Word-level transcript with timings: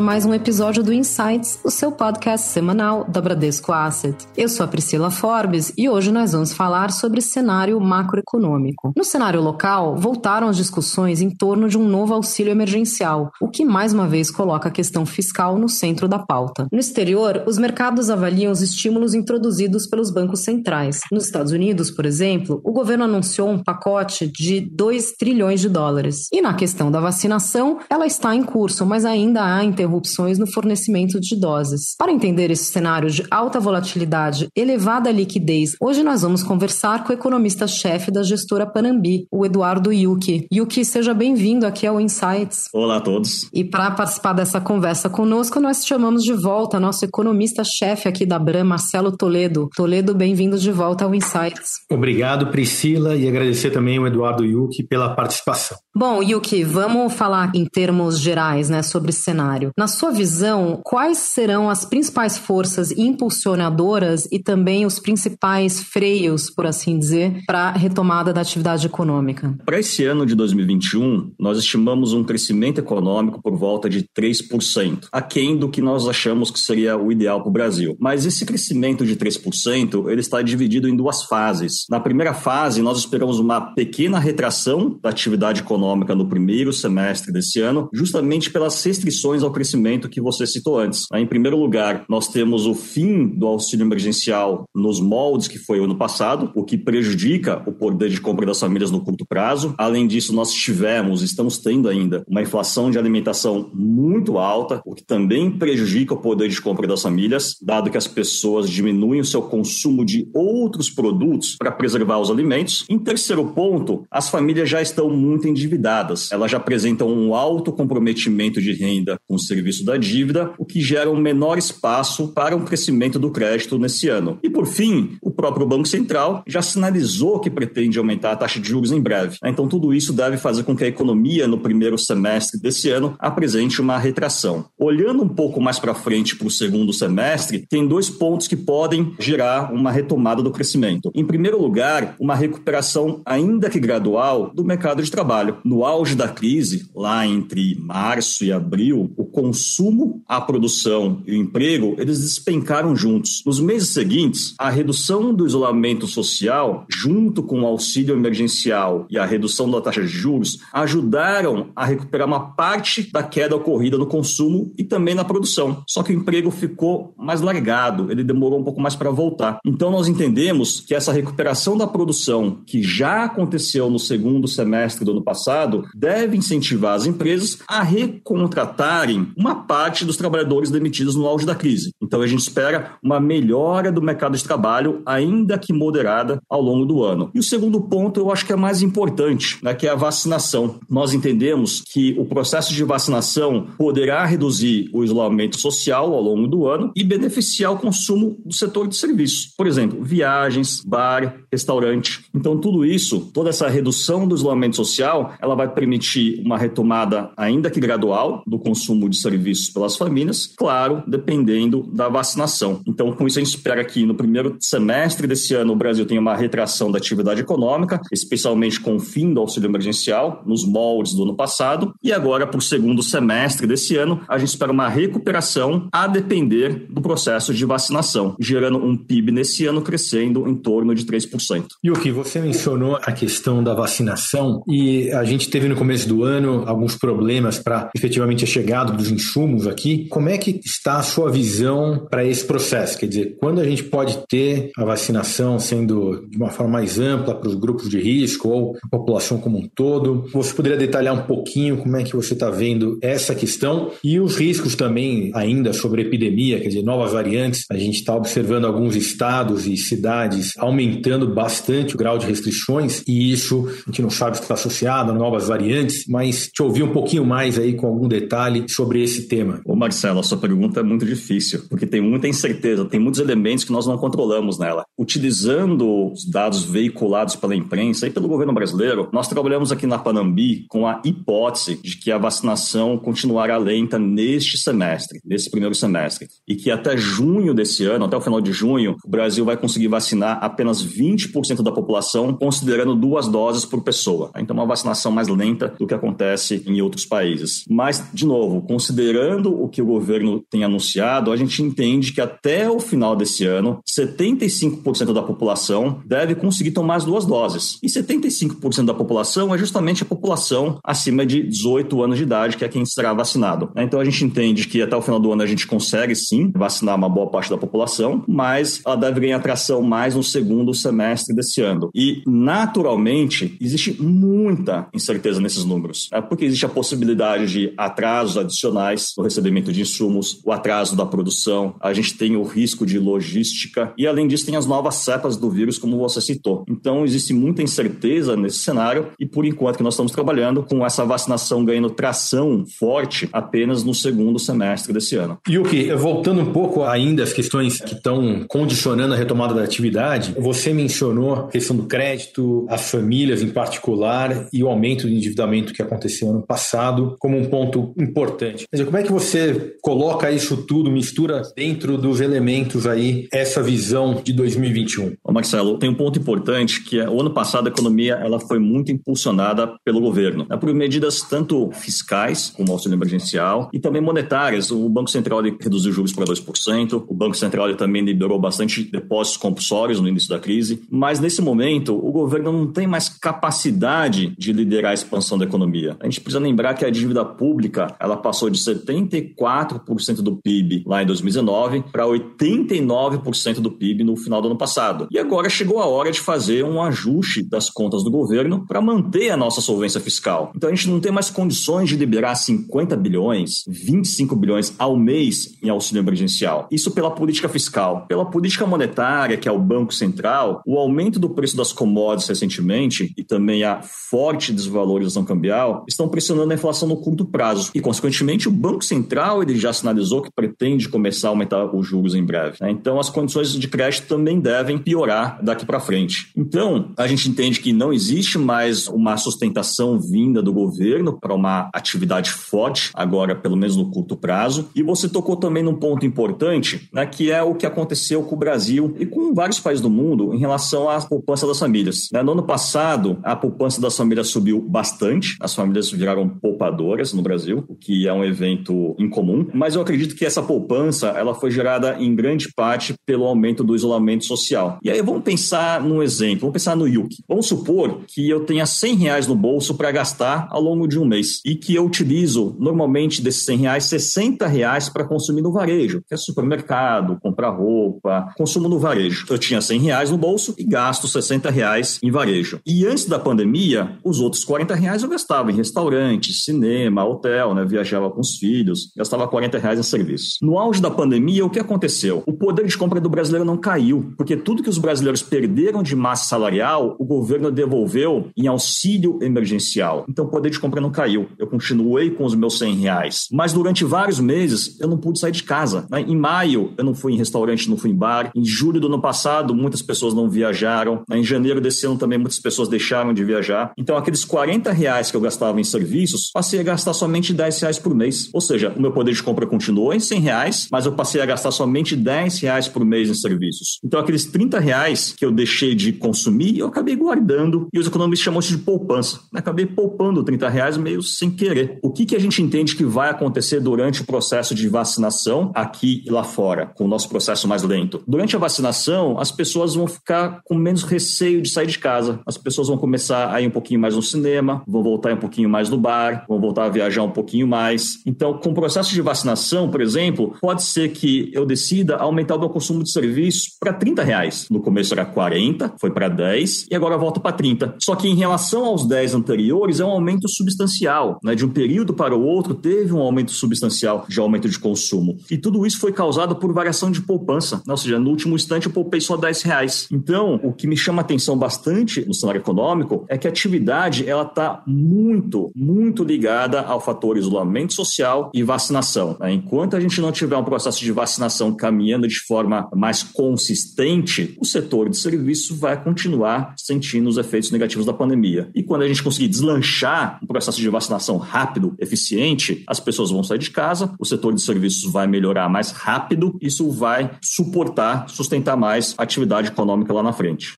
A 0.00 0.02
mais 0.02 0.24
um 0.24 0.32
episódio 0.32 0.82
do 0.82 0.94
Insights, 0.94 1.60
o 1.62 1.70
seu 1.70 1.92
podcast 1.92 2.48
semanal 2.48 3.04
da 3.04 3.20
Bradesco 3.20 3.70
Asset. 3.70 4.16
Eu 4.34 4.48
sou 4.48 4.64
a 4.64 4.66
Priscila 4.66 5.10
Forbes 5.10 5.74
e 5.76 5.90
hoje 5.90 6.10
nós 6.10 6.32
vamos 6.32 6.54
falar 6.54 6.90
sobre 6.90 7.20
cenário 7.20 7.78
macroeconômico. 7.78 8.94
No 8.96 9.04
cenário 9.04 9.42
local, 9.42 9.96
voltaram 9.98 10.48
as 10.48 10.56
discussões 10.56 11.20
em 11.20 11.28
torno 11.28 11.68
de 11.68 11.76
um 11.76 11.86
novo 11.86 12.14
auxílio 12.14 12.50
emergencial, 12.50 13.30
o 13.42 13.50
que 13.50 13.62
mais 13.62 13.92
uma 13.92 14.08
vez 14.08 14.30
coloca 14.30 14.70
a 14.70 14.72
questão 14.72 15.04
fiscal 15.04 15.58
no 15.58 15.68
centro 15.68 16.08
da 16.08 16.18
pauta. 16.18 16.66
No 16.72 16.78
exterior, 16.78 17.44
os 17.46 17.58
mercados 17.58 18.08
avaliam 18.08 18.50
os 18.50 18.62
estímulos 18.62 19.12
introduzidos 19.12 19.86
pelos 19.86 20.10
bancos 20.10 20.40
centrais. 20.40 21.00
Nos 21.12 21.26
Estados 21.26 21.52
Unidos, 21.52 21.90
por 21.90 22.06
exemplo, 22.06 22.58
o 22.64 22.72
governo 22.72 23.04
anunciou 23.04 23.50
um 23.50 23.62
pacote 23.62 24.26
de 24.26 24.62
2 24.62 25.12
trilhões 25.18 25.60
de 25.60 25.68
dólares. 25.68 26.26
E 26.32 26.40
na 26.40 26.54
questão 26.54 26.90
da 26.90 27.00
vacinação, 27.00 27.80
ela 27.90 28.06
está 28.06 28.34
em 28.34 28.42
curso, 28.42 28.86
mas 28.86 29.04
ainda 29.04 29.44
há 29.44 29.62
interrupções 29.62 29.89
no 30.38 30.46
fornecimento 30.46 31.20
de 31.20 31.34
doses. 31.38 31.94
Para 31.98 32.12
entender 32.12 32.50
esse 32.50 32.64
cenário 32.64 33.10
de 33.10 33.24
alta 33.30 33.58
volatilidade, 33.58 34.48
elevada 34.56 35.10
liquidez, 35.10 35.76
hoje 35.80 36.02
nós 36.02 36.22
vamos 36.22 36.42
conversar 36.42 37.04
com 37.04 37.10
o 37.10 37.14
economista-chefe 37.14 38.10
da 38.10 38.22
gestora 38.22 38.66
Panambi, 38.66 39.26
o 39.30 39.44
Eduardo 39.44 39.92
Yuki. 39.92 40.46
Yuki, 40.52 40.84
seja 40.84 41.12
bem-vindo 41.14 41.66
aqui 41.66 41.86
ao 41.86 42.00
Insights. 42.00 42.64
Olá 42.72 42.96
a 42.96 43.00
todos. 43.00 43.48
E 43.52 43.64
para 43.64 43.90
participar 43.90 44.32
dessa 44.32 44.60
conversa 44.60 45.10
conosco, 45.10 45.60
nós 45.60 45.84
chamamos 45.86 46.22
de 46.22 46.32
volta 46.32 46.80
nosso 46.80 47.04
economista-chefe 47.04 48.08
aqui 48.08 48.24
da 48.24 48.38
Bram, 48.38 48.64
Marcelo 48.64 49.16
Toledo. 49.16 49.68
Toledo, 49.74 50.14
bem-vindo 50.14 50.58
de 50.58 50.70
volta 50.70 51.04
ao 51.04 51.14
Insights. 51.14 51.80
Obrigado, 51.90 52.48
Priscila, 52.48 53.16
e 53.16 53.28
agradecer 53.28 53.70
também 53.70 53.98
ao 53.98 54.06
Eduardo 54.06 54.44
Yuki 54.44 54.82
pela 54.82 55.14
participação. 55.14 55.76
Bom, 55.94 56.22
Yuki, 56.22 56.62
vamos 56.64 57.12
falar 57.12 57.50
em 57.54 57.64
termos 57.64 58.18
gerais, 58.18 58.68
né, 58.68 58.82
sobre 58.82 59.12
cenário. 59.12 59.69
Na 59.76 59.86
sua 59.86 60.10
visão, 60.10 60.80
quais 60.84 61.18
serão 61.18 61.68
as 61.68 61.84
principais 61.84 62.38
forças 62.38 62.90
impulsionadoras 62.90 64.28
e 64.30 64.38
também 64.38 64.86
os 64.86 64.98
principais 64.98 65.82
freios, 65.82 66.50
por 66.50 66.66
assim 66.66 66.98
dizer, 66.98 67.42
para 67.46 67.68
a 67.68 67.72
retomada 67.72 68.32
da 68.32 68.40
atividade 68.40 68.86
econômica? 68.86 69.56
Para 69.64 69.78
esse 69.78 70.04
ano 70.04 70.26
de 70.26 70.34
2021, 70.34 71.32
nós 71.38 71.58
estimamos 71.58 72.12
um 72.12 72.24
crescimento 72.24 72.78
econômico 72.78 73.40
por 73.42 73.56
volta 73.56 73.88
de 73.88 74.04
3%, 74.16 75.08
aquém 75.12 75.56
do 75.56 75.68
que 75.68 75.80
nós 75.80 76.08
achamos 76.08 76.50
que 76.50 76.58
seria 76.58 76.96
o 76.96 77.10
ideal 77.12 77.40
para 77.40 77.48
o 77.48 77.52
Brasil. 77.52 77.96
Mas 77.98 78.26
esse 78.26 78.44
crescimento 78.44 79.04
de 79.04 79.16
3%, 79.16 80.10
ele 80.10 80.20
está 80.20 80.42
dividido 80.42 80.88
em 80.88 80.96
duas 80.96 81.24
fases. 81.24 81.84
Na 81.88 82.00
primeira 82.00 82.34
fase, 82.34 82.82
nós 82.82 82.98
esperamos 82.98 83.38
uma 83.38 83.74
pequena 83.74 84.18
retração 84.18 84.98
da 85.02 85.10
atividade 85.10 85.60
econômica 85.60 86.14
no 86.14 86.28
primeiro 86.28 86.72
semestre 86.72 87.32
desse 87.32 87.60
ano, 87.60 87.88
justamente 87.92 88.50
pelas 88.50 88.82
restrições 88.84 89.42
ao 89.42 89.50
crescimento 89.60 90.08
que 90.08 90.22
você 90.22 90.46
citou 90.46 90.78
antes. 90.78 91.06
Em 91.14 91.26
primeiro 91.26 91.58
lugar, 91.58 92.06
nós 92.08 92.28
temos 92.28 92.64
o 92.64 92.74
fim 92.74 93.26
do 93.26 93.46
auxílio 93.46 93.84
emergencial 93.84 94.64
nos 94.74 94.98
moldes 95.00 95.48
que 95.48 95.58
foi 95.58 95.78
o 95.78 95.84
ano 95.84 95.96
passado, 95.96 96.50
o 96.54 96.64
que 96.64 96.78
prejudica 96.78 97.62
o 97.66 97.72
poder 97.72 98.08
de 98.08 98.20
compra 98.22 98.46
das 98.46 98.58
famílias 98.58 98.90
no 98.90 99.04
curto 99.04 99.26
prazo. 99.26 99.74
Além 99.76 100.06
disso, 100.06 100.34
nós 100.34 100.50
tivemos, 100.50 101.20
estamos 101.20 101.58
tendo 101.58 101.90
ainda, 101.90 102.24
uma 102.26 102.40
inflação 102.40 102.90
de 102.90 102.98
alimentação 102.98 103.70
muito 103.74 104.38
alta, 104.38 104.80
o 104.86 104.94
que 104.94 105.04
também 105.04 105.50
prejudica 105.50 106.14
o 106.14 106.16
poder 106.16 106.48
de 106.48 106.60
compra 106.60 106.86
das 106.86 107.02
famílias, 107.02 107.56
dado 107.60 107.90
que 107.90 107.98
as 107.98 108.06
pessoas 108.06 108.70
diminuem 108.70 109.20
o 109.20 109.24
seu 109.26 109.42
consumo 109.42 110.06
de 110.06 110.26
outros 110.34 110.88
produtos 110.88 111.56
para 111.58 111.70
preservar 111.70 112.18
os 112.18 112.30
alimentos. 112.30 112.86
Em 112.88 112.98
terceiro 112.98 113.44
ponto, 113.48 114.04
as 114.10 114.30
famílias 114.30 114.70
já 114.70 114.80
estão 114.80 115.10
muito 115.10 115.46
endividadas. 115.46 116.32
Elas 116.32 116.50
já 116.50 116.56
apresentam 116.56 117.08
um 117.08 117.34
alto 117.34 117.72
comprometimento 117.72 118.58
de 118.62 118.72
renda 118.72 119.18
com 119.28 119.36
serviço 119.50 119.84
da 119.84 119.96
dívida, 119.96 120.52
o 120.58 120.64
que 120.64 120.80
gera 120.80 121.10
um 121.10 121.16
menor 121.16 121.58
espaço 121.58 122.28
para 122.28 122.56
um 122.56 122.64
crescimento 122.64 123.18
do 123.18 123.30
crédito 123.30 123.78
nesse 123.78 124.08
ano. 124.08 124.38
E 124.42 124.48
por 124.48 124.66
fim, 124.66 125.16
o 125.20 125.30
próprio 125.30 125.66
Banco 125.66 125.88
Central 125.88 126.42
já 126.46 126.62
sinalizou 126.62 127.40
que 127.40 127.50
pretende 127.50 127.98
aumentar 127.98 128.32
a 128.32 128.36
taxa 128.36 128.60
de 128.60 128.68
juros 128.68 128.92
em 128.92 129.00
breve. 129.00 129.38
Então 129.44 129.66
tudo 129.66 129.92
isso 129.92 130.12
deve 130.12 130.36
fazer 130.36 130.62
com 130.62 130.76
que 130.76 130.84
a 130.84 130.88
economia 130.88 131.48
no 131.48 131.58
primeiro 131.58 131.98
semestre 131.98 132.60
desse 132.60 132.90
ano 132.90 133.14
apresente 133.18 133.80
uma 133.80 133.98
retração. 133.98 134.66
Olhando 134.78 135.22
um 135.22 135.28
pouco 135.28 135.60
mais 135.60 135.78
para 135.78 135.94
frente 135.94 136.36
para 136.36 136.46
o 136.46 136.50
segundo 136.50 136.92
semestre, 136.92 137.66
tem 137.68 137.86
dois 137.86 138.08
pontos 138.08 138.46
que 138.46 138.56
podem 138.56 139.14
gerar 139.18 139.72
uma 139.72 139.90
retomada 139.90 140.42
do 140.42 140.50
crescimento. 140.50 141.10
Em 141.14 141.24
primeiro 141.24 141.60
lugar, 141.60 142.14
uma 142.20 142.34
recuperação 142.34 143.20
ainda 143.26 143.68
que 143.68 143.80
gradual 143.80 144.52
do 144.54 144.64
mercado 144.64 145.02
de 145.02 145.10
trabalho. 145.10 145.58
No 145.64 145.84
auge 145.84 146.14
da 146.14 146.28
crise, 146.28 146.88
lá 146.94 147.26
entre 147.26 147.76
março 147.80 148.44
e 148.44 148.52
abril, 148.52 149.12
o 149.16 149.24
consumo, 149.40 150.22
a 150.28 150.38
produção 150.38 151.22
e 151.26 151.32
o 151.32 151.36
emprego, 151.36 151.96
eles 151.98 152.20
despencaram 152.20 152.94
juntos. 152.94 153.42
Nos 153.46 153.58
meses 153.58 153.88
seguintes, 153.88 154.54
a 154.58 154.68
redução 154.68 155.32
do 155.32 155.46
isolamento 155.46 156.06
social, 156.06 156.84
junto 156.90 157.42
com 157.42 157.62
o 157.62 157.66
auxílio 157.66 158.14
emergencial 158.14 159.06
e 159.08 159.16
a 159.16 159.24
redução 159.24 159.70
da 159.70 159.80
taxa 159.80 160.02
de 160.02 160.08
juros, 160.08 160.58
ajudaram 160.74 161.70
a 161.74 161.86
recuperar 161.86 162.28
uma 162.28 162.50
parte 162.50 163.10
da 163.10 163.22
queda 163.22 163.56
ocorrida 163.56 163.96
no 163.96 164.06
consumo 164.06 164.72
e 164.76 164.84
também 164.84 165.14
na 165.14 165.24
produção. 165.24 165.82
Só 165.88 166.02
que 166.02 166.12
o 166.12 166.16
emprego 166.16 166.50
ficou 166.50 167.14
mais 167.16 167.40
largado, 167.40 168.12
ele 168.12 168.22
demorou 168.22 168.60
um 168.60 168.64
pouco 168.64 168.80
mais 168.80 168.94
para 168.94 169.10
voltar. 169.10 169.58
Então 169.64 169.90
nós 169.90 170.06
entendemos 170.06 170.80
que 170.80 170.94
essa 170.94 171.12
recuperação 171.12 171.78
da 171.78 171.86
produção, 171.86 172.58
que 172.66 172.82
já 172.82 173.24
aconteceu 173.24 173.88
no 173.88 173.98
segundo 173.98 174.46
semestre 174.46 175.02
do 175.02 175.12
ano 175.12 175.22
passado, 175.22 175.86
deve 175.94 176.36
incentivar 176.36 176.94
as 176.94 177.06
empresas 177.06 177.58
a 177.66 177.82
recontratarem 177.82 179.29
uma 179.36 179.54
parte 179.54 180.04
dos 180.04 180.16
trabalhadores 180.16 180.70
demitidos 180.70 181.14
no 181.14 181.26
auge 181.26 181.46
da 181.46 181.54
crise. 181.54 181.92
Então 182.02 182.20
a 182.20 182.26
gente 182.26 182.40
espera 182.40 182.92
uma 183.02 183.20
melhora 183.20 183.90
do 183.92 184.02
mercado 184.02 184.36
de 184.36 184.44
trabalho, 184.44 185.02
ainda 185.04 185.58
que 185.58 185.72
moderada, 185.72 186.40
ao 186.48 186.60
longo 186.60 186.84
do 186.84 187.02
ano. 187.02 187.30
E 187.34 187.38
o 187.38 187.42
segundo 187.42 187.80
ponto 187.80 188.20
eu 188.20 188.30
acho 188.30 188.46
que 188.46 188.52
é 188.52 188.56
mais 188.56 188.82
importante, 188.82 189.58
né, 189.62 189.74
que 189.74 189.86
é 189.86 189.90
a 189.90 189.94
vacinação. 189.94 190.78
Nós 190.88 191.12
entendemos 191.12 191.82
que 191.92 192.14
o 192.18 192.24
processo 192.24 192.72
de 192.72 192.84
vacinação 192.84 193.66
poderá 193.76 194.24
reduzir 194.24 194.90
o 194.92 195.04
isolamento 195.04 195.60
social 195.60 196.12
ao 196.12 196.22
longo 196.22 196.46
do 196.46 196.66
ano 196.66 196.92
e 196.96 197.04
beneficiar 197.04 197.72
o 197.72 197.78
consumo 197.78 198.38
do 198.44 198.54
setor 198.54 198.88
de 198.88 198.96
serviços. 198.96 199.52
Por 199.56 199.66
exemplo, 199.66 200.02
viagens, 200.02 200.82
bar, 200.84 201.40
restaurante. 201.50 202.24
Então 202.34 202.58
tudo 202.58 202.84
isso, 202.84 203.30
toda 203.32 203.50
essa 203.50 203.68
redução 203.68 204.26
do 204.26 204.34
isolamento 204.34 204.76
social, 204.76 205.34
ela 205.40 205.54
vai 205.54 205.68
permitir 205.68 206.40
uma 206.44 206.58
retomada 206.58 207.30
ainda 207.36 207.70
que 207.70 207.80
gradual 207.80 208.42
do 208.46 208.58
consumo 208.58 209.08
de 209.08 209.16
serviços 209.16 209.70
pelas 209.70 209.96
famílias, 209.96 210.52
claro, 210.56 211.02
dependendo 211.06 211.82
da 211.92 212.08
vacinação. 212.08 212.80
Então, 212.86 213.12
com 213.12 213.26
isso, 213.26 213.38
a 213.38 213.42
gente 213.42 213.54
espera 213.54 213.84
que 213.84 214.04
no 214.04 214.14
primeiro 214.14 214.56
semestre 214.60 215.26
desse 215.26 215.54
ano 215.54 215.72
o 215.72 215.76
Brasil 215.76 216.06
tenha 216.06 216.20
uma 216.20 216.36
retração 216.36 216.90
da 216.90 216.98
atividade 216.98 217.40
econômica, 217.40 218.00
especialmente 218.12 218.80
com 218.80 218.96
o 218.96 219.00
fim 219.00 219.32
do 219.32 219.40
auxílio 219.40 219.68
emergencial, 219.68 220.42
nos 220.46 220.64
moldes 220.64 221.14
do 221.14 221.22
ano 221.22 221.34
passado, 221.34 221.94
e 222.02 222.12
agora, 222.12 222.46
para 222.46 222.58
o 222.58 222.62
segundo 222.62 223.02
semestre 223.02 223.66
desse 223.66 223.96
ano, 223.96 224.20
a 224.28 224.38
gente 224.38 224.48
espera 224.48 224.72
uma 224.72 224.88
recuperação 224.88 225.88
a 225.92 226.06
depender 226.06 226.86
do 226.90 227.00
processo 227.00 227.54
de 227.54 227.64
vacinação, 227.64 228.36
gerando 228.38 228.78
um 228.78 228.96
PIB 228.96 229.32
nesse 229.32 229.66
ano 229.66 229.82
crescendo 229.82 230.48
em 230.48 230.54
torno 230.54 230.94
de 230.94 231.04
3%. 231.04 231.39
Yuki, 231.84 232.10
você 232.10 232.40
mencionou 232.40 232.96
a 232.96 233.12
questão 233.12 233.62
da 233.62 233.74
vacinação 233.74 234.62
e 234.68 235.10
a 235.12 235.24
gente 235.24 235.48
teve 235.48 235.68
no 235.68 235.76
começo 235.76 236.08
do 236.08 236.24
ano 236.24 236.64
alguns 236.66 236.96
problemas 236.96 237.58
para 237.58 237.90
efetivamente 237.96 238.44
a 238.44 238.46
chegada 238.46 238.92
dos 238.92 239.10
insumos 239.10 239.66
aqui. 239.66 240.06
Como 240.08 240.28
é 240.28 240.38
que 240.38 240.60
está 240.64 240.96
a 240.96 241.02
sua 241.02 241.30
visão 241.30 242.06
para 242.10 242.24
esse 242.24 242.44
processo? 242.44 242.98
Quer 242.98 243.06
dizer, 243.06 243.36
quando 243.38 243.60
a 243.60 243.64
gente 243.64 243.84
pode 243.84 244.18
ter 244.28 244.70
a 244.76 244.84
vacinação 244.84 245.58
sendo 245.58 246.26
de 246.28 246.36
uma 246.36 246.50
forma 246.50 246.72
mais 246.72 246.98
ampla 246.98 247.34
para 247.34 247.48
os 247.48 247.54
grupos 247.54 247.88
de 247.88 248.00
risco 248.00 248.48
ou 248.48 248.76
a 248.84 248.88
população 248.88 249.38
como 249.38 249.58
um 249.58 249.68
todo? 249.74 250.26
Você 250.32 250.54
poderia 250.54 250.78
detalhar 250.78 251.14
um 251.14 251.26
pouquinho 251.26 251.78
como 251.78 251.96
é 251.96 252.02
que 252.02 252.16
você 252.16 252.34
está 252.34 252.50
vendo 252.50 252.98
essa 253.02 253.34
questão 253.34 253.90
e 254.02 254.20
os 254.20 254.36
riscos 254.36 254.74
também 254.74 255.30
ainda 255.34 255.72
sobre 255.72 256.02
epidemia, 256.02 256.60
quer 256.60 256.68
dizer, 256.68 256.82
novas 256.82 257.12
variantes. 257.12 257.64
A 257.70 257.76
gente 257.76 257.96
está 257.96 258.14
observando 258.14 258.64
alguns 258.64 258.96
estados 258.96 259.66
e 259.66 259.76
cidades 259.76 260.56
aumentando 260.58 261.29
bastante 261.30 261.94
o 261.94 261.98
grau 261.98 262.18
de 262.18 262.26
restrições 262.26 263.02
e 263.06 263.32
isso 263.32 263.68
a 263.68 263.90
gente 263.90 264.02
não 264.02 264.10
sabe 264.10 264.36
se 264.36 264.42
está 264.42 264.54
associado 264.54 265.12
a 265.12 265.14
novas 265.14 265.48
variantes, 265.48 266.04
mas 266.08 266.48
te 266.52 266.62
ouvir 266.62 266.82
um 266.82 266.92
pouquinho 266.92 267.24
mais 267.24 267.58
aí 267.58 267.74
com 267.74 267.86
algum 267.86 268.08
detalhe 268.08 268.64
sobre 268.68 269.02
esse 269.02 269.28
tema. 269.28 269.60
Ô 269.64 269.74
Marcelo, 269.74 270.20
a 270.20 270.22
sua 270.22 270.38
pergunta 270.38 270.80
é 270.80 270.82
muito 270.82 271.04
difícil, 271.04 271.64
porque 271.68 271.86
tem 271.86 272.00
muita 272.00 272.28
incerteza, 272.28 272.84
tem 272.84 273.00
muitos 273.00 273.20
elementos 273.20 273.64
que 273.64 273.72
nós 273.72 273.86
não 273.86 273.98
controlamos 273.98 274.58
nela. 274.58 274.84
Utilizando 274.98 276.12
os 276.12 276.28
dados 276.28 276.64
veiculados 276.64 277.36
pela 277.36 277.54
imprensa 277.54 278.06
e 278.06 278.10
pelo 278.10 278.28
governo 278.28 278.52
brasileiro, 278.52 279.08
nós 279.12 279.28
trabalhamos 279.28 279.72
aqui 279.72 279.86
na 279.86 279.98
Panambi 279.98 280.66
com 280.68 280.86
a 280.86 281.00
hipótese 281.04 281.80
de 281.82 281.96
que 281.96 282.10
a 282.10 282.18
vacinação 282.18 282.98
continuará 282.98 283.56
lenta 283.56 283.98
neste 283.98 284.58
semestre, 284.58 285.20
nesse 285.24 285.50
primeiro 285.50 285.74
semestre, 285.74 286.28
e 286.48 286.54
que 286.54 286.70
até 286.70 286.96
junho 286.96 287.54
desse 287.54 287.84
ano, 287.84 288.04
até 288.04 288.16
o 288.16 288.20
final 288.20 288.40
de 288.40 288.52
junho, 288.52 288.96
o 289.04 289.10
Brasil 289.10 289.44
vai 289.44 289.56
conseguir 289.56 289.88
vacinar 289.88 290.38
apenas 290.42 290.84
20% 290.84 291.19
da 291.62 291.72
população, 291.72 292.32
considerando 292.34 292.94
duas 292.94 293.28
doses 293.28 293.64
por 293.64 293.82
pessoa. 293.82 294.30
Então, 294.36 294.54
uma 294.54 294.66
vacinação 294.66 295.10
mais 295.10 295.28
lenta 295.28 295.74
do 295.78 295.86
que 295.86 295.94
acontece 295.94 296.62
em 296.66 296.80
outros 296.80 297.04
países. 297.04 297.64
Mas, 297.68 298.04
de 298.12 298.26
novo, 298.26 298.62
considerando 298.62 299.60
o 299.60 299.68
que 299.68 299.82
o 299.82 299.86
governo 299.86 300.42
tem 300.50 300.64
anunciado, 300.64 301.32
a 301.32 301.36
gente 301.36 301.62
entende 301.62 302.12
que 302.12 302.20
até 302.20 302.70
o 302.70 302.80
final 302.80 303.16
desse 303.16 303.44
ano, 303.44 303.80
75% 303.88 305.12
da 305.12 305.22
população 305.22 306.00
deve 306.04 306.34
conseguir 306.34 306.72
tomar 306.72 306.96
as 306.96 307.04
duas 307.04 307.24
doses. 307.24 307.78
E 307.82 307.88
75% 307.88 308.84
da 308.84 308.94
população 308.94 309.54
é 309.54 309.58
justamente 309.58 310.02
a 310.02 310.06
população 310.06 310.78
acima 310.84 311.24
de 311.26 311.42
18 311.42 312.02
anos 312.02 312.16
de 312.18 312.24
idade, 312.24 312.56
que 312.56 312.64
é 312.64 312.68
quem 312.68 312.84
será 312.84 313.12
vacinado. 313.12 313.70
Então, 313.76 314.00
a 314.00 314.04
gente 314.04 314.24
entende 314.24 314.68
que 314.68 314.82
até 314.82 314.96
o 314.96 315.02
final 315.02 315.20
do 315.20 315.32
ano 315.32 315.42
a 315.42 315.46
gente 315.46 315.66
consegue 315.66 316.14
sim 316.14 316.50
vacinar 316.54 316.96
uma 316.96 317.08
boa 317.08 317.28
parte 317.28 317.50
da 317.50 317.56
população, 317.56 318.24
mas 318.26 318.80
ela 318.84 318.96
deve 318.96 319.20
ganhar 319.20 319.40
tração 319.40 319.82
mais 319.82 320.14
no 320.14 320.22
segundo 320.22 320.74
semestre 320.74 321.09
desse 321.34 321.60
ano. 321.60 321.90
E, 321.94 322.22
naturalmente, 322.26 323.56
existe 323.60 324.00
muita 324.00 324.88
incerteza 324.94 325.40
nesses 325.40 325.64
números, 325.64 326.08
né? 326.12 326.20
porque 326.20 326.44
existe 326.44 326.66
a 326.66 326.68
possibilidade 326.68 327.46
de 327.46 327.72
atrasos 327.76 328.36
adicionais 328.36 329.12
no 329.16 329.24
recebimento 329.24 329.72
de 329.72 329.80
insumos, 329.80 330.40
o 330.44 330.52
atraso 330.52 330.96
da 330.96 331.06
produção, 331.06 331.74
a 331.80 331.92
gente 331.92 332.16
tem 332.16 332.36
o 332.36 332.42
risco 332.42 332.84
de 332.86 332.98
logística 332.98 333.92
e, 333.96 334.06
além 334.06 334.26
disso, 334.26 334.46
tem 334.46 334.56
as 334.56 334.66
novas 334.66 334.96
cepas 334.96 335.36
do 335.36 335.50
vírus, 335.50 335.78
como 335.78 335.98
você 335.98 336.20
citou. 336.20 336.64
Então, 336.68 337.04
existe 337.04 337.32
muita 337.32 337.62
incerteza 337.62 338.36
nesse 338.36 338.58
cenário 338.58 339.08
e, 339.18 339.26
por 339.26 339.44
enquanto, 339.44 339.78
que 339.78 339.82
nós 339.82 339.94
estamos 339.94 340.12
trabalhando 340.12 340.62
com 340.62 340.84
essa 340.84 341.04
vacinação 341.04 341.64
ganhando 341.64 341.90
tração 341.90 342.64
forte 342.78 343.28
apenas 343.32 343.84
no 343.84 343.94
segundo 343.94 344.38
semestre 344.38 344.92
desse 344.92 345.16
ano. 345.16 345.38
Yuki, 345.48 345.92
voltando 345.94 346.40
um 346.40 346.52
pouco 346.52 346.84
ainda 346.84 347.22
às 347.22 347.32
questões 347.32 347.80
que 347.80 347.94
estão 347.94 348.44
condicionando 348.48 349.14
a 349.14 349.16
retomada 349.16 349.54
da 349.54 349.62
atividade, 349.62 350.34
você 350.38 350.72
mencionou 351.00 351.34
a 351.34 351.48
questão 351.48 351.76
do 351.76 351.84
crédito, 351.84 352.66
as 352.68 352.90
famílias 352.90 353.42
em 353.42 353.48
particular 353.48 354.48
e 354.52 354.62
o 354.62 354.68
aumento 354.68 355.06
do 355.06 355.12
endividamento 355.12 355.72
que 355.72 355.82
aconteceu 355.82 356.30
ano 356.30 356.42
passado 356.42 357.16
como 357.18 357.38
um 357.38 357.46
ponto 357.46 357.94
importante. 357.98 358.66
Mas 358.70 358.82
como 358.82 358.96
é 358.96 359.02
que 359.02 359.12
você 359.12 359.76
coloca 359.82 360.30
isso 360.30 360.58
tudo, 360.58 360.90
mistura 360.90 361.42
dentro 361.56 361.96
dos 361.96 362.20
elementos 362.20 362.86
aí 362.86 363.26
essa 363.32 363.62
visão 363.62 364.20
de 364.22 364.32
2021? 364.32 365.14
Ô 365.24 365.32
Marcelo, 365.32 365.78
tem 365.78 365.88
um 365.88 365.94
ponto 365.94 366.18
importante 366.18 366.84
que 366.84 367.00
é, 367.00 367.08
o 367.08 367.20
ano 367.20 367.30
passado 367.30 367.66
a 367.66 367.70
economia 367.70 368.14
ela 368.14 368.38
foi 368.38 368.58
muito 368.58 368.92
impulsionada 368.92 369.72
pelo 369.84 370.00
governo, 370.00 370.46
né, 370.48 370.56
por 370.56 370.72
medidas 370.74 371.22
tanto 371.22 371.70
fiscais, 371.72 372.50
como 372.50 372.72
auxílio 372.72 372.96
emergencial, 372.96 373.70
e 373.72 373.78
também 373.78 374.02
monetárias. 374.02 374.70
O 374.70 374.88
Banco 374.88 375.10
Central 375.10 375.40
reduziu 375.42 375.92
juros 375.92 376.12
para 376.12 376.24
2%, 376.24 377.04
o 377.08 377.14
Banco 377.14 377.36
Central 377.36 377.74
também 377.76 378.02
liberou 378.02 378.38
bastante 378.38 378.82
depósitos 378.82 379.38
compulsórios 379.38 380.00
no 380.00 380.08
início 380.08 380.28
da 380.28 380.38
crise, 380.38 380.82
mas 380.90 381.20
nesse 381.20 381.40
momento 381.40 381.94
o 381.94 382.10
governo 382.10 382.52
não 382.52 382.66
tem 382.66 382.86
mais 382.86 383.08
capacidade 383.08 384.34
de 384.36 384.52
liderar 384.52 384.90
a 384.90 384.94
expansão 384.94 385.38
da 385.38 385.44
economia. 385.44 385.96
A 386.00 386.04
gente 386.04 386.20
precisa 386.20 386.42
lembrar 386.42 386.74
que 386.74 386.84
a 386.84 386.90
dívida 386.90 387.24
pública 387.24 387.94
ela 388.00 388.16
passou 388.16 388.50
de 388.50 388.58
74% 388.58 390.16
do 390.16 390.36
PIB 390.36 390.84
lá 390.86 391.02
em 391.02 391.06
2019 391.06 391.84
para 391.92 392.04
89% 392.04 393.60
do 393.60 393.70
PIB 393.70 394.04
no 394.04 394.16
final 394.16 394.42
do 394.42 394.48
ano 394.48 394.58
passado. 394.58 395.06
E 395.10 395.18
agora 395.18 395.48
chegou 395.48 395.80
a 395.80 395.86
hora 395.86 396.10
de 396.10 396.20
fazer 396.20 396.64
um 396.64 396.82
ajuste 396.82 397.42
das 397.42 397.70
contas 397.70 398.02
do 398.02 398.10
governo 398.10 398.66
para 398.66 398.80
manter 398.80 399.30
a 399.30 399.36
nossa 399.36 399.60
solvência 399.60 400.00
fiscal. 400.00 400.52
Então 400.56 400.68
a 400.68 400.74
gente 400.74 400.88
não 400.88 401.00
tem 401.00 401.12
mais 401.12 401.30
condições 401.30 401.88
de 401.88 401.96
liberar 401.96 402.34
50 402.34 402.96
bilhões, 402.96 403.64
25 403.68 404.34
bilhões 404.34 404.74
ao 404.78 404.96
mês 404.96 405.56
em 405.62 405.68
auxílio 405.68 406.00
emergencial. 406.00 406.66
Isso 406.70 406.90
pela 406.90 407.10
política 407.10 407.48
fiscal. 407.48 408.06
Pela 408.08 408.24
política 408.24 408.66
monetária, 408.66 409.36
que 409.36 409.48
é 409.48 409.52
o 409.52 409.58
Banco 409.58 409.94
Central, 409.94 410.62
o 410.66 410.79
aumento 410.80 411.18
do 411.18 411.30
preço 411.30 411.56
das 411.56 411.72
commodities 411.72 412.28
recentemente 412.28 413.12
e 413.16 413.22
também 413.22 413.64
a 413.64 413.82
forte 413.82 414.52
desvalorização 414.52 415.24
cambial 415.24 415.84
estão 415.88 416.08
pressionando 416.08 416.50
a 416.52 416.54
inflação 416.54 416.88
no 416.88 416.96
curto 416.96 417.24
prazo. 417.24 417.70
E, 417.74 417.80
consequentemente, 417.80 418.48
o 418.48 418.52
Banco 418.52 418.84
Central 418.84 419.42
ele 419.42 419.56
já 419.56 419.72
sinalizou 419.72 420.22
que 420.22 420.30
pretende 420.34 420.88
começar 420.88 421.28
a 421.28 421.30
aumentar 421.30 421.74
os 421.74 421.86
juros 421.86 422.14
em 422.14 422.24
breve. 422.24 422.56
Né? 422.60 422.70
Então, 422.70 422.98
as 422.98 423.08
condições 423.08 423.52
de 423.52 423.68
crédito 423.68 424.06
também 424.06 424.40
devem 424.40 424.78
piorar 424.78 425.38
daqui 425.42 425.64
para 425.64 425.80
frente. 425.80 426.30
Então, 426.36 426.92
a 426.96 427.06
gente 427.06 427.28
entende 427.28 427.60
que 427.60 427.72
não 427.72 427.92
existe 427.92 428.38
mais 428.38 428.88
uma 428.88 429.16
sustentação 429.16 429.98
vinda 430.00 430.42
do 430.42 430.52
governo 430.52 431.18
para 431.18 431.34
uma 431.34 431.70
atividade 431.72 432.30
forte, 432.30 432.90
agora 432.94 433.34
pelo 433.34 433.56
menos 433.56 433.76
no 433.76 433.90
curto 433.90 434.16
prazo. 434.16 434.70
E 434.74 434.82
você 434.82 435.08
tocou 435.08 435.36
também 435.36 435.62
num 435.62 435.74
ponto 435.74 436.04
importante, 436.04 436.88
né, 436.92 437.06
que 437.06 437.30
é 437.30 437.42
o 437.42 437.54
que 437.54 437.66
aconteceu 437.66 438.22
com 438.22 438.34
o 438.34 438.38
Brasil 438.38 438.94
e 438.98 439.06
com 439.06 439.34
vários 439.34 439.60
países 439.60 439.82
do 439.82 439.90
mundo 439.90 440.34
em 440.34 440.38
relação 440.38 440.59
à 440.60 441.00
poupança 441.00 441.46
das 441.46 441.58
famílias. 441.58 442.08
Né? 442.12 442.22
No 442.22 442.32
ano 442.32 442.42
passado, 442.42 443.18
a 443.22 443.34
poupança 443.36 443.80
das 443.80 443.96
famílias 443.96 444.28
subiu 444.28 444.60
bastante, 444.60 445.36
as 445.40 445.54
famílias 445.54 445.90
viraram 445.90 446.28
poupadoras 446.28 447.12
no 447.12 447.22
Brasil, 447.22 447.64
o 447.68 447.74
que 447.74 448.06
é 448.06 448.12
um 448.12 448.24
evento 448.24 448.94
incomum, 448.98 449.46
mas 449.54 449.74
eu 449.74 449.82
acredito 449.82 450.14
que 450.14 450.24
essa 450.24 450.42
poupança 450.42 451.08
ela 451.08 451.34
foi 451.34 451.50
gerada 451.50 451.96
em 451.98 452.14
grande 452.14 452.52
parte 452.54 452.94
pelo 453.06 453.24
aumento 453.24 453.64
do 453.64 453.74
isolamento 453.74 454.24
social. 454.24 454.78
E 454.82 454.90
aí 454.90 455.02
vamos 455.02 455.22
pensar 455.22 455.82
num 455.82 456.02
exemplo, 456.02 456.40
vamos 456.40 456.54
pensar 456.54 456.76
no 456.76 456.86
Yuki. 456.86 457.22
Vamos 457.28 457.46
supor 457.46 458.00
que 458.06 458.28
eu 458.28 458.44
tenha 458.44 458.66
100 458.66 458.96
reais 458.96 459.26
no 459.26 459.34
bolso 459.34 459.74
para 459.74 459.90
gastar 459.90 460.48
ao 460.50 460.60
longo 460.60 460.86
de 460.86 460.98
um 460.98 461.04
mês 461.04 461.40
e 461.44 461.54
que 461.54 461.74
eu 461.74 461.84
utilizo 461.84 462.56
normalmente 462.58 463.22
desses 463.22 463.44
100 463.44 463.58
reais 463.58 463.84
60 463.84 464.46
reais 464.46 464.88
para 464.88 465.04
consumir 465.04 465.42
no 465.42 465.52
varejo, 465.52 466.02
que 466.06 466.14
é 466.14 466.16
supermercado, 466.16 467.18
comprar 467.20 467.50
roupa, 467.50 468.32
consumo 468.36 468.68
no 468.68 468.78
varejo. 468.78 469.26
Eu 469.28 469.38
tinha 469.38 469.60
100 469.60 469.80
reais 469.80 470.10
no 470.10 470.18
bolso 470.18 470.49
e 470.58 470.64
gasto 470.64 471.08
60 471.08 471.50
reais 471.50 471.98
em 472.02 472.10
varejo. 472.10 472.60
E 472.66 472.86
antes 472.86 473.04
da 473.04 473.18
pandemia, 473.18 473.98
os 474.04 474.20
outros 474.20 474.44
40 474.44 474.74
reais 474.74 475.02
eu 475.02 475.08
gastava 475.08 475.50
em 475.50 475.56
restaurante, 475.56 476.32
cinema, 476.32 477.04
hotel, 477.04 477.54
né? 477.54 477.64
Viajava 477.64 478.10
com 478.10 478.20
os 478.20 478.36
filhos, 478.36 478.92
gastava 478.96 479.28
40 479.28 479.58
reais 479.58 479.78
em 479.78 479.82
serviços. 479.82 480.38
No 480.42 480.58
auge 480.58 480.80
da 480.80 480.90
pandemia, 480.90 481.44
o 481.44 481.50
que 481.50 481.58
aconteceu? 481.58 482.22
O 482.26 482.32
poder 482.32 482.66
de 482.66 482.76
compra 482.76 483.00
do 483.00 483.08
brasileiro 483.08 483.44
não 483.44 483.56
caiu, 483.56 484.12
porque 484.16 484.36
tudo 484.36 484.62
que 484.62 484.68
os 484.68 484.78
brasileiros 484.78 485.22
perderam 485.22 485.82
de 485.82 485.94
massa 485.94 486.28
salarial, 486.28 486.96
o 486.98 487.04
governo 487.04 487.50
devolveu 487.50 488.30
em 488.36 488.46
auxílio 488.46 489.18
emergencial. 489.22 490.04
Então 490.08 490.24
o 490.24 490.28
poder 490.28 490.50
de 490.50 490.58
compra 490.58 490.80
não 490.80 490.90
caiu. 490.90 491.28
Eu 491.38 491.46
continuei 491.46 492.10
com 492.10 492.24
os 492.24 492.34
meus 492.34 492.58
100 492.58 492.74
reais. 492.76 493.26
Mas 493.30 493.52
durante 493.52 493.84
vários 493.84 494.20
meses, 494.20 494.78
eu 494.80 494.88
não 494.88 494.98
pude 494.98 495.18
sair 495.18 495.32
de 495.32 495.42
casa. 495.42 495.86
Né? 495.90 496.02
Em 496.02 496.16
maio, 496.16 496.72
eu 496.76 496.84
não 496.84 496.94
fui 496.94 497.12
em 497.12 497.16
restaurante, 497.16 497.68
não 497.68 497.76
fui 497.76 497.90
em 497.90 497.94
bar. 497.94 498.30
Em 498.34 498.44
julho 498.44 498.80
do 498.80 498.86
ano 498.86 499.00
passado, 499.00 499.54
muitas 499.54 499.82
pessoas 499.82 500.14
não 500.14 500.28
viajaram. 500.40 501.02
Em 501.12 501.22
janeiro 501.22 501.60
desse 501.60 501.86
ano 501.86 501.98
também, 501.98 502.18
muitas 502.18 502.40
pessoas 502.40 502.68
deixaram 502.68 503.12
de 503.12 503.22
viajar. 503.22 503.72
Então, 503.76 503.96
aqueles 503.96 504.24
40 504.24 504.72
reais 504.72 505.10
que 505.10 505.16
eu 505.16 505.20
gastava 505.20 505.60
em 505.60 505.64
serviços, 505.64 506.30
passei 506.32 506.58
a 506.60 506.62
gastar 506.62 506.94
somente 506.94 507.32
10 507.32 507.60
reais 507.60 507.78
por 507.78 507.94
mês. 507.94 508.30
Ou 508.32 508.40
seja, 508.40 508.72
o 508.74 508.80
meu 508.80 508.92
poder 508.92 509.12
de 509.12 509.22
compra 509.22 509.46
continuou 509.46 509.92
em 509.92 510.00
100 510.00 510.20
reais, 510.20 510.68
mas 510.72 510.86
eu 510.86 510.92
passei 510.92 511.20
a 511.20 511.26
gastar 511.26 511.50
somente 511.50 511.94
10 511.94 512.40
reais 512.40 512.68
por 512.68 512.84
mês 512.84 513.08
em 513.08 513.14
serviços. 513.14 513.78
Então, 513.84 514.00
aqueles 514.00 514.24
30 514.26 514.58
reais 514.58 515.14
que 515.16 515.24
eu 515.24 515.30
deixei 515.30 515.74
de 515.74 515.92
consumir, 515.92 516.58
eu 516.58 516.66
acabei 516.66 516.96
guardando 516.96 517.68
e 517.72 517.78
os 517.78 517.86
economistas 517.86 518.24
chamam 518.24 518.40
isso 518.40 518.56
de 518.56 518.62
poupança. 518.62 519.20
Eu 519.32 519.38
acabei 519.38 519.66
poupando 519.66 520.24
30 520.24 520.48
reais 520.48 520.76
meio 520.76 521.02
sem 521.02 521.30
querer. 521.30 521.78
O 521.82 521.90
que, 521.90 522.06
que 522.06 522.16
a 522.16 522.20
gente 522.20 522.42
entende 522.42 522.74
que 522.74 522.84
vai 522.84 523.10
acontecer 523.10 523.60
durante 523.60 524.02
o 524.02 524.06
processo 524.06 524.54
de 524.54 524.68
vacinação 524.68 525.52
aqui 525.54 526.02
e 526.06 526.10
lá 526.10 526.24
fora, 526.24 526.66
com 526.66 526.84
o 526.84 526.88
nosso 526.88 527.08
processo 527.08 527.46
mais 527.46 527.62
lento? 527.62 528.02
Durante 528.06 528.34
a 528.36 528.38
vacinação, 528.38 529.18
as 529.18 529.30
pessoas 529.30 529.74
vão 529.74 529.86
ficar 529.86 530.29
com 530.44 530.54
menos 530.54 530.82
receio 530.82 531.42
de 531.42 531.48
sair 531.48 531.66
de 531.66 531.78
casa. 531.78 532.20
As 532.26 532.36
pessoas 532.36 532.68
vão 532.68 532.78
começar 532.78 533.32
a 533.32 533.40
ir 533.40 533.46
um 533.46 533.50
pouquinho 533.50 533.80
mais 533.80 533.96
no 533.96 534.02
cinema, 534.02 534.62
vão 534.66 534.82
voltar 534.82 535.12
um 535.12 535.18
pouquinho 535.18 535.48
mais 535.48 535.68
no 535.68 535.78
bar, 535.78 536.24
vão 536.28 536.40
voltar 536.40 536.64
a 536.64 536.68
viajar 536.68 537.02
um 537.02 537.10
pouquinho 537.10 537.46
mais. 537.46 538.00
Então, 538.06 538.34
com 538.34 538.50
o 538.50 538.54
processo 538.54 538.92
de 538.92 539.02
vacinação, 539.02 539.70
por 539.70 539.80
exemplo, 539.80 540.34
pode 540.40 540.62
ser 540.62 540.90
que 540.90 541.30
eu 541.32 541.44
decida 541.44 541.96
aumentar 541.96 542.36
o 542.36 542.38
meu 542.38 542.48
consumo 542.48 542.82
de 542.82 542.90
serviços 542.90 543.56
para 543.58 543.72
30 543.72 544.02
reais. 544.02 544.46
No 544.50 544.60
começo 544.60 544.94
era 544.94 545.04
40, 545.04 545.74
foi 545.78 545.90
para 545.90 546.08
10 546.08 546.66
e 546.70 546.74
agora 546.74 546.96
volta 546.96 547.20
para 547.20 547.32
30. 547.32 547.76
Só 547.80 547.94
que 547.94 548.08
em 548.08 548.14
relação 548.14 548.64
aos 548.64 548.86
10 548.86 549.14
anteriores, 549.14 549.80
é 549.80 549.84
um 549.84 549.90
aumento 549.90 550.28
substancial. 550.28 551.18
Né? 551.22 551.34
De 551.34 551.44
um 551.44 551.48
período 551.48 551.94
para 551.94 552.16
o 552.16 552.22
outro, 552.22 552.54
teve 552.54 552.92
um 552.92 553.00
aumento 553.00 553.32
substancial 553.32 554.04
de 554.08 554.18
aumento 554.20 554.48
de 554.48 554.58
consumo. 554.58 555.16
E 555.30 555.36
tudo 555.36 555.66
isso 555.66 555.78
foi 555.78 555.92
causado 555.92 556.36
por 556.36 556.52
variação 556.52 556.90
de 556.90 557.00
poupança. 557.02 557.62
Ou 557.66 557.76
seja, 557.76 557.98
no 557.98 558.10
último 558.10 558.34
instante 558.34 558.66
eu 558.66 558.72
poupei 558.72 559.00
só 559.00 559.16
10 559.16 559.42
reais. 559.42 559.88
Então, 559.90 560.19
Então, 560.20 560.38
o 560.42 560.52
que 560.52 560.66
me 560.66 560.76
chama 560.76 561.00
atenção 561.00 561.34
bastante 561.34 562.04
no 562.06 562.12
cenário 562.12 562.40
econômico 562.40 563.06
é 563.08 563.16
que 563.16 563.26
a 563.26 563.30
atividade 563.30 564.06
ela 564.06 564.24
está 564.24 564.62
muito, 564.66 565.50
muito 565.56 566.04
ligada 566.04 566.60
ao 566.60 566.78
fator 566.78 567.16
isolamento 567.16 567.72
social 567.72 568.30
e 568.34 568.42
vacinação. 568.42 569.16
Né? 569.18 569.32
Enquanto 569.32 569.76
a 569.76 569.80
gente 569.80 569.98
não 569.98 570.12
tiver 570.12 570.36
um 570.36 570.44
processo 570.44 570.78
de 570.80 570.92
vacinação 570.92 571.54
caminhando 571.54 572.06
de 572.06 572.18
forma 572.26 572.68
mais 572.74 573.02
consistente, 573.02 574.36
o 574.38 574.44
setor 574.44 574.90
de 574.90 574.98
serviços 574.98 575.58
vai 575.58 575.82
continuar 575.82 576.52
sentindo 576.58 577.08
os 577.08 577.16
efeitos 577.16 577.50
negativos 577.50 577.86
da 577.86 577.94
pandemia. 577.94 578.50
E 578.54 578.62
quando 578.62 578.82
a 578.82 578.88
gente 578.88 579.02
conseguir 579.02 579.28
deslanchar 579.28 580.18
um 580.22 580.26
processo 580.26 580.60
de 580.60 580.68
vacinação 580.68 581.16
rápido, 581.16 581.74
eficiente, 581.78 582.62
as 582.66 582.78
pessoas 582.78 583.10
vão 583.10 583.22
sair 583.22 583.38
de 583.38 583.50
casa, 583.50 583.94
o 583.98 584.04
setor 584.04 584.34
de 584.34 584.42
serviços 584.42 584.92
vai 584.92 585.06
melhorar 585.06 585.48
mais 585.48 585.70
rápido, 585.70 586.36
isso 586.42 586.70
vai 586.70 587.10
suportar, 587.22 588.06
sustentar 588.10 588.54
mais 588.54 588.94
a 588.98 589.02
atividade 589.02 589.48
econômica 589.48 589.94
lá 589.94 590.02
na 590.02 590.09
frente. 590.12 590.54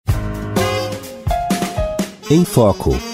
Em 2.31 2.45
Foco. 2.45 3.12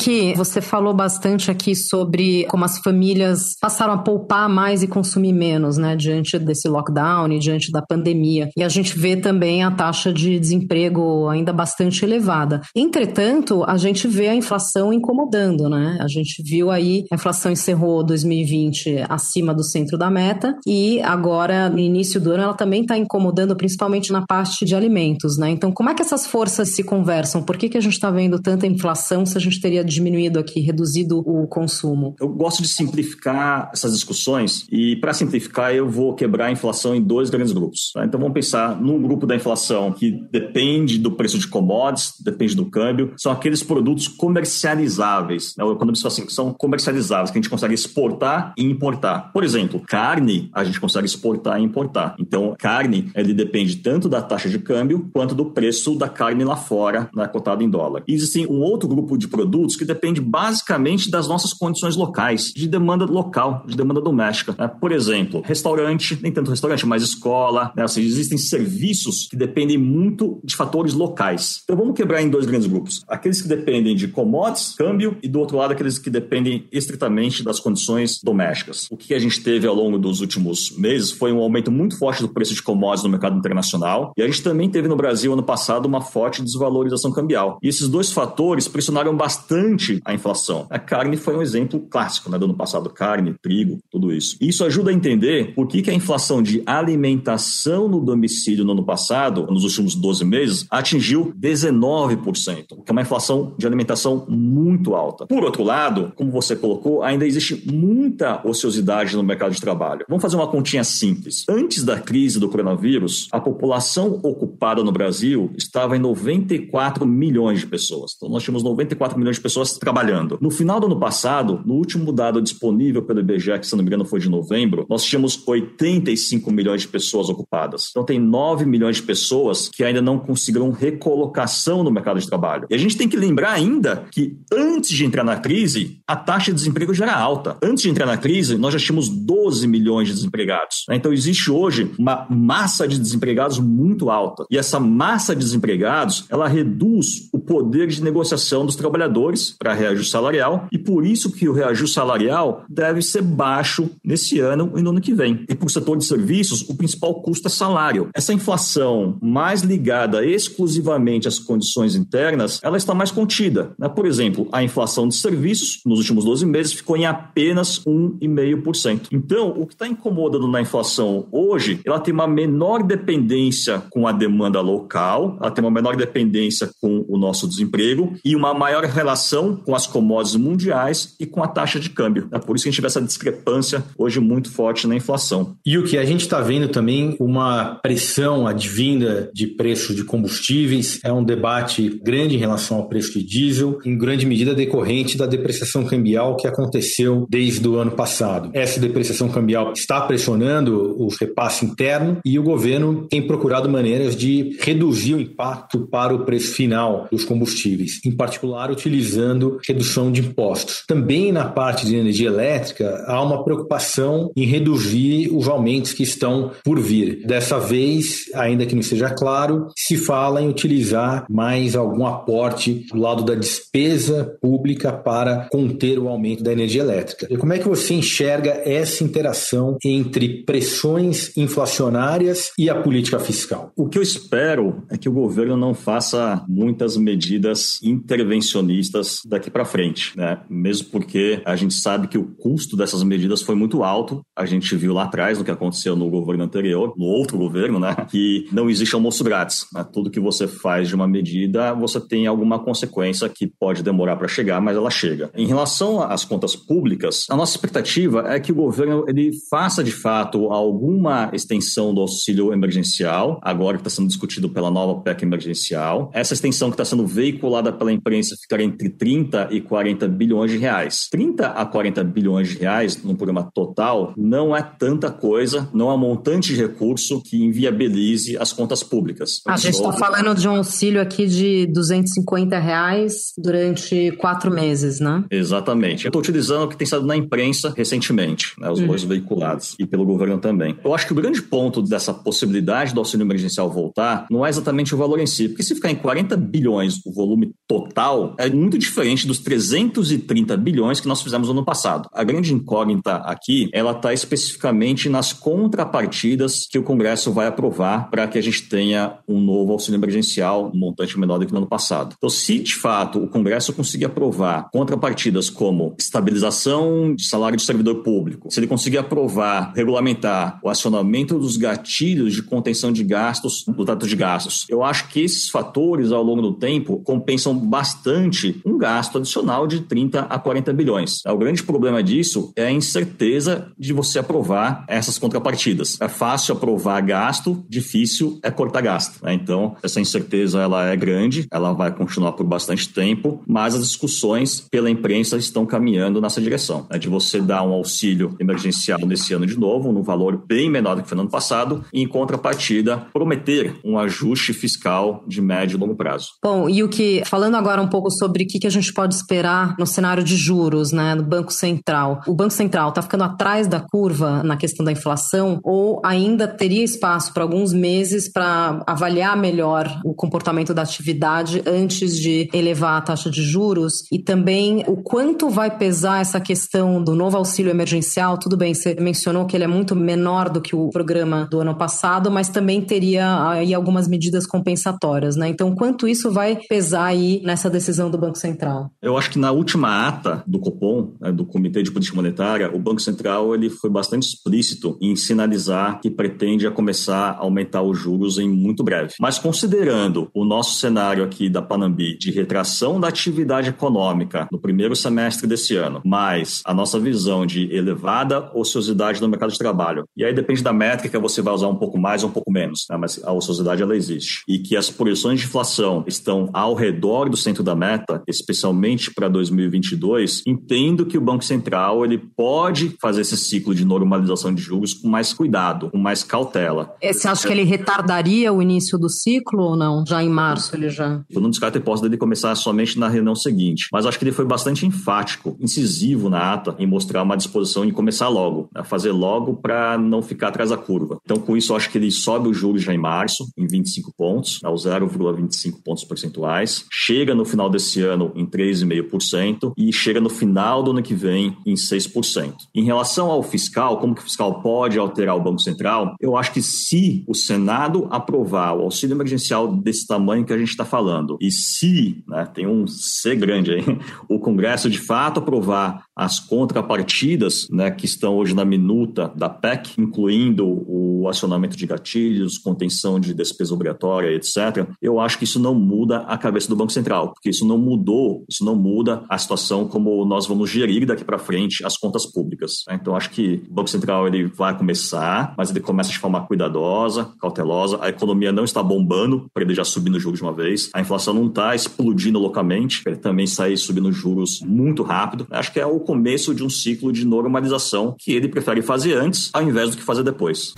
Que 0.00 0.34
você 0.34 0.60
falou 0.60 0.92
bastante 0.92 1.50
aqui 1.50 1.76
sobre 1.76 2.44
como 2.46 2.64
as 2.64 2.78
famílias 2.78 3.54
passaram 3.60 3.92
a 3.92 3.98
poupar 3.98 4.48
mais 4.48 4.82
e 4.82 4.88
consumir 4.88 5.32
menos, 5.32 5.76
né, 5.76 5.94
diante 5.94 6.38
desse 6.38 6.68
lockdown 6.68 7.30
e 7.30 7.38
diante 7.38 7.70
da 7.70 7.80
pandemia. 7.80 8.48
E 8.56 8.64
a 8.64 8.68
gente 8.68 8.98
vê 8.98 9.16
também 9.16 9.62
a 9.62 9.70
taxa 9.70 10.12
de 10.12 10.40
desemprego 10.40 11.28
ainda 11.28 11.52
bastante 11.52 12.04
elevada. 12.04 12.60
Entretanto, 12.74 13.62
a 13.64 13.76
gente 13.76 14.08
vê 14.08 14.28
a 14.28 14.34
inflação 14.34 14.92
incomodando, 14.92 15.68
né? 15.68 15.98
A 16.00 16.08
gente 16.08 16.42
viu 16.42 16.70
aí 16.70 17.04
a 17.10 17.14
inflação 17.14 17.52
encerrou 17.52 18.04
2020 18.04 19.04
acima 19.08 19.54
do 19.54 19.62
centro 19.62 19.96
da 19.96 20.10
meta 20.10 20.56
e 20.66 21.00
agora 21.02 21.68
no 21.68 21.78
início 21.78 22.20
do 22.20 22.32
ano 22.32 22.42
ela 22.42 22.54
também 22.54 22.82
está 22.82 22.98
incomodando, 22.98 23.54
principalmente 23.54 24.10
na 24.10 24.26
parte 24.26 24.64
de 24.64 24.74
alimentos, 24.74 25.38
né? 25.38 25.50
Então, 25.50 25.70
como 25.70 25.90
é 25.90 25.94
que 25.94 26.02
essas 26.02 26.26
forças 26.26 26.70
se 26.70 26.82
conversam? 26.82 27.42
Por 27.42 27.56
que, 27.56 27.68
que 27.68 27.78
a 27.78 27.80
gente 27.80 27.92
está 27.92 28.10
vendo 28.10 28.40
tanta 28.40 28.66
inflação 28.66 29.24
se 29.24 29.38
a 29.38 29.40
gente 29.40 29.59
teria 29.60 29.84
diminuído 29.84 30.38
aqui, 30.38 30.60
reduzido 30.60 31.18
o 31.18 31.46
consumo? 31.46 32.14
Eu 32.20 32.28
gosto 32.28 32.62
de 32.62 32.68
simplificar 32.68 33.70
essas 33.72 33.92
discussões 33.92 34.66
e, 34.70 34.96
para 34.96 35.12
simplificar, 35.12 35.74
eu 35.74 35.88
vou 35.88 36.14
quebrar 36.14 36.46
a 36.46 36.52
inflação 36.52 36.94
em 36.94 37.02
dois 37.02 37.30
grandes 37.30 37.52
grupos. 37.52 37.90
Tá? 37.92 38.04
Então, 38.04 38.18
vamos 38.18 38.34
pensar 38.34 38.80
num 38.80 39.00
grupo 39.00 39.26
da 39.26 39.36
inflação 39.36 39.92
que 39.92 40.10
depende 40.30 40.98
do 40.98 41.12
preço 41.12 41.38
de 41.38 41.46
commodities, 41.46 42.14
depende 42.20 42.54
do 42.54 42.66
câmbio, 42.66 43.12
são 43.16 43.32
aqueles 43.32 43.62
produtos 43.62 44.08
comercializáveis. 44.08 45.54
Né? 45.56 45.64
O 45.64 45.72
economista 45.72 46.08
fala 46.08 46.20
assim, 46.20 46.34
são 46.34 46.52
comercializáveis, 46.52 47.30
que 47.30 47.38
a 47.38 47.40
gente 47.40 47.50
consegue 47.50 47.74
exportar 47.74 48.54
e 48.56 48.64
importar. 48.64 49.32
Por 49.32 49.44
exemplo, 49.44 49.82
carne, 49.86 50.50
a 50.54 50.64
gente 50.64 50.80
consegue 50.80 51.06
exportar 51.06 51.60
e 51.60 51.64
importar. 51.64 52.14
Então, 52.18 52.54
carne, 52.58 53.10
ele 53.14 53.34
depende 53.34 53.76
tanto 53.76 54.08
da 54.08 54.22
taxa 54.22 54.48
de 54.48 54.58
câmbio 54.58 55.08
quanto 55.12 55.34
do 55.34 55.46
preço 55.46 55.94
da 55.96 56.08
carne 56.08 56.44
lá 56.44 56.56
fora, 56.56 57.10
né, 57.14 57.26
cotada 57.26 57.62
em 57.62 57.70
dólar. 57.70 58.02
E 58.06 58.14
existe 58.14 58.46
um 58.46 58.60
outro 58.60 58.88
grupo 58.88 59.16
de 59.16 59.28
produtos 59.28 59.49
produtos 59.50 59.74
que 59.74 59.84
depende 59.84 60.20
basicamente 60.20 61.10
das 61.10 61.26
nossas 61.26 61.52
condições 61.52 61.96
locais, 61.96 62.52
de 62.54 62.68
demanda 62.68 63.04
local, 63.04 63.64
de 63.66 63.76
demanda 63.76 64.00
doméstica. 64.00 64.54
Né? 64.56 64.68
Por 64.68 64.92
exemplo, 64.92 65.42
restaurante, 65.44 66.16
nem 66.22 66.30
tanto 66.30 66.50
restaurante, 66.50 66.86
mas 66.86 67.02
escola, 67.02 67.72
né? 67.76 67.82
ou 67.82 67.88
seja, 67.88 68.06
existem 68.06 68.38
serviços 68.38 69.26
que 69.28 69.36
dependem 69.36 69.76
muito 69.76 70.40
de 70.44 70.54
fatores 70.54 70.94
locais. 70.94 71.62
Então 71.64 71.76
vamos 71.76 71.94
quebrar 71.94 72.22
em 72.22 72.30
dois 72.30 72.46
grandes 72.46 72.68
grupos. 72.68 73.02
Aqueles 73.08 73.42
que 73.42 73.48
dependem 73.48 73.96
de 73.96 74.06
commodities, 74.06 74.74
câmbio, 74.76 75.16
e 75.20 75.28
do 75.28 75.40
outro 75.40 75.56
lado 75.56 75.72
aqueles 75.72 75.98
que 75.98 76.10
dependem 76.10 76.68
estritamente 76.70 77.42
das 77.42 77.58
condições 77.58 78.20
domésticas. 78.22 78.86
O 78.90 78.96
que 78.96 79.14
a 79.14 79.18
gente 79.18 79.42
teve 79.42 79.66
ao 79.66 79.74
longo 79.74 79.98
dos 79.98 80.20
últimos 80.20 80.70
meses 80.76 81.10
foi 81.10 81.32
um 81.32 81.38
aumento 81.38 81.72
muito 81.72 81.98
forte 81.98 82.22
do 82.22 82.28
preço 82.28 82.54
de 82.54 82.62
commodities 82.62 83.02
no 83.02 83.10
mercado 83.10 83.36
internacional, 83.36 84.12
e 84.16 84.22
a 84.22 84.26
gente 84.26 84.42
também 84.42 84.70
teve 84.70 84.86
no 84.86 84.96
Brasil 84.96 85.32
ano 85.32 85.42
passado 85.42 85.86
uma 85.86 86.00
forte 86.00 86.42
desvalorização 86.42 87.10
cambial. 87.10 87.58
E 87.62 87.68
esses 87.68 87.88
dois 87.88 88.12
fatores 88.12 88.68
pressionaram 88.68 89.16
bastante 89.16 89.39
bastante 89.40 90.00
a 90.04 90.12
inflação. 90.12 90.66
A 90.70 90.78
carne 90.78 91.16
foi 91.16 91.36
um 91.36 91.42
exemplo 91.42 91.80
clássico 91.80 92.30
né, 92.30 92.38
do 92.38 92.44
ano 92.44 92.54
passado, 92.54 92.90
carne, 92.90 93.34
trigo, 93.40 93.78
tudo 93.90 94.12
isso. 94.12 94.36
Isso 94.40 94.64
ajuda 94.64 94.90
a 94.90 94.94
entender 94.94 95.54
por 95.54 95.66
que, 95.66 95.82
que 95.82 95.90
a 95.90 95.94
inflação 95.94 96.42
de 96.42 96.62
alimentação 96.66 97.88
no 97.88 98.00
domicílio 98.00 98.64
no 98.64 98.72
ano 98.72 98.84
passado, 98.84 99.46
nos 99.50 99.64
últimos 99.64 99.94
12 99.94 100.24
meses, 100.24 100.66
atingiu 100.70 101.32
19%, 101.38 102.72
o 102.72 102.82
que 102.82 102.90
é 102.90 102.92
uma 102.92 103.02
inflação 103.02 103.54
de 103.56 103.66
alimentação 103.66 104.26
muito 104.28 104.94
alta. 104.94 105.26
Por 105.26 105.44
outro 105.44 105.62
lado, 105.62 106.12
como 106.16 106.30
você 106.30 106.54
colocou, 106.54 107.02
ainda 107.02 107.26
existe 107.26 107.70
muita 107.70 108.46
ociosidade 108.46 109.16
no 109.16 109.22
mercado 109.22 109.52
de 109.52 109.60
trabalho. 109.60 110.04
Vamos 110.08 110.22
fazer 110.22 110.36
uma 110.36 110.48
continha 110.48 110.84
simples. 110.84 111.44
Antes 111.48 111.84
da 111.84 111.98
crise 111.98 112.38
do 112.38 112.48
coronavírus, 112.48 113.28
a 113.32 113.40
população 113.40 114.20
ocupada 114.22 114.82
no 114.82 114.92
Brasil 114.92 115.50
estava 115.56 115.96
em 115.96 116.00
94 116.00 117.06
milhões 117.06 117.60
de 117.60 117.66
pessoas. 117.66 118.14
Então, 118.16 118.28
nós 118.28 118.42
tínhamos 118.42 118.62
94 118.62 119.18
milhões 119.18 119.29
milhões 119.30 119.36
de 119.36 119.42
pessoas 119.42 119.78
trabalhando. 119.78 120.38
No 120.40 120.50
final 120.50 120.80
do 120.80 120.86
ano 120.86 120.98
passado, 120.98 121.62
no 121.64 121.74
último 121.74 122.12
dado 122.12 122.42
disponível 122.42 123.02
pelo 123.02 123.20
IBGE, 123.20 123.58
que 123.58 123.66
se 123.66 123.76
não 123.76 123.82
me 123.82 123.88
engano 123.88 124.04
foi 124.04 124.20
de 124.20 124.28
novembro, 124.28 124.86
nós 124.88 125.04
tínhamos 125.04 125.42
85 125.46 126.50
milhões 126.50 126.82
de 126.82 126.88
pessoas 126.88 127.28
ocupadas. 127.28 127.88
Então 127.90 128.04
tem 128.04 128.18
9 128.18 128.66
milhões 128.66 128.96
de 128.96 129.02
pessoas 129.02 129.68
que 129.68 129.84
ainda 129.84 130.02
não 130.02 130.18
conseguiram 130.18 130.70
recolocação 130.70 131.84
no 131.84 131.90
mercado 131.90 132.18
de 132.18 132.26
trabalho. 132.26 132.66
E 132.68 132.74
a 132.74 132.78
gente 132.78 132.96
tem 132.96 133.08
que 133.08 133.16
lembrar 133.16 133.52
ainda 133.52 134.04
que 134.10 134.36
antes 134.52 134.90
de 134.90 135.04
entrar 135.04 135.24
na 135.24 135.36
crise, 135.36 136.00
a 136.06 136.16
taxa 136.16 136.50
de 136.50 136.56
desemprego 136.56 136.92
já 136.92 137.04
era 137.04 137.16
alta. 137.16 137.56
Antes 137.62 137.82
de 137.82 137.90
entrar 137.90 138.06
na 138.06 138.16
crise, 138.16 138.56
nós 138.56 138.72
já 138.72 138.80
tínhamos 138.80 139.08
12 139.08 139.66
milhões 139.68 140.08
de 140.08 140.14
desempregados. 140.14 140.84
Né? 140.88 140.96
Então 140.96 141.12
existe 141.12 141.50
hoje 141.50 141.90
uma 141.98 142.26
massa 142.28 142.88
de 142.88 142.98
desempregados 142.98 143.58
muito 143.58 144.10
alta. 144.10 144.44
E 144.50 144.58
essa 144.58 144.80
massa 144.80 145.34
de 145.34 145.44
desempregados, 145.44 146.24
ela 146.28 146.48
reduz 146.48 147.28
o 147.32 147.38
poder 147.38 147.86
de 147.88 148.02
negociação 148.02 148.66
dos 148.66 148.76
trabalhadores 148.76 149.09
trabalhadores 149.10 149.54
para 149.58 149.74
reajuste 149.74 150.10
salarial 150.10 150.68
e 150.72 150.78
por 150.78 151.04
isso 151.04 151.32
que 151.32 151.48
o 151.48 151.52
reajuste 151.52 151.94
salarial 151.94 152.64
deve 152.68 153.02
ser 153.02 153.22
baixo 153.22 153.90
nesse 154.04 154.38
ano 154.38 154.72
e 154.76 154.82
no 154.82 154.90
ano 154.90 155.00
que 155.00 155.12
vem. 155.12 155.44
E 155.48 155.54
para 155.54 155.66
o 155.66 155.70
setor 155.70 155.96
de 155.96 156.04
serviços, 156.04 156.68
o 156.68 156.74
principal 156.74 157.14
custo 157.22 157.48
é 157.48 157.50
salário. 157.50 158.08
Essa 158.14 158.32
inflação 158.32 159.18
mais 159.20 159.62
ligada 159.62 160.24
exclusivamente 160.24 161.26
às 161.26 161.38
condições 161.38 161.96
internas, 161.96 162.60
ela 162.62 162.76
está 162.76 162.94
mais 162.94 163.10
contida. 163.10 163.72
Né? 163.78 163.88
Por 163.88 164.06
exemplo, 164.06 164.48
a 164.52 164.62
inflação 164.62 165.08
de 165.08 165.16
serviços 165.16 165.80
nos 165.84 165.98
últimos 165.98 166.24
12 166.24 166.46
meses 166.46 166.72
ficou 166.72 166.96
em 166.96 167.06
apenas 167.06 167.80
1,5%. 167.84 169.08
Então, 169.12 169.50
o 169.50 169.66
que 169.66 169.74
está 169.74 169.86
incomodando 169.86 170.46
na 170.46 170.60
inflação 170.60 171.26
hoje, 171.32 171.80
ela 171.84 171.98
tem 171.98 172.14
uma 172.14 172.28
menor 172.28 172.82
dependência 172.82 173.82
com 173.90 174.06
a 174.06 174.12
demanda 174.12 174.60
local, 174.60 175.36
ela 175.40 175.50
tem 175.50 175.64
uma 175.64 175.70
menor 175.70 175.96
dependência 175.96 176.70
com 176.80 177.04
o 177.08 177.16
nosso 177.16 177.48
desemprego 177.48 178.14
e 178.24 178.36
uma 178.36 178.54
maior 178.54 178.84
relação 179.00 179.56
com 179.56 179.74
as 179.74 179.86
commodities 179.86 180.36
mundiais 180.36 181.14
e 181.18 181.26
com 181.26 181.42
a 181.42 181.48
taxa 181.48 181.80
de 181.80 181.90
câmbio. 181.90 182.28
É 182.32 182.38
por 182.38 182.54
isso 182.54 182.64
que 182.64 182.68
a 182.68 182.72
gente 182.72 182.80
vê 182.80 182.86
essa 182.86 183.00
discrepância 183.00 183.82
hoje 183.96 184.20
muito 184.20 184.50
forte 184.50 184.86
na 184.86 184.94
inflação. 184.94 185.56
E 185.64 185.78
o 185.78 185.84
que 185.84 185.96
a 185.96 186.04
gente 186.04 186.20
está 186.20 186.40
vendo 186.40 186.68
também 186.68 187.16
uma 187.18 187.78
pressão 187.82 188.46
advinda 188.46 189.30
de 189.34 189.46
preço 189.46 189.94
de 189.94 190.04
combustíveis, 190.04 191.00
é 191.02 191.12
um 191.12 191.24
debate 191.24 192.00
grande 192.02 192.34
em 192.34 192.38
relação 192.38 192.78
ao 192.78 192.88
preço 192.88 193.12
de 193.18 193.22
diesel, 193.24 193.78
em 193.84 193.96
grande 193.96 194.26
medida 194.26 194.54
decorrente 194.54 195.16
da 195.16 195.26
depreciação 195.26 195.84
cambial 195.84 196.36
que 196.36 196.46
aconteceu 196.46 197.26
desde 197.28 197.66
o 197.66 197.76
ano 197.76 197.92
passado. 197.92 198.50
Essa 198.52 198.78
depreciação 198.78 199.28
cambial 199.28 199.72
está 199.72 200.00
pressionando 200.02 200.96
o 200.98 201.08
repasse 201.20 201.64
interno 201.64 202.18
e 202.24 202.38
o 202.38 202.42
governo 202.42 203.06
tem 203.08 203.22
procurado 203.22 203.68
maneiras 203.68 204.14
de 204.14 204.56
reduzir 204.60 205.14
o 205.14 205.20
impacto 205.20 205.86
para 205.86 206.14
o 206.14 206.24
preço 206.24 206.54
final 206.54 207.08
dos 207.10 207.24
combustíveis, 207.24 208.00
em 208.04 208.12
particular 208.12 208.70
utilizando 208.70 208.89
utilizando 208.90 209.58
redução 209.66 210.10
de 210.10 210.20
impostos. 210.20 210.82
Também 210.86 211.30
na 211.30 211.44
parte 211.44 211.86
de 211.86 211.94
energia 211.94 212.28
elétrica, 212.28 213.04
há 213.06 213.22
uma 213.22 213.44
preocupação 213.44 214.32
em 214.36 214.44
reduzir 214.44 215.30
os 215.32 215.48
aumentos 215.48 215.92
que 215.92 216.02
estão 216.02 216.50
por 216.64 216.80
vir. 216.80 217.24
Dessa 217.24 217.58
vez, 217.58 218.24
ainda 218.34 218.66
que 218.66 218.74
não 218.74 218.82
seja 218.82 219.10
claro, 219.10 219.68
se 219.76 219.96
fala 219.96 220.42
em 220.42 220.48
utilizar 220.48 221.24
mais 221.30 221.76
algum 221.76 222.06
aporte 222.06 222.86
do 222.92 222.98
lado 222.98 223.24
da 223.24 223.34
despesa 223.34 224.36
pública 224.40 224.92
para 224.92 225.48
conter 225.50 225.98
o 225.98 226.08
aumento 226.08 226.42
da 226.42 226.52
energia 226.52 226.82
elétrica. 226.82 227.28
E 227.30 227.36
como 227.36 227.52
é 227.52 227.58
que 227.58 227.68
você 227.68 227.94
enxerga 227.94 228.62
essa 228.64 229.04
interação 229.04 229.76
entre 229.84 230.42
pressões 230.44 231.36
inflacionárias 231.36 232.50
e 232.58 232.68
a 232.68 232.74
política 232.74 233.18
fiscal? 233.18 233.72
O 233.76 233.88
que 233.88 233.98
eu 233.98 234.02
espero 234.02 234.82
é 234.90 234.98
que 234.98 235.08
o 235.08 235.12
governo 235.12 235.56
não 235.56 235.74
faça 235.74 236.44
muitas 236.48 236.96
medidas 236.96 237.78
intervencionistas 237.82 238.79
daqui 239.26 239.50
para 239.50 239.64
frente, 239.64 240.16
né? 240.16 240.40
Mesmo 240.48 240.88
porque 240.90 241.42
a 241.44 241.56
gente 241.56 241.74
sabe 241.74 242.08
que 242.08 242.18
o 242.18 242.24
custo 242.36 242.76
dessas 242.76 243.02
medidas 243.02 243.42
foi 243.42 243.54
muito 243.54 243.82
alto. 243.82 244.22
A 244.36 244.46
gente 244.46 244.74
viu 244.76 244.94
lá 244.94 245.04
atrás 245.04 245.38
no 245.38 245.44
que 245.44 245.50
aconteceu 245.50 245.96
no 245.96 246.08
governo 246.08 246.44
anterior, 246.44 246.94
no 246.96 247.04
outro 247.04 247.36
governo, 247.36 247.78
né? 247.78 247.94
Que 248.10 248.46
não 248.52 248.70
existe 248.70 248.94
almoço 248.94 249.22
grátis. 249.24 249.66
Né? 249.72 249.84
Tudo 249.92 250.10
que 250.10 250.20
você 250.20 250.46
faz 250.46 250.88
de 250.88 250.94
uma 250.94 251.06
medida, 251.06 251.72
você 251.74 252.00
tem 252.00 252.26
alguma 252.26 252.58
consequência 252.58 253.28
que 253.28 253.46
pode 253.46 253.82
demorar 253.82 254.16
para 254.16 254.28
chegar, 254.28 254.60
mas 254.60 254.76
ela 254.76 254.90
chega. 254.90 255.30
Em 255.34 255.46
relação 255.46 256.02
às 256.02 256.24
contas 256.24 256.54
públicas, 256.56 257.26
a 257.30 257.36
nossa 257.36 257.52
expectativa 257.52 258.24
é 258.28 258.38
que 258.40 258.52
o 258.52 258.54
governo 258.54 259.04
ele 259.08 259.30
faça 259.48 259.82
de 259.82 259.92
fato 259.92 260.50
alguma 260.50 261.30
extensão 261.32 261.94
do 261.94 262.00
auxílio 262.00 262.52
emergencial, 262.52 263.40
agora 263.42 263.76
que 263.76 263.82
está 263.82 263.90
sendo 263.90 264.08
discutido 264.08 264.48
pela 264.48 264.70
nova 264.70 265.00
PEC 265.00 265.22
emergencial. 265.22 266.10
Essa 266.12 266.34
extensão 266.34 266.70
que 266.70 266.74
está 266.74 266.84
sendo 266.84 267.06
veiculada 267.06 267.72
pela 267.72 267.92
imprensa 267.92 268.36
ficará 268.40 268.62
entre 268.70 268.88
30 268.88 269.48
e 269.50 269.60
40 269.60 270.08
bilhões 270.08 270.50
de 270.50 270.58
reais. 270.58 271.08
30 271.10 271.48
a 271.48 271.66
40 271.66 272.02
bilhões 272.04 272.48
de 272.48 272.58
reais 272.58 273.02
no 273.02 273.14
programa 273.14 273.50
total 273.52 274.14
não 274.16 274.56
é 274.56 274.62
tanta 274.62 275.10
coisa, 275.10 275.68
não 275.74 275.90
é 275.90 275.94
um 275.94 275.98
montante 275.98 276.54
de 276.54 276.60
recurso 276.60 277.22
que 277.22 277.42
inviabilize 277.42 278.36
as 278.38 278.52
contas 278.52 278.82
públicas. 278.82 279.40
A 279.46 279.56
gente 279.56 279.74
está 279.74 279.92
falando 279.92 280.34
de 280.34 280.48
um 280.48 280.56
auxílio 280.56 281.00
aqui 281.00 281.26
de 281.26 281.66
250 281.66 282.58
reais 282.58 283.32
durante 283.36 284.12
quatro 284.12 284.50
meses, 284.50 285.00
né? 285.00 285.24
Exatamente. 285.30 286.04
Eu 286.04 286.08
estou 286.08 286.20
utilizando 286.20 286.64
o 286.64 286.68
que 286.68 286.76
tem 286.76 286.86
sido 286.86 287.06
na 287.06 287.16
imprensa 287.16 287.72
recentemente, 287.76 288.54
né, 288.58 288.70
os 288.70 288.80
uhum. 288.80 289.08
veiculados, 289.08 289.74
e 289.78 289.86
pelo 289.86 290.04
governo 290.04 290.38
também. 290.38 290.76
Eu 290.84 290.94
acho 290.94 291.06
que 291.06 291.12
o 291.12 291.16
grande 291.16 291.42
ponto 291.42 291.82
dessa 291.82 292.12
possibilidade 292.12 292.94
do 292.94 293.00
auxílio 293.00 293.24
emergencial 293.24 293.70
voltar 293.70 294.26
não 294.30 294.44
é 294.44 294.48
exatamente 294.48 294.94
o 294.94 294.98
valor 294.98 295.18
em 295.18 295.26
si, 295.26 295.48
porque 295.48 295.62
se 295.62 295.74
ficar 295.74 295.90
em 295.90 295.96
40 295.96 296.36
bilhões 296.36 296.94
o 297.04 297.12
volume 297.12 297.52
total, 297.66 298.34
é 298.38 298.48
muito 298.60 298.78
diferente 298.78 299.26
dos 299.26 299.38
330 299.38 300.56
bilhões 300.56 301.00
que 301.00 301.08
nós 301.08 301.22
fizemos 301.22 301.48
no 301.48 301.54
ano 301.54 301.64
passado. 301.64 302.08
A 302.12 302.22
grande 302.22 302.52
incógnita 302.52 303.16
aqui, 303.16 303.70
ela 303.72 303.92
está 303.92 304.12
especificamente 304.12 305.08
nas 305.08 305.32
contrapartidas 305.32 306.66
que 306.70 306.78
o 306.78 306.82
Congresso 306.82 307.32
vai 307.32 307.46
aprovar 307.46 308.10
para 308.10 308.28
que 308.28 308.38
a 308.38 308.42
gente 308.42 308.68
tenha 308.68 309.18
um 309.26 309.40
novo 309.40 309.72
auxílio 309.72 309.98
emergencial, 309.98 310.70
um 310.74 310.78
montante 310.78 311.18
menor 311.18 311.38
do 311.38 311.46
que 311.46 311.52
no 311.52 311.58
ano 311.58 311.66
passado. 311.66 312.14
Então, 312.16 312.28
se 312.28 312.58
de 312.58 312.74
fato 312.74 313.22
o 313.22 313.28
Congresso 313.28 313.72
conseguir 313.72 314.04
aprovar 314.04 314.68
contrapartidas 314.70 315.48
como 315.48 315.94
estabilização 315.98 317.14
de 317.14 317.24
salário 317.24 317.56
de 317.56 317.62
servidor 317.62 318.02
público, 318.02 318.50
se 318.50 318.60
ele 318.60 318.66
conseguir 318.66 318.98
aprovar, 318.98 319.72
regulamentar 319.74 320.60
o 320.62 320.68
acionamento 320.68 321.38
dos 321.38 321.56
gatilhos 321.56 322.34
de 322.34 322.42
contenção 322.42 322.92
de 322.92 323.02
gastos, 323.02 323.64
do 323.66 323.84
trato 323.84 324.06
de 324.06 324.16
gastos, 324.16 324.66
eu 324.68 324.82
acho 324.82 325.08
que 325.08 325.20
esses 325.20 325.48
fatores 325.48 326.12
ao 326.12 326.22
longo 326.22 326.42
do 326.42 326.52
tempo 326.54 327.00
compensam 327.04 327.56
bastante 327.56 328.49
um 328.64 328.78
gasto 328.78 329.18
adicional 329.18 329.66
de 329.66 329.80
30 329.80 330.20
a 330.20 330.38
40 330.38 330.72
bilhões. 330.72 331.24
O 331.26 331.36
grande 331.36 331.62
problema 331.62 332.02
disso 332.02 332.52
é 332.56 332.66
a 332.66 332.72
incerteza 332.72 333.68
de 333.78 333.92
você 333.92 334.18
aprovar 334.18 334.84
essas 334.88 335.18
contrapartidas. 335.18 336.00
É 336.00 336.08
fácil 336.08 336.54
aprovar 336.54 337.00
gasto, 337.02 337.64
difícil 337.68 338.38
é 338.42 338.50
cortar 338.50 338.80
gasto. 338.80 339.24
Né? 339.24 339.34
Então, 339.34 339.76
essa 339.82 340.00
incerteza 340.00 340.60
ela 340.60 340.86
é 340.86 340.96
grande, 340.96 341.46
ela 341.50 341.72
vai 341.72 341.94
continuar 341.94 342.32
por 342.32 342.44
bastante 342.44 342.88
tempo, 342.88 343.42
mas 343.46 343.74
as 343.74 343.82
discussões 343.82 344.66
pela 344.70 344.90
imprensa 344.90 345.36
estão 345.36 345.64
caminhando 345.66 346.20
nessa 346.20 346.40
direção, 346.40 346.86
né? 346.90 346.98
de 346.98 347.08
você 347.08 347.40
dar 347.40 347.62
um 347.62 347.72
auxílio 347.72 348.36
emergencial 348.40 349.00
nesse 349.06 349.32
ano 349.32 349.46
de 349.46 349.58
novo, 349.58 349.92
num 349.92 350.02
valor 350.02 350.42
bem 350.46 350.70
menor 350.70 350.96
do 350.96 351.02
que 351.02 351.08
foi 351.08 351.16
no 351.16 351.22
ano 351.22 351.30
passado, 351.30 351.84
e 351.92 352.02
em 352.02 352.08
contrapartida, 352.08 353.06
prometer 353.12 353.76
um 353.84 353.98
ajuste 353.98 354.52
fiscal 354.52 355.24
de 355.26 355.40
médio 355.40 355.76
e 355.76 355.80
longo 355.80 355.94
prazo. 355.94 356.30
Bom, 356.42 356.68
e 356.68 356.82
o 356.82 356.88
que, 356.88 357.22
falando 357.24 357.56
agora 357.56 357.80
um 357.82 357.88
pouco 357.88 358.10
sobre 358.10 358.39
o 358.44 358.46
que 358.46 358.66
a 358.66 358.70
gente 358.70 358.92
pode 358.92 359.14
esperar 359.14 359.74
no 359.78 359.86
cenário 359.86 360.22
de 360.22 360.36
juros, 360.36 360.92
né, 360.92 361.14
no 361.14 361.22
Banco 361.22 361.52
Central. 361.52 362.20
O 362.26 362.34
Banco 362.34 362.52
Central 362.52 362.90
está 362.90 363.02
ficando 363.02 363.24
atrás 363.24 363.66
da 363.66 363.80
curva 363.80 364.42
na 364.42 364.56
questão 364.56 364.84
da 364.84 364.92
inflação 364.92 365.60
ou 365.62 366.00
ainda 366.04 366.46
teria 366.46 366.84
espaço 366.84 367.32
para 367.32 367.42
alguns 367.42 367.72
meses 367.72 368.30
para 368.30 368.82
avaliar 368.86 369.36
melhor 369.36 370.00
o 370.04 370.14
comportamento 370.14 370.74
da 370.74 370.82
atividade 370.82 371.62
antes 371.66 372.18
de 372.18 372.48
elevar 372.52 372.98
a 372.98 373.00
taxa 373.00 373.30
de 373.30 373.42
juros 373.42 374.04
e 374.12 374.18
também 374.18 374.84
o 374.86 374.96
quanto 374.96 375.48
vai 375.48 375.76
pesar 375.76 376.20
essa 376.20 376.40
questão 376.40 377.02
do 377.02 377.14
novo 377.14 377.36
auxílio 377.36 377.70
emergencial. 377.70 378.38
Tudo 378.38 378.56
bem, 378.56 378.74
você 378.74 378.94
mencionou 378.94 379.46
que 379.46 379.56
ele 379.56 379.64
é 379.64 379.68
muito 379.68 379.94
menor 379.96 380.48
do 380.48 380.60
que 380.60 380.74
o 380.74 380.90
programa 380.90 381.46
do 381.50 381.60
ano 381.60 381.76
passado, 381.76 382.30
mas 382.30 382.48
também 382.48 382.80
teria 382.80 383.48
aí 383.50 383.74
algumas 383.74 384.08
medidas 384.08 384.46
compensatórias, 384.46 385.36
né? 385.36 385.48
Então, 385.48 385.74
quanto 385.74 386.08
isso 386.08 386.30
vai 386.30 386.56
pesar 386.68 387.06
aí 387.06 387.40
nessa 387.44 387.70
decisão 387.70 388.10
do 388.10 388.18
Banco 388.18 388.29
Central? 388.38 388.90
Eu 389.02 389.16
acho 389.16 389.30
que 389.30 389.38
na 389.38 389.50
última 389.50 390.08
ata 390.08 390.42
do 390.46 390.58
Copom, 390.58 391.14
né, 391.20 391.32
do 391.32 391.44
Comitê 391.44 391.82
de 391.82 391.90
Política 391.90 392.16
Monetária, 392.16 392.74
o 392.74 392.78
Banco 392.78 393.00
Central 393.00 393.54
ele 393.54 393.70
foi 393.70 393.90
bastante 393.90 394.26
explícito 394.26 394.98
em 395.00 395.14
sinalizar 395.16 396.00
que 396.00 396.10
pretende 396.10 396.66
a 396.66 396.70
começar 396.70 397.30
a 397.30 397.38
aumentar 397.38 397.82
os 397.82 397.98
juros 397.98 398.38
em 398.38 398.48
muito 398.48 398.82
breve. 398.82 399.14
Mas 399.20 399.38
considerando 399.38 400.30
o 400.34 400.44
nosso 400.44 400.76
cenário 400.76 401.24
aqui 401.24 401.48
da 401.48 401.62
Panambi 401.62 402.16
de 402.16 402.30
retração 402.30 403.00
da 403.00 403.08
atividade 403.08 403.68
econômica 403.68 404.48
no 404.50 404.58
primeiro 404.58 404.94
semestre 404.96 405.46
desse 405.46 405.76
ano, 405.76 406.00
mais 406.04 406.62
a 406.64 406.74
nossa 406.74 406.98
visão 406.98 407.46
de 407.46 407.72
elevada 407.74 408.50
ociosidade 408.54 409.20
no 409.20 409.28
mercado 409.28 409.52
de 409.52 409.58
trabalho, 409.58 410.04
e 410.16 410.24
aí 410.24 410.34
depende 410.34 410.62
da 410.62 410.72
métrica, 410.72 411.18
você 411.18 411.42
vai 411.42 411.54
usar 411.54 411.68
um 411.68 411.76
pouco 411.76 411.98
mais 411.98 412.22
ou 412.22 412.30
um 412.30 412.32
pouco 412.32 412.50
menos, 412.50 412.86
né? 412.90 412.96
mas 412.96 413.22
a 413.24 413.32
ociosidade 413.32 413.82
ela 413.82 413.96
existe. 413.96 414.42
E 414.48 414.58
que 414.58 414.76
as 414.76 414.90
projeções 414.90 415.40
de 415.40 415.46
inflação 415.46 416.04
estão 416.06 416.48
ao 416.52 416.74
redor 416.74 417.28
do 417.28 417.36
centro 417.36 417.62
da 417.62 417.74
meta, 417.74 418.09
especialmente 418.26 419.12
para 419.12 419.28
2022, 419.28 420.42
entendo 420.46 421.06
que 421.06 421.18
o 421.18 421.20
Banco 421.20 421.44
Central 421.44 422.04
ele 422.04 422.18
pode 422.18 422.96
fazer 423.00 423.22
esse 423.22 423.36
ciclo 423.36 423.74
de 423.74 423.84
normalização 423.84 424.54
de 424.54 424.62
juros 424.62 424.94
com 424.94 425.08
mais 425.08 425.32
cuidado, 425.32 425.90
com 425.90 425.98
mais 425.98 426.22
cautela. 426.22 426.94
Você 427.02 427.28
acha 427.28 427.46
que 427.46 427.52
ele 427.52 427.64
retardaria 427.64 428.52
o 428.52 428.62
início 428.62 428.98
do 428.98 429.08
ciclo 429.08 429.62
ou 429.62 429.76
não? 429.76 430.04
Já 430.06 430.22
em 430.22 430.28
março 430.28 430.74
ele 430.74 430.88
já? 430.88 431.22
Eu 431.30 431.40
não 431.40 431.50
descarto 431.50 431.78
a 431.78 431.80
hipótese 431.80 432.02
dele 432.02 432.16
começar 432.16 432.54
somente 432.54 432.98
na 432.98 433.08
reunião 433.08 433.34
seguinte, 433.34 433.88
mas 433.92 434.06
acho 434.06 434.18
que 434.18 434.24
ele 434.24 434.32
foi 434.32 434.44
bastante 434.44 434.86
enfático, 434.86 435.56
incisivo 435.60 436.28
na 436.28 436.52
ata 436.52 436.74
em 436.78 436.86
mostrar 436.86 437.22
uma 437.22 437.36
disposição 437.36 437.84
em 437.84 437.90
começar 437.90 438.28
logo, 438.28 438.68
né? 438.74 438.82
fazer 438.84 439.12
logo 439.12 439.56
para 439.56 439.98
não 439.98 440.22
ficar 440.22 440.48
atrás 440.48 440.70
da 440.70 440.76
curva. 440.76 441.18
Então, 441.24 441.38
com 441.38 441.56
isso, 441.56 441.74
acho 441.74 441.90
que 441.90 441.98
ele 441.98 442.10
sobe 442.10 442.48
os 442.48 442.56
juros 442.56 442.82
já 442.82 442.94
em 442.94 442.98
março, 442.98 443.46
em 443.56 443.66
25 443.66 444.12
pontos, 444.16 444.60
ao 444.62 444.74
0,25 444.74 445.82
pontos 445.84 446.04
percentuais, 446.04 446.84
chega 446.90 447.34
no 447.34 447.44
final 447.44 447.70
desse 447.70 447.99
ano 448.02 448.32
em 448.34 448.46
3,5% 448.46 449.72
e 449.76 449.92
chega 449.92 450.20
no 450.20 450.28
final 450.28 450.82
do 450.82 450.90
ano 450.90 451.02
que 451.02 451.14
vem 451.14 451.56
em 451.66 451.74
6%. 451.74 452.54
Em 452.74 452.84
relação 452.84 453.30
ao 453.30 453.42
fiscal, 453.42 453.98
como 453.98 454.14
que 454.14 454.20
o 454.20 454.24
fiscal 454.24 454.60
pode 454.60 454.98
alterar 454.98 455.36
o 455.36 455.40
Banco 455.40 455.60
Central, 455.60 456.14
eu 456.20 456.36
acho 456.36 456.52
que 456.52 456.62
se 456.62 457.24
o 457.26 457.34
Senado 457.34 458.06
aprovar 458.10 458.76
o 458.76 458.82
auxílio 458.82 459.14
emergencial 459.14 459.68
desse 459.68 460.06
tamanho 460.06 460.44
que 460.44 460.52
a 460.52 460.58
gente 460.58 460.70
está 460.70 460.84
falando, 460.84 461.36
e 461.40 461.50
se, 461.50 462.22
né, 462.26 462.46
tem 462.52 462.66
um 462.66 462.86
C 462.86 463.34
grande 463.34 463.72
aí, 463.72 463.84
o 464.28 464.38
Congresso 464.38 464.90
de 464.90 464.98
fato 464.98 465.38
aprovar 465.38 466.04
as 466.20 466.38
contrapartidas 466.38 467.66
né, 467.70 467.90
que 467.90 468.04
estão 468.04 468.36
hoje 468.36 468.54
na 468.54 468.62
minuta 468.62 469.32
da 469.34 469.48
PEC, 469.48 469.94
incluindo 469.98 470.66
o 470.86 471.26
acionamento 471.30 471.78
de 471.78 471.86
gatilhos, 471.86 472.58
contenção 472.58 473.18
de 473.18 473.32
despesa 473.32 473.72
obrigatória, 473.72 474.34
etc., 474.36 474.86
eu 475.00 475.18
acho 475.18 475.38
que 475.38 475.44
isso 475.44 475.58
não 475.58 475.74
muda 475.74 476.18
a 476.18 476.36
cabeça 476.36 476.68
do 476.68 476.76
Banco 476.76 476.92
Central, 476.92 477.32
porque 477.32 477.48
isso 477.48 477.66
não 477.66 477.78
mudou, 477.78 478.44
isso 478.46 478.62
não 478.62 478.76
muda 478.76 479.24
a 479.30 479.38
situação 479.38 479.88
como 479.88 480.22
nós 480.26 480.46
vamos 480.46 480.68
gerir 480.68 481.06
daqui 481.06 481.24
para 481.24 481.38
frente 481.38 481.82
as 481.86 481.96
contas 481.96 482.26
públicas. 482.26 482.84
Né? 482.86 482.98
Então, 483.00 483.16
acho 483.16 483.30
que 483.30 483.62
o 483.70 483.72
Banco 483.72 483.88
Central 483.88 484.26
ele 484.26 484.44
vai 484.44 484.76
começar, 484.76 485.54
mas 485.56 485.70
ele 485.70 485.80
começa 485.80 486.10
de 486.10 486.18
forma 486.18 486.46
cuidadosa, 486.46 487.32
cautelosa. 487.40 487.98
A 488.02 488.10
economia 488.10 488.52
não 488.52 488.64
está 488.64 488.82
bombando 488.82 489.46
para 489.54 489.62
ele 489.62 489.74
já 489.74 489.84
subir 489.84 490.10
no 490.10 490.20
juros 490.20 490.40
de 490.40 490.44
uma 490.44 490.52
vez. 490.52 490.90
A 490.92 491.00
inflação 491.00 491.32
não 491.32 491.46
está 491.46 491.74
explodindo 491.74 492.38
loucamente, 492.38 493.02
para 493.02 493.12
ele 493.12 493.22
também 493.22 493.46
sair 493.46 493.78
subindo 493.78 494.12
juros 494.12 494.60
muito 494.60 495.02
rápido. 495.02 495.46
Acho 495.50 495.72
que 495.72 495.80
é 495.80 495.86
o 495.86 496.09
começo 496.10 496.52
de 496.52 496.64
um 496.64 496.68
ciclo 496.68 497.12
de 497.12 497.24
normalização 497.24 498.16
que 498.18 498.32
ele 498.32 498.48
prefere 498.48 498.82
fazer 498.82 499.16
antes 499.16 499.48
ao 499.52 499.62
invés 499.62 499.90
do 499.90 499.96
que 499.96 500.02
fazer 500.02 500.24
depois. 500.24 500.74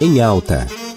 Em 0.00 0.20
alta. 0.20 0.87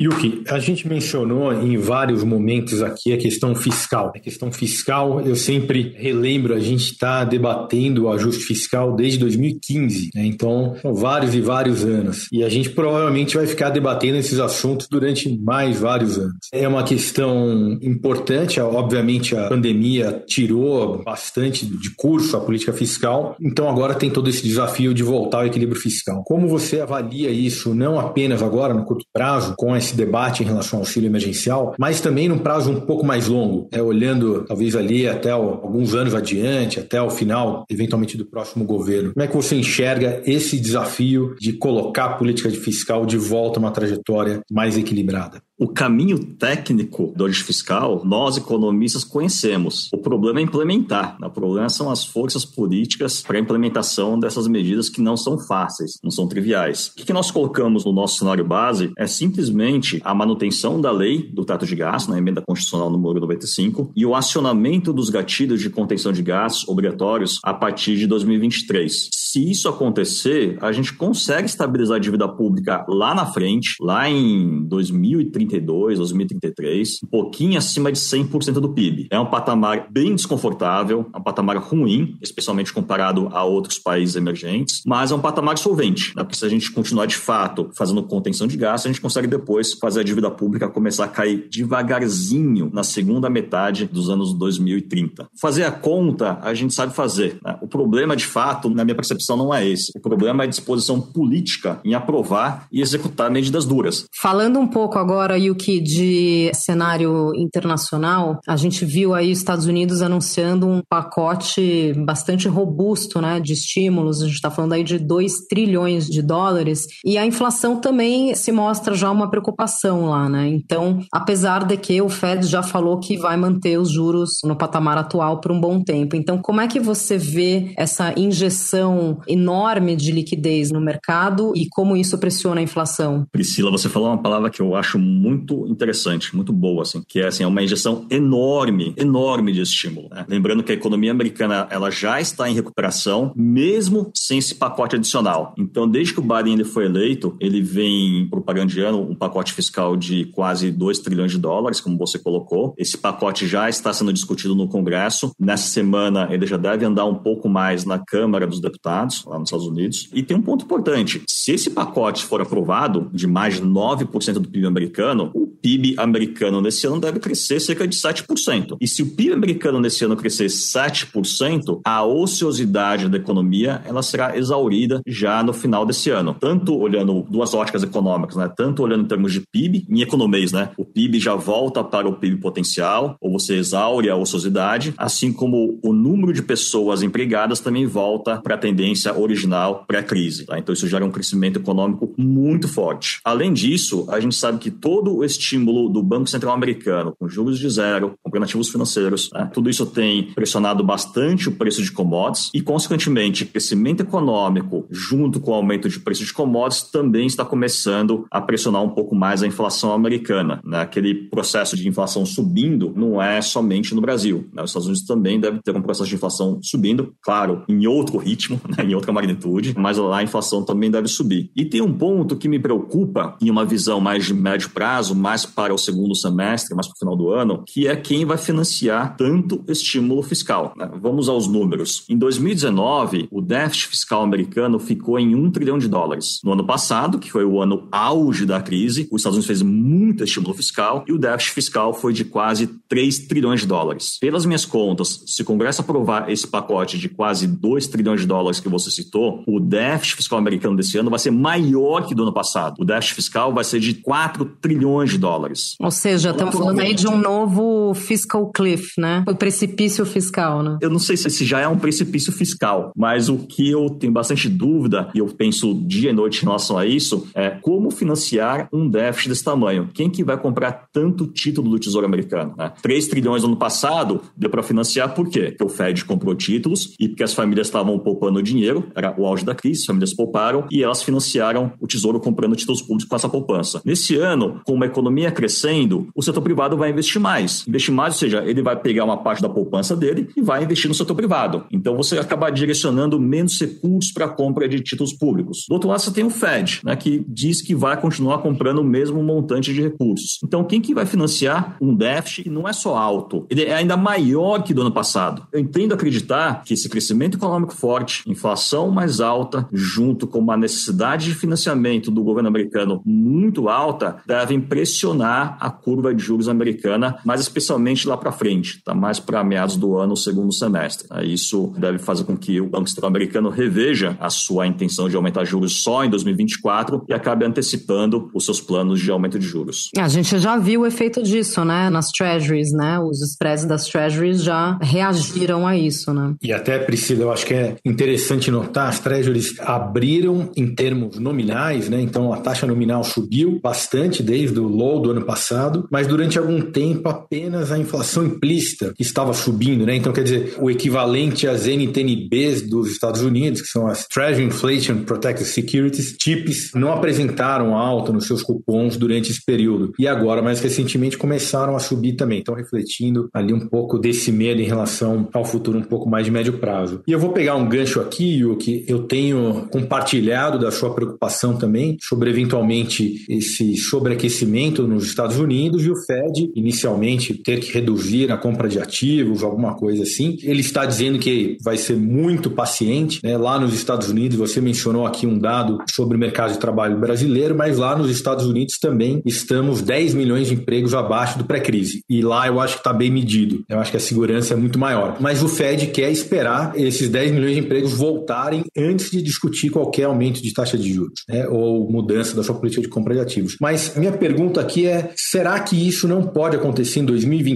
Yuki, 0.00 0.44
a 0.48 0.60
gente 0.60 0.86
mencionou 0.86 1.52
em 1.52 1.76
vários 1.76 2.22
momentos 2.22 2.82
aqui 2.82 3.12
a 3.12 3.16
questão 3.16 3.52
fiscal. 3.52 4.12
A 4.14 4.20
questão 4.20 4.52
fiscal, 4.52 5.20
eu 5.20 5.34
sempre 5.34 5.92
relembro, 5.96 6.54
a 6.54 6.60
gente 6.60 6.92
está 6.92 7.24
debatendo 7.24 8.04
o 8.04 8.12
ajuste 8.12 8.44
fiscal 8.44 8.94
desde 8.94 9.18
2015, 9.18 10.10
né? 10.14 10.24
então 10.24 10.76
são 10.80 10.94
vários 10.94 11.34
e 11.34 11.40
vários 11.40 11.84
anos. 11.84 12.28
E 12.30 12.44
a 12.44 12.48
gente 12.48 12.70
provavelmente 12.70 13.36
vai 13.36 13.46
ficar 13.48 13.70
debatendo 13.70 14.18
esses 14.18 14.38
assuntos 14.38 14.86
durante 14.88 15.36
mais 15.36 15.80
vários 15.80 16.16
anos. 16.16 16.36
É 16.52 16.68
uma 16.68 16.84
questão 16.84 17.76
importante, 17.82 18.60
obviamente 18.60 19.36
a 19.36 19.48
pandemia 19.48 20.22
tirou 20.28 21.02
bastante 21.02 21.66
de 21.66 21.90
curso 21.96 22.36
a 22.36 22.40
política 22.40 22.72
fiscal, 22.72 23.36
então 23.40 23.68
agora 23.68 23.94
tem 23.94 24.10
todo 24.10 24.30
esse 24.30 24.44
desafio 24.44 24.94
de 24.94 25.02
voltar 25.02 25.38
ao 25.38 25.46
equilíbrio 25.46 25.80
fiscal. 25.80 26.22
Como 26.24 26.46
você 26.46 26.80
avalia 26.80 27.30
isso, 27.30 27.74
não 27.74 27.98
apenas 27.98 28.44
agora 28.44 28.72
no 28.72 28.84
curto 28.84 29.04
prazo, 29.12 29.54
com 29.56 29.74
a 29.74 29.87
esse 29.88 29.96
debate 29.96 30.42
em 30.42 30.46
relação 30.46 30.78
ao 30.78 30.82
auxílio 30.82 31.08
emergencial, 31.08 31.74
mas 31.78 32.00
também 32.00 32.28
num 32.28 32.38
prazo 32.38 32.70
um 32.70 32.80
pouco 32.80 33.04
mais 33.04 33.28
longo, 33.28 33.68
é, 33.72 33.82
olhando 33.82 34.44
talvez 34.44 34.76
ali 34.76 35.08
até 35.08 35.34
o, 35.34 35.40
alguns 35.40 35.94
anos 35.94 36.14
adiante, 36.14 36.78
até 36.78 37.00
o 37.00 37.10
final, 37.10 37.64
eventualmente, 37.70 38.16
do 38.16 38.26
próximo 38.26 38.64
governo. 38.64 39.12
Como 39.12 39.24
é 39.24 39.26
que 39.26 39.36
você 39.36 39.56
enxerga 39.56 40.22
esse 40.24 40.58
desafio 40.58 41.34
de 41.40 41.52
colocar 41.52 42.04
a 42.04 42.14
política 42.14 42.50
fiscal 42.50 43.06
de 43.06 43.16
volta 43.16 43.58
a 43.58 43.62
uma 43.62 43.70
trajetória 43.70 44.40
mais 44.50 44.76
equilibrada? 44.76 45.42
O 45.60 45.66
caminho 45.66 46.20
técnico 46.20 47.12
do 47.16 47.24
ajuste 47.24 47.42
fiscal, 47.42 48.02
nós 48.04 48.36
economistas 48.36 49.02
conhecemos. 49.02 49.88
O 49.92 49.98
problema 49.98 50.38
é 50.38 50.42
implementar. 50.44 51.18
O 51.20 51.28
problema 51.28 51.68
são 51.68 51.90
as 51.90 52.04
forças 52.04 52.44
políticas 52.44 53.22
para 53.22 53.38
a 53.38 53.40
implementação 53.40 54.20
dessas 54.20 54.46
medidas 54.46 54.88
que 54.88 55.02
não 55.02 55.16
são 55.16 55.36
fáceis, 55.36 55.98
não 56.00 56.12
são 56.12 56.28
triviais. 56.28 56.92
O 56.96 57.04
que 57.04 57.12
nós 57.12 57.32
colocamos 57.32 57.84
no 57.84 57.92
nosso 57.92 58.18
cenário 58.18 58.44
base 58.44 58.92
é 58.96 59.08
simplesmente 59.08 60.00
a 60.04 60.14
manutenção 60.14 60.80
da 60.80 60.92
lei 60.92 61.28
do 61.32 61.44
teto 61.44 61.66
de 61.66 61.74
gastos, 61.74 62.08
na 62.08 62.18
emenda 62.18 62.40
constitucional 62.40 62.88
número 62.88 63.18
95, 63.18 63.90
e 63.96 64.06
o 64.06 64.14
acionamento 64.14 64.92
dos 64.92 65.10
gatilhos 65.10 65.60
de 65.60 65.70
contenção 65.70 66.12
de 66.12 66.22
gastos 66.22 66.68
obrigatórios 66.68 67.40
a 67.42 67.52
partir 67.52 67.96
de 67.96 68.06
2023. 68.06 69.08
Se 69.12 69.50
isso 69.50 69.68
acontecer, 69.68 70.56
a 70.60 70.70
gente 70.70 70.92
consegue 70.92 71.48
estabilizar 71.48 71.96
a 71.96 72.00
dívida 72.00 72.28
pública 72.28 72.86
lá 72.88 73.12
na 73.12 73.26
frente, 73.26 73.74
lá 73.80 74.08
em 74.08 74.64
2030 74.64 75.47
2032, 75.48 75.98
2033, 75.98 76.98
um 77.04 77.06
pouquinho 77.08 77.58
acima 77.58 77.90
de 77.90 77.98
100% 77.98 78.54
do 78.54 78.68
PIB. 78.68 79.08
É 79.10 79.18
um 79.18 79.26
patamar 79.26 79.88
bem 79.90 80.14
desconfortável, 80.14 81.06
é 81.12 81.18
um 81.18 81.22
patamar 81.22 81.56
ruim, 81.56 82.16
especialmente 82.22 82.72
comparado 82.72 83.28
a 83.32 83.42
outros 83.44 83.78
países 83.78 84.14
emergentes, 84.16 84.82
mas 84.86 85.10
é 85.10 85.14
um 85.14 85.20
patamar 85.20 85.56
solvente, 85.58 86.14
né? 86.14 86.22
porque 86.22 86.36
se 86.36 86.44
a 86.44 86.48
gente 86.48 86.70
continuar 86.70 87.06
de 87.06 87.16
fato 87.16 87.70
fazendo 87.76 88.02
contenção 88.02 88.46
de 88.46 88.56
gastos, 88.56 88.86
a 88.86 88.92
gente 88.92 89.00
consegue 89.00 89.26
depois 89.26 89.72
fazer 89.74 90.00
a 90.00 90.04
dívida 90.04 90.30
pública 90.30 90.68
começar 90.68 91.04
a 91.04 91.08
cair 91.08 91.48
devagarzinho 91.50 92.70
na 92.72 92.82
segunda 92.82 93.30
metade 93.30 93.86
dos 93.86 94.10
anos 94.10 94.34
2030. 94.34 95.28
Fazer 95.40 95.64
a 95.64 95.70
conta, 95.70 96.38
a 96.42 96.52
gente 96.54 96.74
sabe 96.74 96.94
fazer. 96.94 97.38
Né? 97.42 97.56
O 97.62 97.68
problema, 97.68 98.14
de 98.14 98.26
fato, 98.26 98.68
na 98.68 98.84
minha 98.84 98.94
percepção, 98.94 99.36
não 99.36 99.54
é 99.54 99.66
esse. 99.66 99.92
O 99.96 100.00
problema 100.00 100.44
é 100.44 100.46
a 100.46 100.50
disposição 100.50 101.00
política 101.00 101.80
em 101.84 101.94
aprovar 101.94 102.66
e 102.72 102.80
executar 102.80 103.30
medidas 103.30 103.64
duras. 103.64 104.06
Falando 104.20 104.58
um 104.58 104.66
pouco 104.66 104.98
agora 104.98 105.37
Yuki, 105.38 105.80
de 105.80 106.50
cenário 106.54 107.32
internacional, 107.34 108.40
a 108.46 108.56
gente 108.56 108.84
viu 108.84 109.14
aí 109.14 109.32
os 109.32 109.38
Estados 109.38 109.66
Unidos 109.66 110.02
anunciando 110.02 110.66
um 110.66 110.82
pacote 110.88 111.92
bastante 112.04 112.48
robusto 112.48 113.20
né, 113.20 113.40
de 113.40 113.52
estímulos, 113.52 114.22
a 114.22 114.26
gente 114.26 114.34
está 114.34 114.50
falando 114.50 114.72
aí 114.74 114.84
de 114.84 114.98
2 114.98 115.46
trilhões 115.48 116.06
de 116.06 116.22
dólares, 116.22 116.86
e 117.04 117.16
a 117.16 117.26
inflação 117.26 117.80
também 117.80 118.34
se 118.34 118.52
mostra 118.52 118.94
já 118.94 119.10
uma 119.10 119.30
preocupação 119.30 120.06
lá, 120.06 120.28
né? 120.28 120.48
Então, 120.48 121.00
apesar 121.12 121.64
de 121.64 121.76
que 121.76 122.00
o 122.02 122.08
Fed 122.08 122.46
já 122.46 122.62
falou 122.62 122.98
que 122.98 123.16
vai 123.16 123.36
manter 123.36 123.78
os 123.78 123.90
juros 123.90 124.30
no 124.44 124.56
patamar 124.56 124.98
atual 124.98 125.40
por 125.40 125.52
um 125.52 125.60
bom 125.60 125.82
tempo. 125.82 126.16
Então, 126.16 126.38
como 126.38 126.60
é 126.60 126.68
que 126.68 126.80
você 126.80 127.16
vê 127.16 127.72
essa 127.76 128.12
injeção 128.18 129.18
enorme 129.26 129.96
de 129.96 130.12
liquidez 130.12 130.70
no 130.70 130.80
mercado 130.80 131.52
e 131.56 131.66
como 131.70 131.96
isso 131.96 132.18
pressiona 132.18 132.60
a 132.60 132.64
inflação? 132.64 133.26
Priscila, 133.30 133.70
você 133.70 133.88
falou 133.88 134.08
uma 134.08 134.22
palavra 134.22 134.50
que 134.50 134.60
eu 134.60 134.74
acho 134.74 134.98
muito 134.98 135.27
muito 135.28 135.66
interessante, 135.66 136.34
muito 136.34 136.52
boa, 136.52 136.82
assim, 136.82 137.02
que 137.06 137.20
é 137.20 137.26
assim, 137.26 137.44
é 137.44 137.46
uma 137.46 137.62
injeção 137.62 138.06
enorme, 138.10 138.94
enorme 138.96 139.52
de 139.52 139.60
estímulo. 139.60 140.08
Né? 140.10 140.24
Lembrando 140.28 140.62
que 140.62 140.72
a 140.72 140.74
economia 140.74 141.10
americana 141.10 141.66
ela 141.70 141.90
já 141.90 142.20
está 142.20 142.48
em 142.48 142.54
recuperação, 142.54 143.32
mesmo 143.36 144.10
sem 144.14 144.38
esse 144.38 144.54
pacote 144.54 144.96
adicional. 144.96 145.54
Então, 145.58 145.88
desde 145.88 146.14
que 146.14 146.20
o 146.20 146.22
Biden 146.22 146.54
ele 146.54 146.64
foi 146.64 146.86
eleito, 146.86 147.36
ele 147.40 147.60
vem 147.60 148.26
propagandeando 148.28 149.00
um 149.00 149.14
pacote 149.14 149.52
fiscal 149.52 149.96
de 149.96 150.26
quase 150.26 150.70
2 150.70 150.98
trilhões 151.00 151.32
de 151.32 151.38
dólares, 151.38 151.80
como 151.80 151.98
você 151.98 152.18
colocou. 152.18 152.74
Esse 152.78 152.96
pacote 152.96 153.46
já 153.46 153.68
está 153.68 153.92
sendo 153.92 154.12
discutido 154.12 154.54
no 154.54 154.68
Congresso. 154.68 155.32
Nessa 155.38 155.68
semana, 155.68 156.28
ele 156.30 156.46
já 156.46 156.56
deve 156.56 156.84
andar 156.84 157.04
um 157.04 157.16
pouco 157.16 157.48
mais 157.48 157.84
na 157.84 157.98
Câmara 157.98 158.46
dos 158.46 158.60
Deputados, 158.60 159.24
lá 159.26 159.38
nos 159.38 159.48
Estados 159.48 159.66
Unidos. 159.66 160.08
E 160.12 160.22
tem 160.22 160.36
um 160.36 160.42
ponto 160.42 160.64
importante: 160.64 161.22
se 161.28 161.52
esse 161.52 161.70
pacote 161.70 162.24
for 162.24 162.40
aprovado, 162.40 163.10
de 163.12 163.26
mais 163.26 163.56
de 163.56 163.62
9% 163.62 164.34
do 164.34 164.48
PIB 164.48 164.66
americano, 164.66 165.17
ano, 165.18 165.30
o 165.34 165.46
PIB 165.46 165.94
americano 165.98 166.60
nesse 166.60 166.86
ano 166.86 167.00
deve 167.00 167.18
crescer 167.18 167.60
cerca 167.60 167.86
de 167.86 167.96
7%. 167.96 168.76
E 168.80 168.86
se 168.86 169.02
o 169.02 169.06
PIB 169.10 169.32
americano 169.32 169.80
nesse 169.80 170.04
ano 170.04 170.16
crescer 170.16 170.46
7%, 170.46 171.80
a 171.84 172.04
ociosidade 172.04 173.08
da 173.08 173.16
economia 173.16 173.82
ela 173.84 174.02
será 174.02 174.36
exaurida 174.36 175.00
já 175.06 175.42
no 175.42 175.52
final 175.52 175.84
desse 175.84 176.10
ano. 176.10 176.36
Tanto 176.38 176.76
olhando 176.78 177.26
duas 177.28 177.54
óticas 177.54 177.82
econômicas, 177.82 178.36
né? 178.36 178.50
Tanto 178.56 178.82
olhando 178.82 179.04
em 179.04 179.08
termos 179.08 179.32
de 179.32 179.42
PIB, 179.52 179.86
em 179.88 180.00
economês, 180.00 180.52
né? 180.52 180.70
O 180.76 180.84
PIB 180.84 181.18
já 181.18 181.34
volta 181.34 181.82
para 181.82 182.08
o 182.08 182.14
PIB 182.14 182.36
potencial, 182.40 183.16
ou 183.20 183.32
você 183.32 183.54
exaure 183.54 184.08
a 184.08 184.16
ociosidade, 184.16 184.94
assim 184.96 185.32
como 185.32 185.78
o 185.82 185.92
número 185.92 186.32
de 186.32 186.42
pessoas 186.42 187.02
empregadas 187.02 187.60
também 187.60 187.86
volta 187.86 188.40
para 188.40 188.54
a 188.54 188.58
tendência 188.58 189.16
original 189.18 189.84
pré-crise. 189.86 190.46
Tá? 190.46 190.58
Então 190.58 190.72
isso 190.72 190.86
gera 190.86 191.04
um 191.04 191.10
crescimento 191.10 191.58
econômico 191.58 192.12
muito 192.16 192.68
forte. 192.68 193.20
Além 193.24 193.52
disso, 193.52 194.06
a 194.08 194.20
gente 194.20 194.34
sabe 194.34 194.58
que 194.58 194.70
todo 194.70 195.07
todo 195.08 195.16
o 195.16 195.24
estímulo 195.24 195.88
do 195.88 196.02
Banco 196.02 196.28
Central 196.28 196.52
Americano, 196.52 197.14
com 197.18 197.28
juros 197.28 197.58
de 197.58 197.70
zero, 197.70 198.14
comprando 198.28 198.44
ativos 198.44 198.68
financeiros, 198.68 199.30
né? 199.32 199.50
tudo 199.52 199.70
isso 199.70 199.86
tem 199.86 200.30
pressionado 200.34 200.84
bastante 200.84 201.48
o 201.48 201.52
preço 201.52 201.82
de 201.82 201.90
commodities 201.90 202.50
e, 202.52 202.60
consequentemente, 202.60 203.46
crescimento 203.46 204.02
econômico 204.02 204.86
junto 204.90 205.40
com 205.40 205.50
o 205.52 205.54
aumento 205.54 205.88
de 205.88 205.98
preço 205.98 206.24
de 206.24 206.32
commodities 206.32 206.90
também 206.90 207.26
está 207.26 207.44
começando 207.44 208.26
a 208.30 208.40
pressionar 208.40 208.82
um 208.82 208.90
pouco 208.90 209.14
mais 209.14 209.42
a 209.42 209.46
inflação 209.46 209.92
americana. 209.92 210.60
Né? 210.64 210.80
Aquele 210.80 211.14
processo 211.14 211.76
de 211.76 211.88
inflação 211.88 212.26
subindo 212.26 212.92
não 212.94 213.20
é 213.20 213.40
somente 213.40 213.94
no 213.94 214.00
Brasil. 214.00 214.48
Né? 214.52 214.62
Os 214.62 214.70
Estados 214.70 214.86
Unidos 214.86 215.06
também 215.06 215.40
devem 215.40 215.60
ter 215.60 215.74
um 215.74 215.82
processo 215.82 216.08
de 216.08 216.14
inflação 216.14 216.58
subindo, 216.62 217.14
claro, 217.22 217.64
em 217.68 217.86
outro 217.86 218.18
ritmo, 218.18 218.60
né? 218.76 218.84
em 218.84 218.94
outra 218.94 219.12
magnitude, 219.12 219.74
mas 219.76 219.96
lá 219.96 220.18
a 220.18 220.22
inflação 220.22 220.62
também 220.62 220.90
deve 220.90 221.08
subir. 221.08 221.50
E 221.56 221.64
tem 221.64 221.80
um 221.80 221.92
ponto 221.92 222.36
que 222.36 222.48
me 222.48 222.58
preocupa 222.58 223.36
em 223.40 223.50
uma 223.50 223.64
visão 223.64 224.00
mais 224.00 224.26
de 224.26 224.34
médio 224.34 224.70
prazo, 224.70 225.14
mais 225.14 225.46
para 225.46 225.72
o 225.72 225.78
segundo 225.78 226.14
semestre, 226.14 226.74
mais 226.74 226.86
para 226.86 226.94
o 226.94 226.98
final 226.98 227.16
do 227.16 227.30
ano, 227.30 227.62
que 227.66 227.86
é 227.86 227.96
quem 227.96 228.17
vai 228.24 228.38
financiar 228.38 229.16
tanto 229.16 229.62
estímulo 229.68 230.22
fiscal. 230.22 230.72
Né? 230.76 230.88
Vamos 231.00 231.28
aos 231.28 231.46
números. 231.46 232.04
Em 232.08 232.16
2019, 232.16 233.28
o 233.30 233.40
déficit 233.40 233.88
fiscal 233.88 234.22
americano 234.22 234.78
ficou 234.78 235.18
em 235.18 235.34
1 235.34 235.50
trilhão 235.50 235.78
de 235.78 235.88
dólares. 235.88 236.40
No 236.42 236.52
ano 236.52 236.64
passado, 236.64 237.18
que 237.18 237.30
foi 237.30 237.44
o 237.44 237.60
ano 237.60 237.88
auge 237.92 238.46
da 238.46 238.60
crise, 238.60 239.08
os 239.10 239.20
Estados 239.20 239.36
Unidos 239.36 239.46
fez 239.46 239.62
muito 239.62 240.24
estímulo 240.24 240.54
fiscal 240.54 241.04
e 241.06 241.12
o 241.12 241.18
déficit 241.18 241.54
fiscal 241.54 241.92
foi 241.92 242.12
de 242.12 242.24
quase 242.24 242.66
3 242.88 243.26
trilhões 243.26 243.60
de 243.60 243.66
dólares. 243.66 244.18
Pelas 244.20 244.46
minhas 244.46 244.64
contas, 244.64 245.22
se 245.26 245.42
o 245.42 245.44
Congresso 245.44 245.80
aprovar 245.80 246.30
esse 246.30 246.46
pacote 246.46 246.98
de 246.98 247.08
quase 247.08 247.46
2 247.46 247.86
trilhões 247.88 248.20
de 248.20 248.26
dólares 248.26 248.60
que 248.60 248.68
você 248.68 248.90
citou, 248.90 249.42
o 249.46 249.60
déficit 249.60 250.16
fiscal 250.16 250.38
americano 250.38 250.76
desse 250.76 250.98
ano 250.98 251.10
vai 251.10 251.18
ser 251.18 251.30
maior 251.30 252.06
que 252.06 252.14
do 252.14 252.22
ano 252.22 252.32
passado. 252.32 252.76
O 252.78 252.84
déficit 252.84 253.14
fiscal 253.14 253.52
vai 253.52 253.64
ser 253.64 253.80
de 253.80 253.94
4 253.94 254.44
trilhões 254.60 254.78
trilhões 254.78 255.10
de 255.10 255.18
dólares. 255.18 255.76
Ou 255.80 255.90
seja, 255.90 256.30
estamos 256.30 256.54
falando 256.54 256.80
aí 256.80 256.94
de 256.94 257.08
um 257.08 257.16
novo 257.16 257.92
fiscal 258.08 258.50
cliff, 258.50 258.98
né? 258.98 259.22
O 259.28 259.34
precipício 259.34 260.06
fiscal, 260.06 260.62
né? 260.62 260.78
Eu 260.80 260.88
não 260.88 260.98
sei 260.98 261.16
se 261.16 261.44
já 261.44 261.60
é 261.60 261.68
um 261.68 261.78
precipício 261.78 262.32
fiscal, 262.32 262.90
mas 262.96 263.28
o 263.28 263.36
que 263.36 263.70
eu 263.70 263.90
tenho 263.90 264.12
bastante 264.12 264.48
dúvida, 264.48 265.10
e 265.14 265.18
eu 265.18 265.26
penso 265.26 265.74
dia 265.86 266.08
e 266.08 266.12
noite 266.12 266.40
em 266.40 266.46
relação 266.46 266.78
a 266.78 266.86
isso, 266.86 267.28
é 267.34 267.50
como 267.50 267.90
financiar 267.90 268.66
um 268.72 268.88
déficit 268.88 269.28
desse 269.28 269.44
tamanho. 269.44 269.90
Quem 269.92 270.08
que 270.08 270.24
vai 270.24 270.38
comprar 270.38 270.88
tanto 270.90 271.26
título 271.26 271.70
do 271.70 271.78
Tesouro 271.78 272.06
Americano? 272.06 272.54
Né? 272.56 272.72
3 272.80 273.06
trilhões 273.08 273.42
no 273.42 273.48
ano 273.48 273.56
passado 273.58 274.22
deu 274.34 274.48
para 274.48 274.62
financiar 274.62 275.14
por 275.14 275.28
quê? 275.28 275.54
Porque 275.56 275.64
o 275.64 275.68
Fed 275.68 276.04
comprou 276.06 276.34
títulos 276.34 276.94
e 276.98 277.08
porque 277.08 277.22
as 277.22 277.34
famílias 277.34 277.66
estavam 277.66 277.98
poupando 277.98 278.42
dinheiro, 278.42 278.90
era 278.94 279.14
o 279.20 279.26
auge 279.26 279.44
da 279.44 279.54
crise, 279.54 279.80
as 279.80 279.86
famílias 279.86 280.14
pouparam 280.14 280.66
e 280.70 280.82
elas 280.82 281.02
financiaram 281.02 281.72
o 281.78 281.86
Tesouro 281.86 282.20
comprando 282.20 282.56
títulos 282.56 282.80
públicos 282.80 283.04
com 283.04 283.16
essa 283.16 283.28
poupança. 283.28 283.82
Nesse 283.84 284.16
ano, 284.16 284.60
com 284.64 284.72
uma 284.72 284.86
economia 284.86 285.30
crescendo, 285.30 286.08
o 286.14 286.22
setor 286.22 286.40
privado 286.40 286.76
vai 286.76 286.90
investir 286.90 287.20
mais. 287.20 287.66
Investir 287.68 287.92
mais, 287.98 288.14
ou 288.14 288.20
seja, 288.20 288.44
ele 288.46 288.62
vai 288.62 288.76
pegar 288.76 289.04
uma 289.04 289.16
parte 289.16 289.42
da 289.42 289.48
poupança 289.48 289.96
dele 289.96 290.28
e 290.36 290.40
vai 290.40 290.62
investir 290.62 290.88
no 290.88 290.94
setor 290.94 291.16
privado. 291.16 291.64
Então 291.72 291.96
você 291.96 292.16
acaba 292.16 292.48
direcionando 292.48 293.18
menos 293.18 293.58
recursos 293.60 294.12
para 294.12 294.26
a 294.26 294.28
compra 294.28 294.68
de 294.68 294.80
títulos 294.80 295.12
públicos. 295.12 295.64
Do 295.68 295.72
outro 295.72 295.88
lado, 295.88 296.00
você 296.00 296.12
tem 296.12 296.22
o 296.22 296.30
Fed, 296.30 296.80
né, 296.84 296.94
que 296.94 297.24
diz 297.26 297.60
que 297.60 297.74
vai 297.74 298.00
continuar 298.00 298.38
comprando 298.38 298.78
o 298.78 298.84
mesmo 298.84 299.20
montante 299.20 299.74
de 299.74 299.82
recursos. 299.82 300.38
Então, 300.44 300.62
quem 300.62 300.80
que 300.80 300.94
vai 300.94 301.06
financiar 301.06 301.76
um 301.80 301.92
déficit 301.92 302.44
que 302.44 302.50
não 302.50 302.68
é 302.68 302.72
só 302.72 302.96
alto, 302.96 303.46
ele 303.50 303.64
é 303.64 303.74
ainda 303.74 303.96
maior 303.96 304.62
que 304.62 304.72
do 304.72 304.82
ano 304.82 304.92
passado? 304.92 305.46
Eu 305.52 305.58
entendo 305.58 305.92
acreditar 305.92 306.62
que 306.64 306.74
esse 306.74 306.88
crescimento 306.88 307.36
econômico 307.36 307.74
forte, 307.74 308.22
inflação 308.30 308.90
mais 308.90 309.20
alta, 309.20 309.68
junto 309.72 310.26
com 310.26 310.38
uma 310.38 310.56
necessidade 310.56 311.24
de 311.24 311.34
financiamento 311.34 312.12
do 312.12 312.22
governo 312.22 312.48
americano 312.48 313.02
muito 313.04 313.68
alta, 313.68 314.18
devem 314.24 314.60
pressionar 314.60 315.56
a 315.58 315.68
curva 315.70 316.14
de 316.14 316.22
juros 316.22 316.48
americana, 316.48 317.18
mas 317.24 317.40
especialmente 317.40 317.87
necessariamente 317.88 318.06
lá 318.06 318.16
para 318.16 318.32
frente, 318.32 318.76
está 318.76 318.94
mais 318.94 319.18
para 319.18 319.42
meados 319.42 319.76
do 319.76 319.96
ano, 319.96 320.16
segundo 320.16 320.52
semestre. 320.52 321.08
Isso 321.24 321.72
deve 321.76 321.98
fazer 321.98 322.24
com 322.24 322.36
que 322.36 322.60
o 322.60 322.68
Banco 322.68 322.88
Central 322.88 323.08
americano 323.08 323.48
reveja 323.48 324.16
a 324.20 324.30
sua 324.30 324.66
intenção 324.66 325.08
de 325.08 325.16
aumentar 325.16 325.44
juros 325.44 325.82
só 325.82 326.04
em 326.04 326.10
2024 326.10 327.04
e 327.08 327.14
acabe 327.14 327.44
antecipando 327.44 328.30
os 328.34 328.44
seus 328.44 328.60
planos 328.60 329.00
de 329.00 329.10
aumento 329.10 329.38
de 329.38 329.46
juros. 329.46 329.90
A 329.96 330.08
gente 330.08 330.38
já 330.38 330.56
viu 330.56 330.82
o 330.82 330.86
efeito 330.86 331.22
disso, 331.22 331.64
né? 331.64 331.90
Nas 331.90 332.10
treasuries, 332.10 332.72
né? 332.72 332.98
Os 332.98 333.22
spreads 333.22 333.64
das 333.64 333.86
treasuries 333.86 334.42
já 334.42 334.78
reagiram 334.80 335.66
a 335.66 335.76
isso, 335.76 336.12
né? 336.12 336.34
E 336.42 336.52
até, 336.52 336.78
Priscila, 336.78 337.22
eu 337.22 337.32
acho 337.32 337.46
que 337.46 337.54
é 337.54 337.76
interessante 337.84 338.50
notar, 338.50 338.88
as 338.88 339.00
treasuries 339.00 339.58
abriram 339.60 340.50
em 340.56 340.74
termos 340.74 341.18
nominais, 341.18 341.88
né? 341.88 342.00
Então 342.00 342.32
a 342.32 342.38
taxa 342.38 342.66
nominal 342.66 343.02
subiu 343.04 343.60
bastante 343.62 344.22
desde 344.22 344.58
o 344.58 344.66
low 344.66 345.00
do 345.00 345.10
ano 345.10 345.24
passado, 345.24 345.86
mas 345.90 346.06
durante 346.06 346.38
algum 346.38 346.60
tempo 346.60 347.08
apenas 347.08 347.72
a 347.72 347.77
inflação 347.80 348.24
implícita 348.24 348.92
estava 348.98 349.32
subindo, 349.32 349.86
né? 349.86 349.96
Então 349.96 350.12
quer 350.12 350.24
dizer, 350.24 350.54
o 350.58 350.70
equivalente 350.70 351.46
às 351.46 351.66
NTNBs 351.66 352.62
dos 352.62 352.90
Estados 352.90 353.22
Unidos, 353.22 353.62
que 353.62 353.68
são 353.68 353.86
as 353.86 354.06
Treasury 354.06 354.44
Inflation 354.46 354.98
Protected 355.04 355.46
Securities, 355.48 356.16
TIPS, 356.16 356.72
não 356.74 356.92
apresentaram 356.92 357.76
alta 357.76 358.12
nos 358.12 358.26
seus 358.26 358.42
cupons 358.42 358.96
durante 358.96 359.30
esse 359.30 359.44
período. 359.44 359.92
E 359.98 360.06
agora, 360.06 360.42
mais 360.42 360.60
recentemente, 360.60 361.16
começaram 361.16 361.76
a 361.76 361.78
subir 361.78 362.14
também. 362.14 362.38
Estão 362.38 362.54
refletindo 362.54 363.28
ali 363.32 363.52
um 363.52 363.68
pouco 363.68 363.98
desse 363.98 364.30
medo 364.32 364.60
em 364.60 364.64
relação 364.64 365.28
ao 365.32 365.44
futuro 365.44 365.78
um 365.78 365.82
pouco 365.82 366.08
mais 366.08 366.24
de 366.24 366.30
médio 366.30 366.54
prazo. 366.58 367.02
E 367.06 367.12
eu 367.12 367.18
vou 367.18 367.32
pegar 367.32 367.56
um 367.56 367.68
gancho 367.68 368.00
aqui, 368.00 368.44
o 368.44 368.56
que 368.56 368.84
eu 368.88 369.00
tenho 369.00 369.68
compartilhado 369.70 370.58
da 370.58 370.70
sua 370.70 370.94
preocupação 370.94 371.56
também 371.56 371.96
sobre 372.00 372.30
eventualmente 372.30 373.24
esse 373.28 373.76
sobreaquecimento 373.76 374.86
nos 374.86 375.04
Estados 375.04 375.38
Unidos 375.38 375.84
e 375.84 375.90
o 375.90 375.96
Fed 376.06 376.50
inicialmente 376.54 377.34
ter 377.34 377.60
que 377.60 377.67
reduzir 377.72 378.30
a 378.30 378.36
compra 378.36 378.68
de 378.68 378.78
ativos, 378.78 379.42
alguma 379.42 379.74
coisa 379.74 380.02
assim. 380.02 380.36
Ele 380.42 380.60
está 380.60 380.84
dizendo 380.84 381.18
que 381.18 381.56
vai 381.62 381.76
ser 381.76 381.96
muito 381.96 382.50
paciente. 382.50 383.20
Né? 383.22 383.36
Lá 383.36 383.58
nos 383.58 383.74
Estados 383.74 384.08
Unidos, 384.08 384.36
você 384.36 384.60
mencionou 384.60 385.06
aqui 385.06 385.26
um 385.26 385.38
dado 385.38 385.78
sobre 385.90 386.16
o 386.16 386.20
mercado 386.20 386.52
de 386.52 386.58
trabalho 386.58 386.98
brasileiro, 386.98 387.54
mas 387.56 387.78
lá 387.78 387.96
nos 387.96 388.10
Estados 388.10 388.46
Unidos 388.46 388.78
também 388.78 389.22
estamos 389.24 389.82
10 389.82 390.14
milhões 390.14 390.48
de 390.48 390.54
empregos 390.54 390.94
abaixo 390.94 391.38
do 391.38 391.44
pré-crise. 391.44 392.02
E 392.08 392.22
lá 392.22 392.46
eu 392.46 392.60
acho 392.60 392.74
que 392.74 392.80
está 392.80 392.92
bem 392.92 393.10
medido. 393.10 393.64
Eu 393.68 393.78
acho 393.78 393.90
que 393.90 393.96
a 393.96 394.00
segurança 394.00 394.54
é 394.54 394.56
muito 394.56 394.78
maior. 394.78 395.16
Mas 395.20 395.42
o 395.42 395.48
Fed 395.48 395.88
quer 395.88 396.10
esperar 396.10 396.72
esses 396.76 397.08
10 397.08 397.32
milhões 397.32 397.54
de 397.54 397.60
empregos 397.60 397.92
voltarem 397.92 398.64
antes 398.76 399.10
de 399.10 399.22
discutir 399.22 399.70
qualquer 399.70 400.04
aumento 400.04 400.42
de 400.42 400.52
taxa 400.52 400.76
de 400.76 400.92
juros 400.92 401.24
né? 401.28 401.46
ou 401.48 401.90
mudança 401.90 402.34
da 402.34 402.42
sua 402.42 402.54
política 402.54 402.82
de 402.82 402.88
compra 402.88 403.14
de 403.14 403.20
ativos. 403.20 403.56
Mas 403.60 403.94
minha 403.96 404.12
pergunta 404.12 404.60
aqui 404.60 404.86
é: 404.86 405.10
será 405.16 405.58
que 405.60 405.76
isso 405.76 406.08
não 406.08 406.22
pode 406.22 406.56
acontecer 406.56 407.00
em 407.00 407.04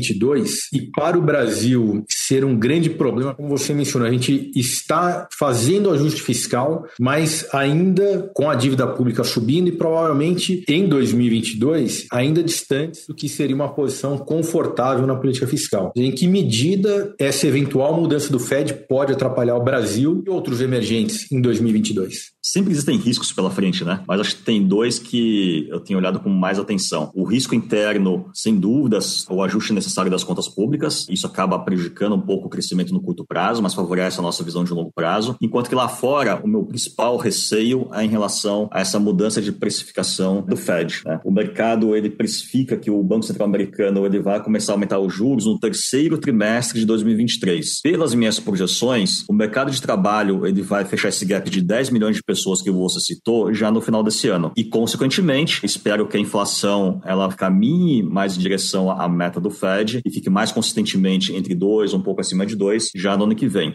2022 0.03 0.69
e 0.73 0.81
para 0.91 1.19
o 1.19 1.23
Brasil 1.23 2.05
ser 2.09 2.45
um 2.45 2.59
grande 2.59 2.91
problema, 2.91 3.35
como 3.35 3.49
você 3.49 3.73
mencionou, 3.73 4.09
a 4.09 4.13
gente 4.13 4.51
está 4.55 5.29
fazendo 5.39 5.91
ajuste 5.91 6.21
fiscal, 6.21 6.87
mas 6.99 7.47
ainda 7.55 8.31
com 8.35 8.51
a 8.51 8.55
dívida 8.55 8.87
pública 8.87 9.23
subindo 9.23 9.69
e 9.69 9.73
provavelmente 9.73 10.65
em 10.69 10.89
2022 10.89 12.07
ainda 12.11 12.43
distantes 12.43 13.07
do 13.07 13.15
que 13.15 13.29
seria 13.29 13.55
uma 13.55 13.73
posição 13.73 14.19
confortável 14.19 15.07
na 15.07 15.15
política 15.15 15.47
fiscal. 15.47 15.93
Em 15.97 16.11
que 16.11 16.27
medida 16.27 17.15
essa 17.19 17.47
eventual 17.47 17.99
mudança 17.99 18.31
do 18.31 18.39
Fed 18.39 18.75
pode 18.89 19.13
atrapalhar 19.13 19.57
o 19.57 19.63
Brasil 19.63 20.23
e 20.27 20.31
outros 20.31 20.61
emergentes 20.61 21.31
em 21.31 21.41
2022? 21.41 22.33
Sempre 22.53 22.71
existem 22.73 22.99
riscos 22.99 23.33
pela 23.33 23.51
frente, 23.51 23.83
né? 23.83 24.03
Mas 24.07 24.21
acho 24.21 24.37
que 24.37 24.43
tem 24.43 24.63
dois 24.63 24.99
que 24.99 25.67
eu 25.71 25.81
tenho 25.81 25.99
olhado 25.99 26.21
com 26.21 26.29
mais 26.29 26.59
atenção. 26.59 27.11
O 27.15 27.25
risco 27.25 27.55
interno, 27.55 28.27
sem 28.35 28.55
dúvidas, 28.59 29.27
o 29.31 29.43
ajuste 29.43 29.73
necessário 29.73 30.11
das 30.11 30.23
contas 30.23 30.49
públicas. 30.49 31.07
Isso 31.09 31.27
acaba 31.27 31.59
prejudicando 31.61 32.15
um 32.15 32.21
pouco 32.21 32.49
o 32.49 32.51
crescimento 32.51 32.93
no 32.93 33.01
curto 33.01 33.25
prazo, 33.27 33.63
mas 33.63 33.73
favorece 33.73 34.19
a 34.21 34.23
nossa 34.23 34.45
visão 34.45 34.65
de 34.65 34.73
longo 34.75 34.93
prazo. 34.95 35.35
Enquanto 35.41 35.71
que 35.71 35.75
lá 35.75 35.89
fora, 35.89 36.43
o 36.45 36.47
meu 36.47 36.63
principal 36.63 37.17
receio 37.17 37.89
é 37.95 38.05
em 38.05 38.09
relação 38.11 38.69
a 38.71 38.81
essa 38.83 38.99
mudança 38.99 39.41
de 39.41 39.51
precificação 39.51 40.43
do 40.43 40.55
Fed. 40.55 41.01
Né? 41.07 41.21
O 41.25 41.31
mercado 41.31 41.97
ele 41.97 42.11
precifica 42.11 42.77
que 42.77 42.91
o 42.91 43.03
Banco 43.03 43.25
Central 43.25 43.49
Americano 43.49 44.05
ele 44.05 44.21
vai 44.21 44.43
começar 44.43 44.73
a 44.73 44.75
aumentar 44.75 44.99
os 44.99 45.15
juros 45.15 45.47
no 45.47 45.59
terceiro 45.59 46.19
trimestre 46.19 46.81
de 46.81 46.85
2023. 46.85 47.81
Pelas 47.81 48.15
minhas 48.15 48.39
projeções, 48.39 49.25
o 49.27 49.33
mercado 49.33 49.71
de 49.71 49.81
trabalho 49.81 50.47
ele 50.47 50.61
vai 50.61 50.85
fechar 50.85 51.09
esse 51.09 51.25
gap 51.25 51.49
de 51.49 51.63
10 51.63 51.89
milhões 51.89 52.17
de 52.17 52.23
pessoas 52.23 52.42
que 52.63 52.71
você 52.71 53.01
citou 53.01 53.53
já 53.53 53.71
no 53.71 53.81
final 53.81 54.03
desse 54.03 54.29
ano. 54.29 54.53
E, 54.57 54.65
consequentemente, 54.65 55.65
espero 55.65 56.07
que 56.07 56.17
a 56.17 56.21
inflação 56.21 57.01
ela 57.05 57.29
caminhe 57.33 58.03
mais 58.03 58.37
em 58.37 58.41
direção 58.41 58.91
à 58.91 59.09
meta 59.09 59.41
do 59.41 59.51
Fed 59.51 60.01
e 60.05 60.11
fique 60.11 60.31
mais 60.31 60.53
consistentemente 60.53 61.35
entre 61.35 61.55
2, 61.55 61.95
um 61.95 62.01
pouco 62.01 62.21
acima 62.21 62.45
de 62.45 62.57
2, 62.57 62.91
já 62.95 63.17
no 63.17 63.25
ano 63.25 63.35
que 63.35 63.47
vem. 63.47 63.75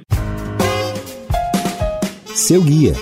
Seu 2.33 2.61
guia 2.61 2.93